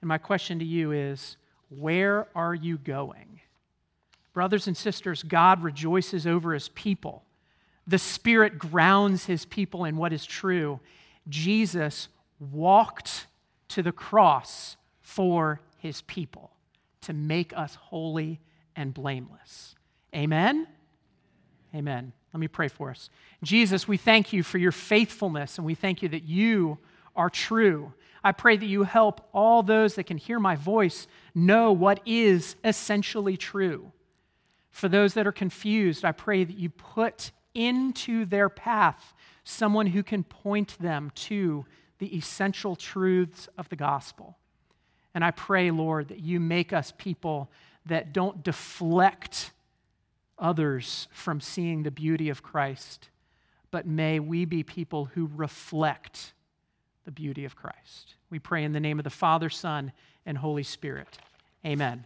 And 0.00 0.08
my 0.08 0.16
question 0.16 0.58
to 0.60 0.64
you 0.64 0.92
is 0.92 1.36
where 1.68 2.26
are 2.34 2.54
you 2.54 2.78
going? 2.78 3.40
Brothers 4.32 4.66
and 4.66 4.74
sisters, 4.74 5.22
God 5.22 5.62
rejoices 5.62 6.26
over 6.26 6.54
his 6.54 6.70
people. 6.70 7.22
The 7.86 7.98
Spirit 7.98 8.58
grounds 8.58 9.26
his 9.26 9.44
people 9.44 9.84
in 9.84 9.96
what 9.96 10.12
is 10.12 10.24
true. 10.24 10.80
Jesus 11.28 12.08
walked 12.38 13.26
to 13.68 13.82
the 13.82 13.92
cross 13.92 14.76
for 15.00 15.60
his 15.78 16.02
people 16.02 16.50
to 17.02 17.12
make 17.12 17.56
us 17.56 17.74
holy 17.74 18.40
and 18.74 18.94
blameless. 18.94 19.74
Amen? 20.14 20.66
Amen. 21.74 22.12
Let 22.32 22.40
me 22.40 22.48
pray 22.48 22.68
for 22.68 22.90
us. 22.90 23.10
Jesus, 23.42 23.86
we 23.86 23.96
thank 23.96 24.32
you 24.32 24.42
for 24.42 24.58
your 24.58 24.72
faithfulness 24.72 25.58
and 25.58 25.66
we 25.66 25.74
thank 25.74 26.02
you 26.02 26.08
that 26.08 26.24
you 26.24 26.78
are 27.14 27.30
true. 27.30 27.92
I 28.22 28.32
pray 28.32 28.56
that 28.56 28.66
you 28.66 28.84
help 28.84 29.28
all 29.32 29.62
those 29.62 29.94
that 29.94 30.04
can 30.04 30.16
hear 30.16 30.40
my 30.40 30.56
voice 30.56 31.06
know 31.34 31.70
what 31.72 32.00
is 32.06 32.56
essentially 32.64 33.36
true. 33.36 33.92
For 34.70 34.88
those 34.88 35.14
that 35.14 35.26
are 35.26 35.32
confused, 35.32 36.04
I 36.04 36.12
pray 36.12 36.42
that 36.42 36.58
you 36.58 36.70
put 36.70 37.30
into 37.54 38.24
their 38.24 38.48
path 38.48 39.14
someone 39.44 39.86
who 39.86 40.02
can 40.02 40.24
point 40.24 40.76
them 40.78 41.12
to 41.14 41.66
the 41.98 42.16
essential 42.16 42.74
truths 42.74 43.48
of 43.56 43.68
the 43.68 43.76
gospel. 43.76 44.36
And 45.14 45.24
I 45.24 45.30
pray, 45.30 45.70
Lord, 45.70 46.08
that 46.08 46.20
you 46.20 46.40
make 46.40 46.72
us 46.72 46.92
people 46.96 47.50
that 47.86 48.12
don't 48.12 48.42
deflect 48.42 49.52
others 50.38 51.06
from 51.12 51.40
seeing 51.40 51.82
the 51.82 51.90
beauty 51.90 52.28
of 52.28 52.42
Christ, 52.42 53.10
but 53.70 53.86
may 53.86 54.18
we 54.18 54.44
be 54.44 54.62
people 54.62 55.06
who 55.14 55.30
reflect 55.34 56.32
the 57.04 57.12
beauty 57.12 57.44
of 57.44 57.54
Christ. 57.54 58.14
We 58.30 58.38
pray 58.38 58.64
in 58.64 58.72
the 58.72 58.80
name 58.80 58.98
of 58.98 59.04
the 59.04 59.10
Father, 59.10 59.50
Son, 59.50 59.92
and 60.26 60.38
Holy 60.38 60.62
Spirit. 60.62 61.18
Amen. 61.64 62.04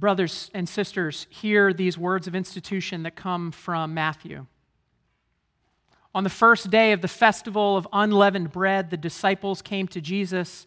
Brothers 0.00 0.50
and 0.54 0.66
sisters, 0.66 1.26
hear 1.28 1.74
these 1.74 1.98
words 1.98 2.26
of 2.26 2.34
institution 2.34 3.02
that 3.02 3.16
come 3.16 3.52
from 3.52 3.92
Matthew. 3.92 4.46
On 6.14 6.24
the 6.24 6.30
first 6.30 6.70
day 6.70 6.92
of 6.92 7.02
the 7.02 7.06
festival 7.06 7.76
of 7.76 7.86
unleavened 7.92 8.50
bread, 8.50 8.88
the 8.88 8.96
disciples 8.96 9.60
came 9.60 9.86
to 9.88 10.00
Jesus. 10.00 10.66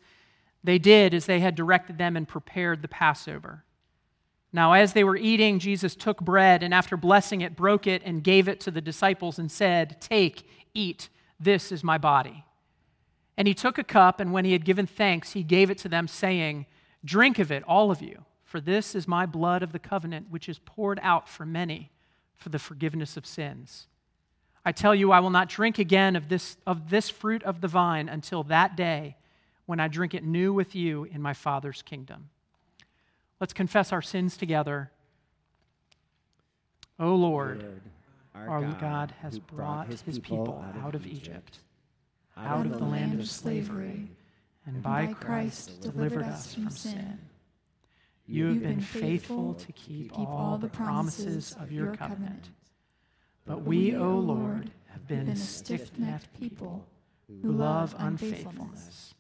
They 0.64 0.78
did 0.78 1.16
as 1.16 1.26
they 1.26 1.40
had 1.40 1.56
directed 1.56 1.98
them 1.98 2.16
and 2.16 2.28
prepared 2.28 2.84
the 2.84 2.88
Passover. 2.88 3.64
Now, 4.54 4.74
as 4.74 4.94
they 4.94 5.04
were 5.04 5.18
eating, 5.18 5.58
Jesus 5.58 5.96
took 5.96 6.22
bread 6.22 6.62
and 6.62 6.72
after 6.72 6.96
blessing 6.96 7.42
it, 7.42 7.56
broke 7.56 7.88
it 7.88 8.04
and 8.06 8.24
gave 8.24 8.48
it 8.48 8.60
to 8.62 8.72
the 8.72 8.82
disciples 8.82 9.40
and 9.40 9.52
said, 9.52 10.00
Take, 10.00 10.48
eat, 10.76 11.10
this 11.40 11.72
is 11.72 11.84
my 11.84 11.98
body. 11.98 12.46
And 13.36 13.48
he 13.48 13.56
took 13.56 13.80
a 13.80 13.84
cup, 13.84 14.20
and 14.20 14.32
when 14.32 14.46
he 14.46 14.52
had 14.52 14.64
given 14.64 14.86
thanks, 14.86 15.32
he 15.32 15.42
gave 15.42 15.72
it 15.72 15.80
to 15.80 15.90
them, 15.90 16.08
saying, 16.08 16.68
Drink 17.04 17.40
of 17.40 17.52
it, 17.52 17.64
all 17.64 17.90
of 17.90 18.00
you, 18.00 18.26
for 18.54 18.62
this 18.62 18.94
is 18.94 19.08
my 19.08 19.26
blood 19.26 19.64
of 19.64 19.72
the 19.72 19.80
covenant, 19.80 20.28
which 20.30 20.48
is 20.48 20.60
poured 20.60 21.00
out 21.02 21.28
for 21.28 21.44
many 21.44 21.90
for 22.36 22.50
the 22.50 22.60
forgiveness 22.60 23.18
of 23.18 23.26
sins. 23.26 23.88
I 24.64 24.72
tell 24.72 24.94
you, 24.94 25.12
I 25.12 25.22
will 25.22 25.32
not 25.32 25.50
drink 25.50 25.80
again 25.80 26.16
of 26.16 26.30
this, 26.30 26.58
of 26.68 26.92
this 26.92 27.10
fruit 27.10 27.42
of 27.42 27.62
the 27.62 27.68
vine 27.68 28.08
until 28.08 28.44
that 28.44 28.78
day 28.78 29.18
when 29.66 29.80
I 29.80 29.88
drink 29.88 30.14
it 30.14 30.24
new 30.24 30.54
with 30.54 30.76
you 30.76 31.06
in 31.06 31.20
my 31.20 31.34
Father's 31.34 31.82
kingdom. 31.82 32.30
Let's 33.40 33.54
confess 33.54 33.92
our 33.92 34.04
sins 34.04 34.38
together. 34.38 34.92
O 37.00 37.16
Lord, 37.16 37.64
Lord 37.64 37.82
our, 38.36 38.50
our 38.50 38.62
God, 38.62 38.80
God, 38.80 39.14
has 39.24 39.40
brought 39.40 39.88
his 39.88 40.20
people 40.20 40.64
out 40.84 40.94
of 40.94 41.08
Egypt, 41.08 41.58
out 42.38 42.68
of 42.68 42.74
the 42.74 42.86
land 42.86 43.20
of 43.20 43.28
slavery, 43.28 44.10
and 44.68 44.84
by 44.84 45.08
Christ 45.08 45.82
delivered 45.82 46.26
us 46.26 46.54
from 46.54 46.70
sin. 46.70 47.18
You 48.26 48.48
have 48.48 48.62
been 48.62 48.82
faithful 48.82 49.54
to 49.56 49.72
keep 49.74 50.18
all 50.18 50.58
the 50.58 50.70
promises 50.70 51.56
of 51.60 51.72
your 51.72 51.96
covenant. 51.96 52.50
But 53.46 53.64
we, 53.64 53.96
O 53.96 54.18
Lord, 54.18 54.72
have 54.92 55.08
been 55.08 55.28
a 55.28 55.36
stiff 55.36 55.98
necked 56.00 56.40
people 56.40 56.88
who 57.42 57.52
love 57.52 57.96
unfaithfulness. 57.98 59.14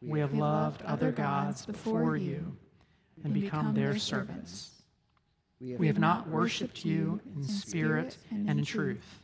We 0.00 0.20
have 0.20 0.34
loved 0.34 0.82
other 0.82 1.12
gods 1.12 1.64
before 1.64 2.16
you 2.16 2.56
and 3.22 3.32
become 3.32 3.74
their 3.74 3.96
servants. 3.98 4.70
We 5.60 5.86
have 5.86 5.98
not 5.98 6.28
worshipped 6.28 6.84
you 6.84 7.20
in 7.36 7.44
spirit 7.44 8.18
and 8.30 8.50
in 8.50 8.64
truth, 8.64 9.20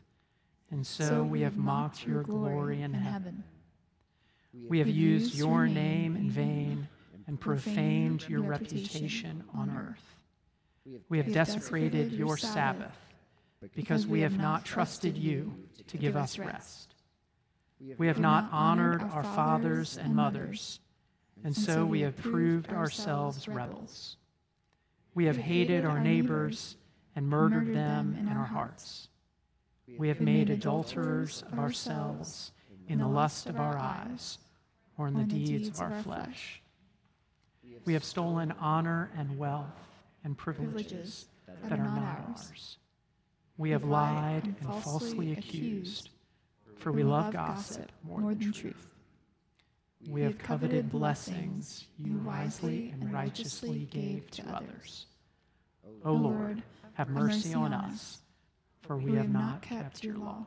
and 0.70 0.86
so 0.86 1.22
we 1.22 1.40
have 1.40 1.56
mocked 1.56 2.06
your 2.06 2.22
glory 2.22 2.82
in 2.82 2.94
heaven. 2.94 3.42
We 4.68 4.78
have 4.78 4.88
used 4.88 5.34
your 5.34 5.66
name 5.66 6.16
in 6.16 6.30
vain 6.30 6.88
and 7.30 7.38
profaned 7.38 8.28
your 8.28 8.42
reputation 8.42 9.44
on 9.54 9.70
earth. 9.70 10.16
We 11.08 11.18
have 11.18 11.32
desecrated 11.32 12.10
your 12.10 12.36
Sabbath 12.36 12.96
because 13.72 14.04
we 14.04 14.22
have 14.22 14.36
not 14.36 14.64
trusted 14.64 15.16
you 15.16 15.54
to 15.86 15.96
give 15.96 16.16
us 16.16 16.40
rest. 16.40 16.96
We 17.98 18.08
have 18.08 18.18
not 18.18 18.48
honored 18.50 19.04
our 19.12 19.22
fathers 19.22 19.96
and 19.96 20.16
mothers, 20.16 20.80
and 21.44 21.56
so 21.56 21.86
we 21.86 22.00
have 22.00 22.16
proved 22.16 22.72
ourselves 22.72 23.46
rebels. 23.46 24.16
We 25.14 25.26
have 25.26 25.36
hated 25.36 25.84
our 25.84 26.00
neighbors 26.00 26.74
and 27.14 27.28
murdered 27.28 27.72
them 27.72 28.16
in 28.18 28.26
our 28.26 28.46
hearts. 28.46 29.08
We 29.96 30.08
have 30.08 30.20
made 30.20 30.50
adulterers 30.50 31.44
of 31.52 31.60
ourselves 31.60 32.50
in 32.88 32.98
the 32.98 33.06
lust 33.06 33.46
of 33.46 33.60
our 33.60 33.78
eyes 33.78 34.38
or 34.98 35.06
in 35.06 35.14
the 35.14 35.22
deeds 35.22 35.68
of 35.68 35.80
our 35.80 36.02
flesh. 36.02 36.60
We 37.84 37.92
have 37.94 38.04
stolen 38.04 38.52
honor 38.60 39.10
and 39.16 39.38
wealth 39.38 39.78
and 40.24 40.36
privileges 40.36 41.26
that 41.68 41.78
are 41.78 41.82
not 41.82 42.20
ours. 42.28 42.76
We 43.56 43.70
have 43.70 43.84
lied 43.84 44.44
and 44.44 44.82
falsely 44.82 45.32
accused, 45.32 46.10
for 46.76 46.92
we 46.92 47.02
love 47.02 47.32
gossip 47.32 47.90
more 48.02 48.34
than 48.34 48.52
truth. 48.52 48.86
We 50.08 50.22
have 50.22 50.38
coveted 50.38 50.90
blessings 50.90 51.86
you 51.98 52.16
wisely 52.24 52.90
and 52.90 53.12
righteously 53.12 53.86
gave 53.90 54.30
to 54.32 54.48
others. 54.48 55.06
O 55.84 55.88
oh, 55.88 56.10
oh, 56.10 56.14
Lord, 56.14 56.62
have 56.94 57.10
mercy 57.10 57.52
on 57.52 57.74
us, 57.74 58.20
for 58.80 58.96
we 58.96 59.12
have 59.16 59.28
not 59.28 59.60
kept 59.60 60.02
your 60.02 60.16
law. 60.16 60.46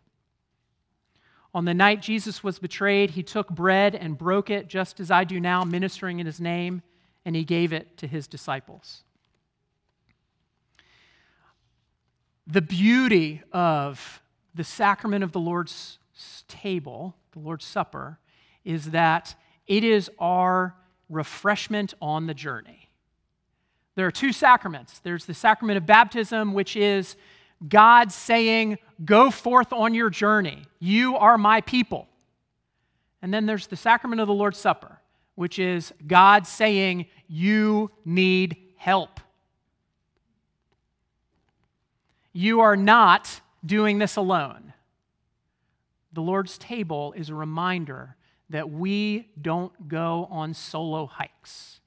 On 1.53 1.65
the 1.65 1.73
night 1.73 2.01
Jesus 2.01 2.43
was 2.43 2.59
betrayed, 2.59 3.11
he 3.11 3.23
took 3.23 3.49
bread 3.49 3.93
and 3.93 4.17
broke 4.17 4.49
it, 4.49 4.67
just 4.67 4.99
as 4.99 5.11
I 5.11 5.23
do 5.23 5.39
now, 5.39 5.63
ministering 5.63 6.19
in 6.19 6.25
his 6.25 6.39
name, 6.39 6.81
and 7.25 7.35
he 7.35 7.43
gave 7.43 7.73
it 7.73 7.97
to 7.97 8.07
his 8.07 8.27
disciples. 8.27 9.03
The 12.47 12.61
beauty 12.61 13.41
of 13.51 14.21
the 14.55 14.63
sacrament 14.63 15.23
of 15.23 15.31
the 15.31 15.39
Lord's 15.39 15.99
table, 16.47 17.15
the 17.33 17.39
Lord's 17.39 17.65
Supper, 17.65 18.19
is 18.63 18.91
that 18.91 19.35
it 19.67 19.83
is 19.83 20.09
our 20.19 20.75
refreshment 21.09 21.93
on 22.01 22.27
the 22.27 22.33
journey. 22.33 22.89
There 23.95 24.07
are 24.07 24.11
two 24.11 24.31
sacraments 24.31 24.99
there's 24.99 25.25
the 25.25 25.33
sacrament 25.33 25.77
of 25.77 25.85
baptism, 25.85 26.53
which 26.53 26.75
is 26.75 27.15
God 27.67 28.11
saying, 28.11 28.77
Go 29.03 29.31
forth 29.31 29.73
on 29.73 29.93
your 29.93 30.09
journey. 30.09 30.63
You 30.79 31.17
are 31.17 31.37
my 31.37 31.61
people. 31.61 32.07
And 33.21 33.33
then 33.33 33.45
there's 33.45 33.67
the 33.67 33.75
sacrament 33.75 34.21
of 34.21 34.27
the 34.27 34.33
Lord's 34.33 34.57
Supper, 34.57 34.99
which 35.35 35.59
is 35.59 35.93
God 36.05 36.45
saying, 36.45 37.07
You 37.27 37.91
need 38.05 38.57
help. 38.77 39.19
You 42.33 42.61
are 42.61 42.77
not 42.77 43.41
doing 43.65 43.99
this 43.99 44.15
alone. 44.15 44.73
The 46.13 46.21
Lord's 46.21 46.57
table 46.57 47.13
is 47.13 47.29
a 47.29 47.35
reminder 47.35 48.15
that 48.49 48.69
we 48.69 49.29
don't 49.41 49.87
go 49.87 50.27
on 50.29 50.53
solo 50.53 51.05
hikes. 51.05 51.79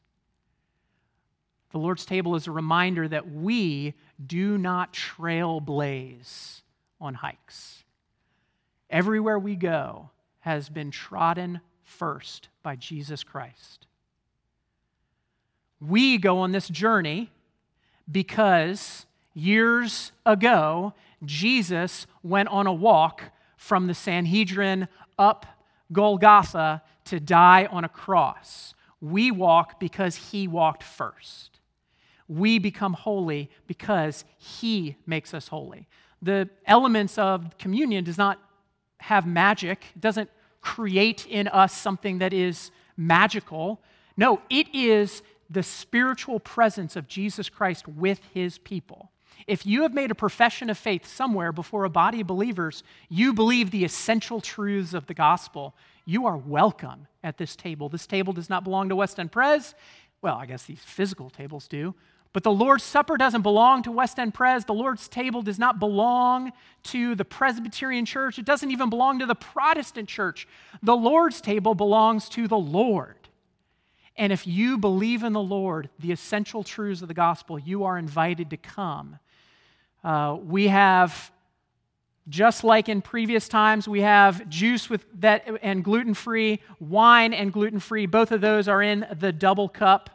The 1.72 1.78
Lord's 1.78 2.06
table 2.06 2.36
is 2.36 2.46
a 2.46 2.52
reminder 2.52 3.08
that 3.08 3.30
we 3.30 3.94
do 4.24 4.58
not 4.58 4.92
trailblaze 4.92 6.62
on 7.00 7.14
hikes. 7.14 7.84
Everywhere 8.90 9.38
we 9.38 9.56
go 9.56 10.10
has 10.40 10.68
been 10.68 10.90
trodden 10.90 11.60
first 11.82 12.48
by 12.62 12.76
Jesus 12.76 13.24
Christ. 13.24 13.86
We 15.80 16.18
go 16.18 16.38
on 16.38 16.52
this 16.52 16.68
journey 16.68 17.30
because 18.10 19.06
years 19.34 20.12
ago, 20.24 20.94
Jesus 21.24 22.06
went 22.22 22.48
on 22.48 22.66
a 22.66 22.72
walk 22.72 23.22
from 23.56 23.86
the 23.86 23.94
Sanhedrin 23.94 24.88
up 25.18 25.46
Golgotha 25.92 26.82
to 27.06 27.20
die 27.20 27.66
on 27.66 27.84
a 27.84 27.88
cross. 27.88 28.74
We 29.00 29.30
walk 29.30 29.80
because 29.80 30.16
he 30.16 30.48
walked 30.48 30.82
first 30.82 31.53
we 32.28 32.58
become 32.58 32.92
holy 32.94 33.50
because 33.66 34.24
he 34.38 34.96
makes 35.06 35.34
us 35.34 35.48
holy. 35.48 35.86
The 36.22 36.48
elements 36.66 37.18
of 37.18 37.58
communion 37.58 38.04
does 38.04 38.18
not 38.18 38.38
have 38.98 39.26
magic. 39.26 39.84
It 39.94 40.00
doesn't 40.00 40.30
create 40.60 41.26
in 41.26 41.48
us 41.48 41.74
something 41.74 42.18
that 42.18 42.32
is 42.32 42.70
magical. 42.96 43.82
No, 44.16 44.40
it 44.48 44.74
is 44.74 45.22
the 45.50 45.62
spiritual 45.62 46.40
presence 46.40 46.96
of 46.96 47.06
Jesus 47.06 47.48
Christ 47.48 47.86
with 47.86 48.20
his 48.32 48.58
people. 48.58 49.10
If 49.46 49.66
you 49.66 49.82
have 49.82 49.92
made 49.92 50.10
a 50.10 50.14
profession 50.14 50.70
of 50.70 50.78
faith 50.78 51.06
somewhere 51.06 51.52
before 51.52 51.84
a 51.84 51.90
body 51.90 52.22
of 52.22 52.26
believers, 52.26 52.82
you 53.10 53.34
believe 53.34 53.70
the 53.70 53.84
essential 53.84 54.40
truths 54.40 54.94
of 54.94 55.06
the 55.06 55.14
gospel, 55.14 55.74
you 56.06 56.24
are 56.26 56.36
welcome 56.36 57.06
at 57.22 57.36
this 57.36 57.54
table. 57.54 57.88
This 57.90 58.06
table 58.06 58.32
does 58.32 58.48
not 58.48 58.64
belong 58.64 58.88
to 58.88 58.96
West 58.96 59.20
End 59.20 59.30
Pres. 59.30 59.74
Well, 60.22 60.36
I 60.36 60.46
guess 60.46 60.64
these 60.64 60.80
physical 60.80 61.28
tables 61.28 61.68
do, 61.68 61.94
but 62.34 62.42
the 62.42 62.50
Lord's 62.50 62.82
Supper 62.82 63.16
doesn't 63.16 63.42
belong 63.42 63.84
to 63.84 63.92
West 63.92 64.18
End 64.18 64.34
Pres. 64.34 64.64
The 64.64 64.74
Lord's 64.74 65.06
table 65.06 65.40
does 65.40 65.56
not 65.56 65.78
belong 65.78 66.52
to 66.82 67.14
the 67.14 67.24
Presbyterian 67.24 68.04
church. 68.04 68.40
It 68.40 68.44
doesn't 68.44 68.72
even 68.72 68.90
belong 68.90 69.20
to 69.20 69.26
the 69.26 69.36
Protestant 69.36 70.08
church. 70.08 70.48
The 70.82 70.96
Lord's 70.96 71.40
table 71.40 71.76
belongs 71.76 72.28
to 72.30 72.48
the 72.48 72.58
Lord. 72.58 73.28
And 74.16 74.32
if 74.32 74.48
you 74.48 74.78
believe 74.78 75.22
in 75.22 75.32
the 75.32 75.40
Lord, 75.40 75.90
the 76.00 76.10
essential 76.10 76.64
truths 76.64 77.02
of 77.02 77.08
the 77.08 77.14
gospel, 77.14 77.56
you 77.56 77.84
are 77.84 77.96
invited 77.96 78.50
to 78.50 78.56
come. 78.56 79.20
Uh, 80.02 80.36
we 80.44 80.66
have, 80.66 81.30
just 82.28 82.64
like 82.64 82.88
in 82.88 83.00
previous 83.00 83.46
times, 83.46 83.86
we 83.86 84.00
have 84.00 84.48
juice 84.48 84.90
with 84.90 85.06
that 85.20 85.46
and 85.62 85.84
gluten 85.84 86.14
free, 86.14 86.58
wine 86.80 87.32
and 87.32 87.52
gluten 87.52 87.78
free. 87.78 88.06
Both 88.06 88.32
of 88.32 88.40
those 88.40 88.66
are 88.66 88.82
in 88.82 89.06
the 89.20 89.30
double 89.30 89.68
cup 89.68 90.10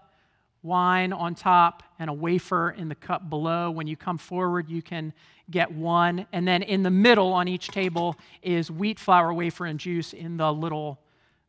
wine 0.61 1.13
on 1.13 1.35
top 1.35 1.83
and 1.99 2.09
a 2.09 2.13
wafer 2.13 2.71
in 2.71 2.89
the 2.89 2.95
cup 2.95 3.29
below. 3.29 3.71
When 3.71 3.87
you 3.87 3.95
come 3.95 4.17
forward, 4.17 4.69
you 4.69 4.81
can 4.81 5.13
get 5.49 5.71
one. 5.71 6.25
And 6.31 6.47
then 6.47 6.63
in 6.63 6.83
the 6.83 6.89
middle 6.89 7.33
on 7.33 7.47
each 7.47 7.69
table 7.69 8.15
is 8.41 8.69
wheat 8.69 8.99
flour 8.99 9.33
wafer 9.33 9.65
and 9.65 9.79
juice 9.79 10.13
in 10.13 10.37
the 10.37 10.51
little 10.51 10.99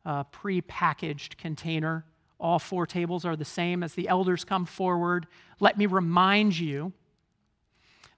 uh, 0.05 0.23
pre-packaged 0.25 1.37
container. 1.37 2.05
All 2.39 2.57
four 2.57 2.87
tables 2.87 3.25
are 3.25 3.35
the 3.35 3.45
same. 3.45 3.83
As 3.83 3.93
the 3.93 4.07
elders 4.07 4.43
come 4.43 4.65
forward, 4.65 5.27
let 5.59 5.77
me 5.77 5.85
remind 5.85 6.57
you 6.57 6.93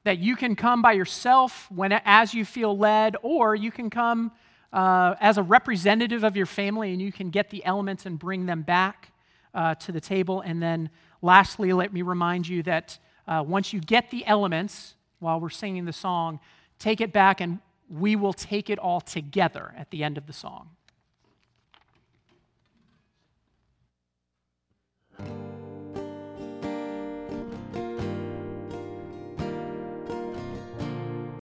that 0.05 0.19
you 0.19 0.35
can 0.35 0.55
come 0.55 0.81
by 0.81 0.93
yourself 0.93 1.69
when, 1.71 1.91
as 2.05 2.33
you 2.33 2.45
feel 2.45 2.77
led, 2.77 3.15
or 3.21 3.55
you 3.55 3.71
can 3.71 3.89
come 3.89 4.31
uh, 4.71 5.15
as 5.19 5.37
a 5.37 5.43
representative 5.43 6.23
of 6.23 6.35
your 6.35 6.45
family 6.45 6.91
and 6.91 7.01
you 7.01 7.11
can 7.11 7.29
get 7.29 7.49
the 7.49 7.63
elements 7.65 8.05
and 8.05 8.17
bring 8.17 8.45
them 8.45 8.61
back 8.63 9.12
uh, 9.53 9.75
to 9.75 9.91
the 9.91 10.01
table. 10.01 10.41
And 10.41 10.61
then, 10.61 10.89
lastly, 11.21 11.73
let 11.73 11.93
me 11.93 12.01
remind 12.01 12.47
you 12.47 12.63
that 12.63 12.97
uh, 13.27 13.43
once 13.45 13.73
you 13.73 13.79
get 13.79 14.11
the 14.11 14.25
elements 14.25 14.95
while 15.19 15.39
we're 15.39 15.49
singing 15.49 15.85
the 15.85 15.93
song, 15.93 16.39
take 16.79 17.01
it 17.01 17.13
back 17.13 17.41
and 17.41 17.59
we 17.89 18.15
will 18.15 18.33
take 18.33 18.69
it 18.69 18.79
all 18.79 19.01
together 19.01 19.73
at 19.77 19.91
the 19.91 20.03
end 20.03 20.17
of 20.17 20.27
the 20.27 20.33
song. 20.33 20.69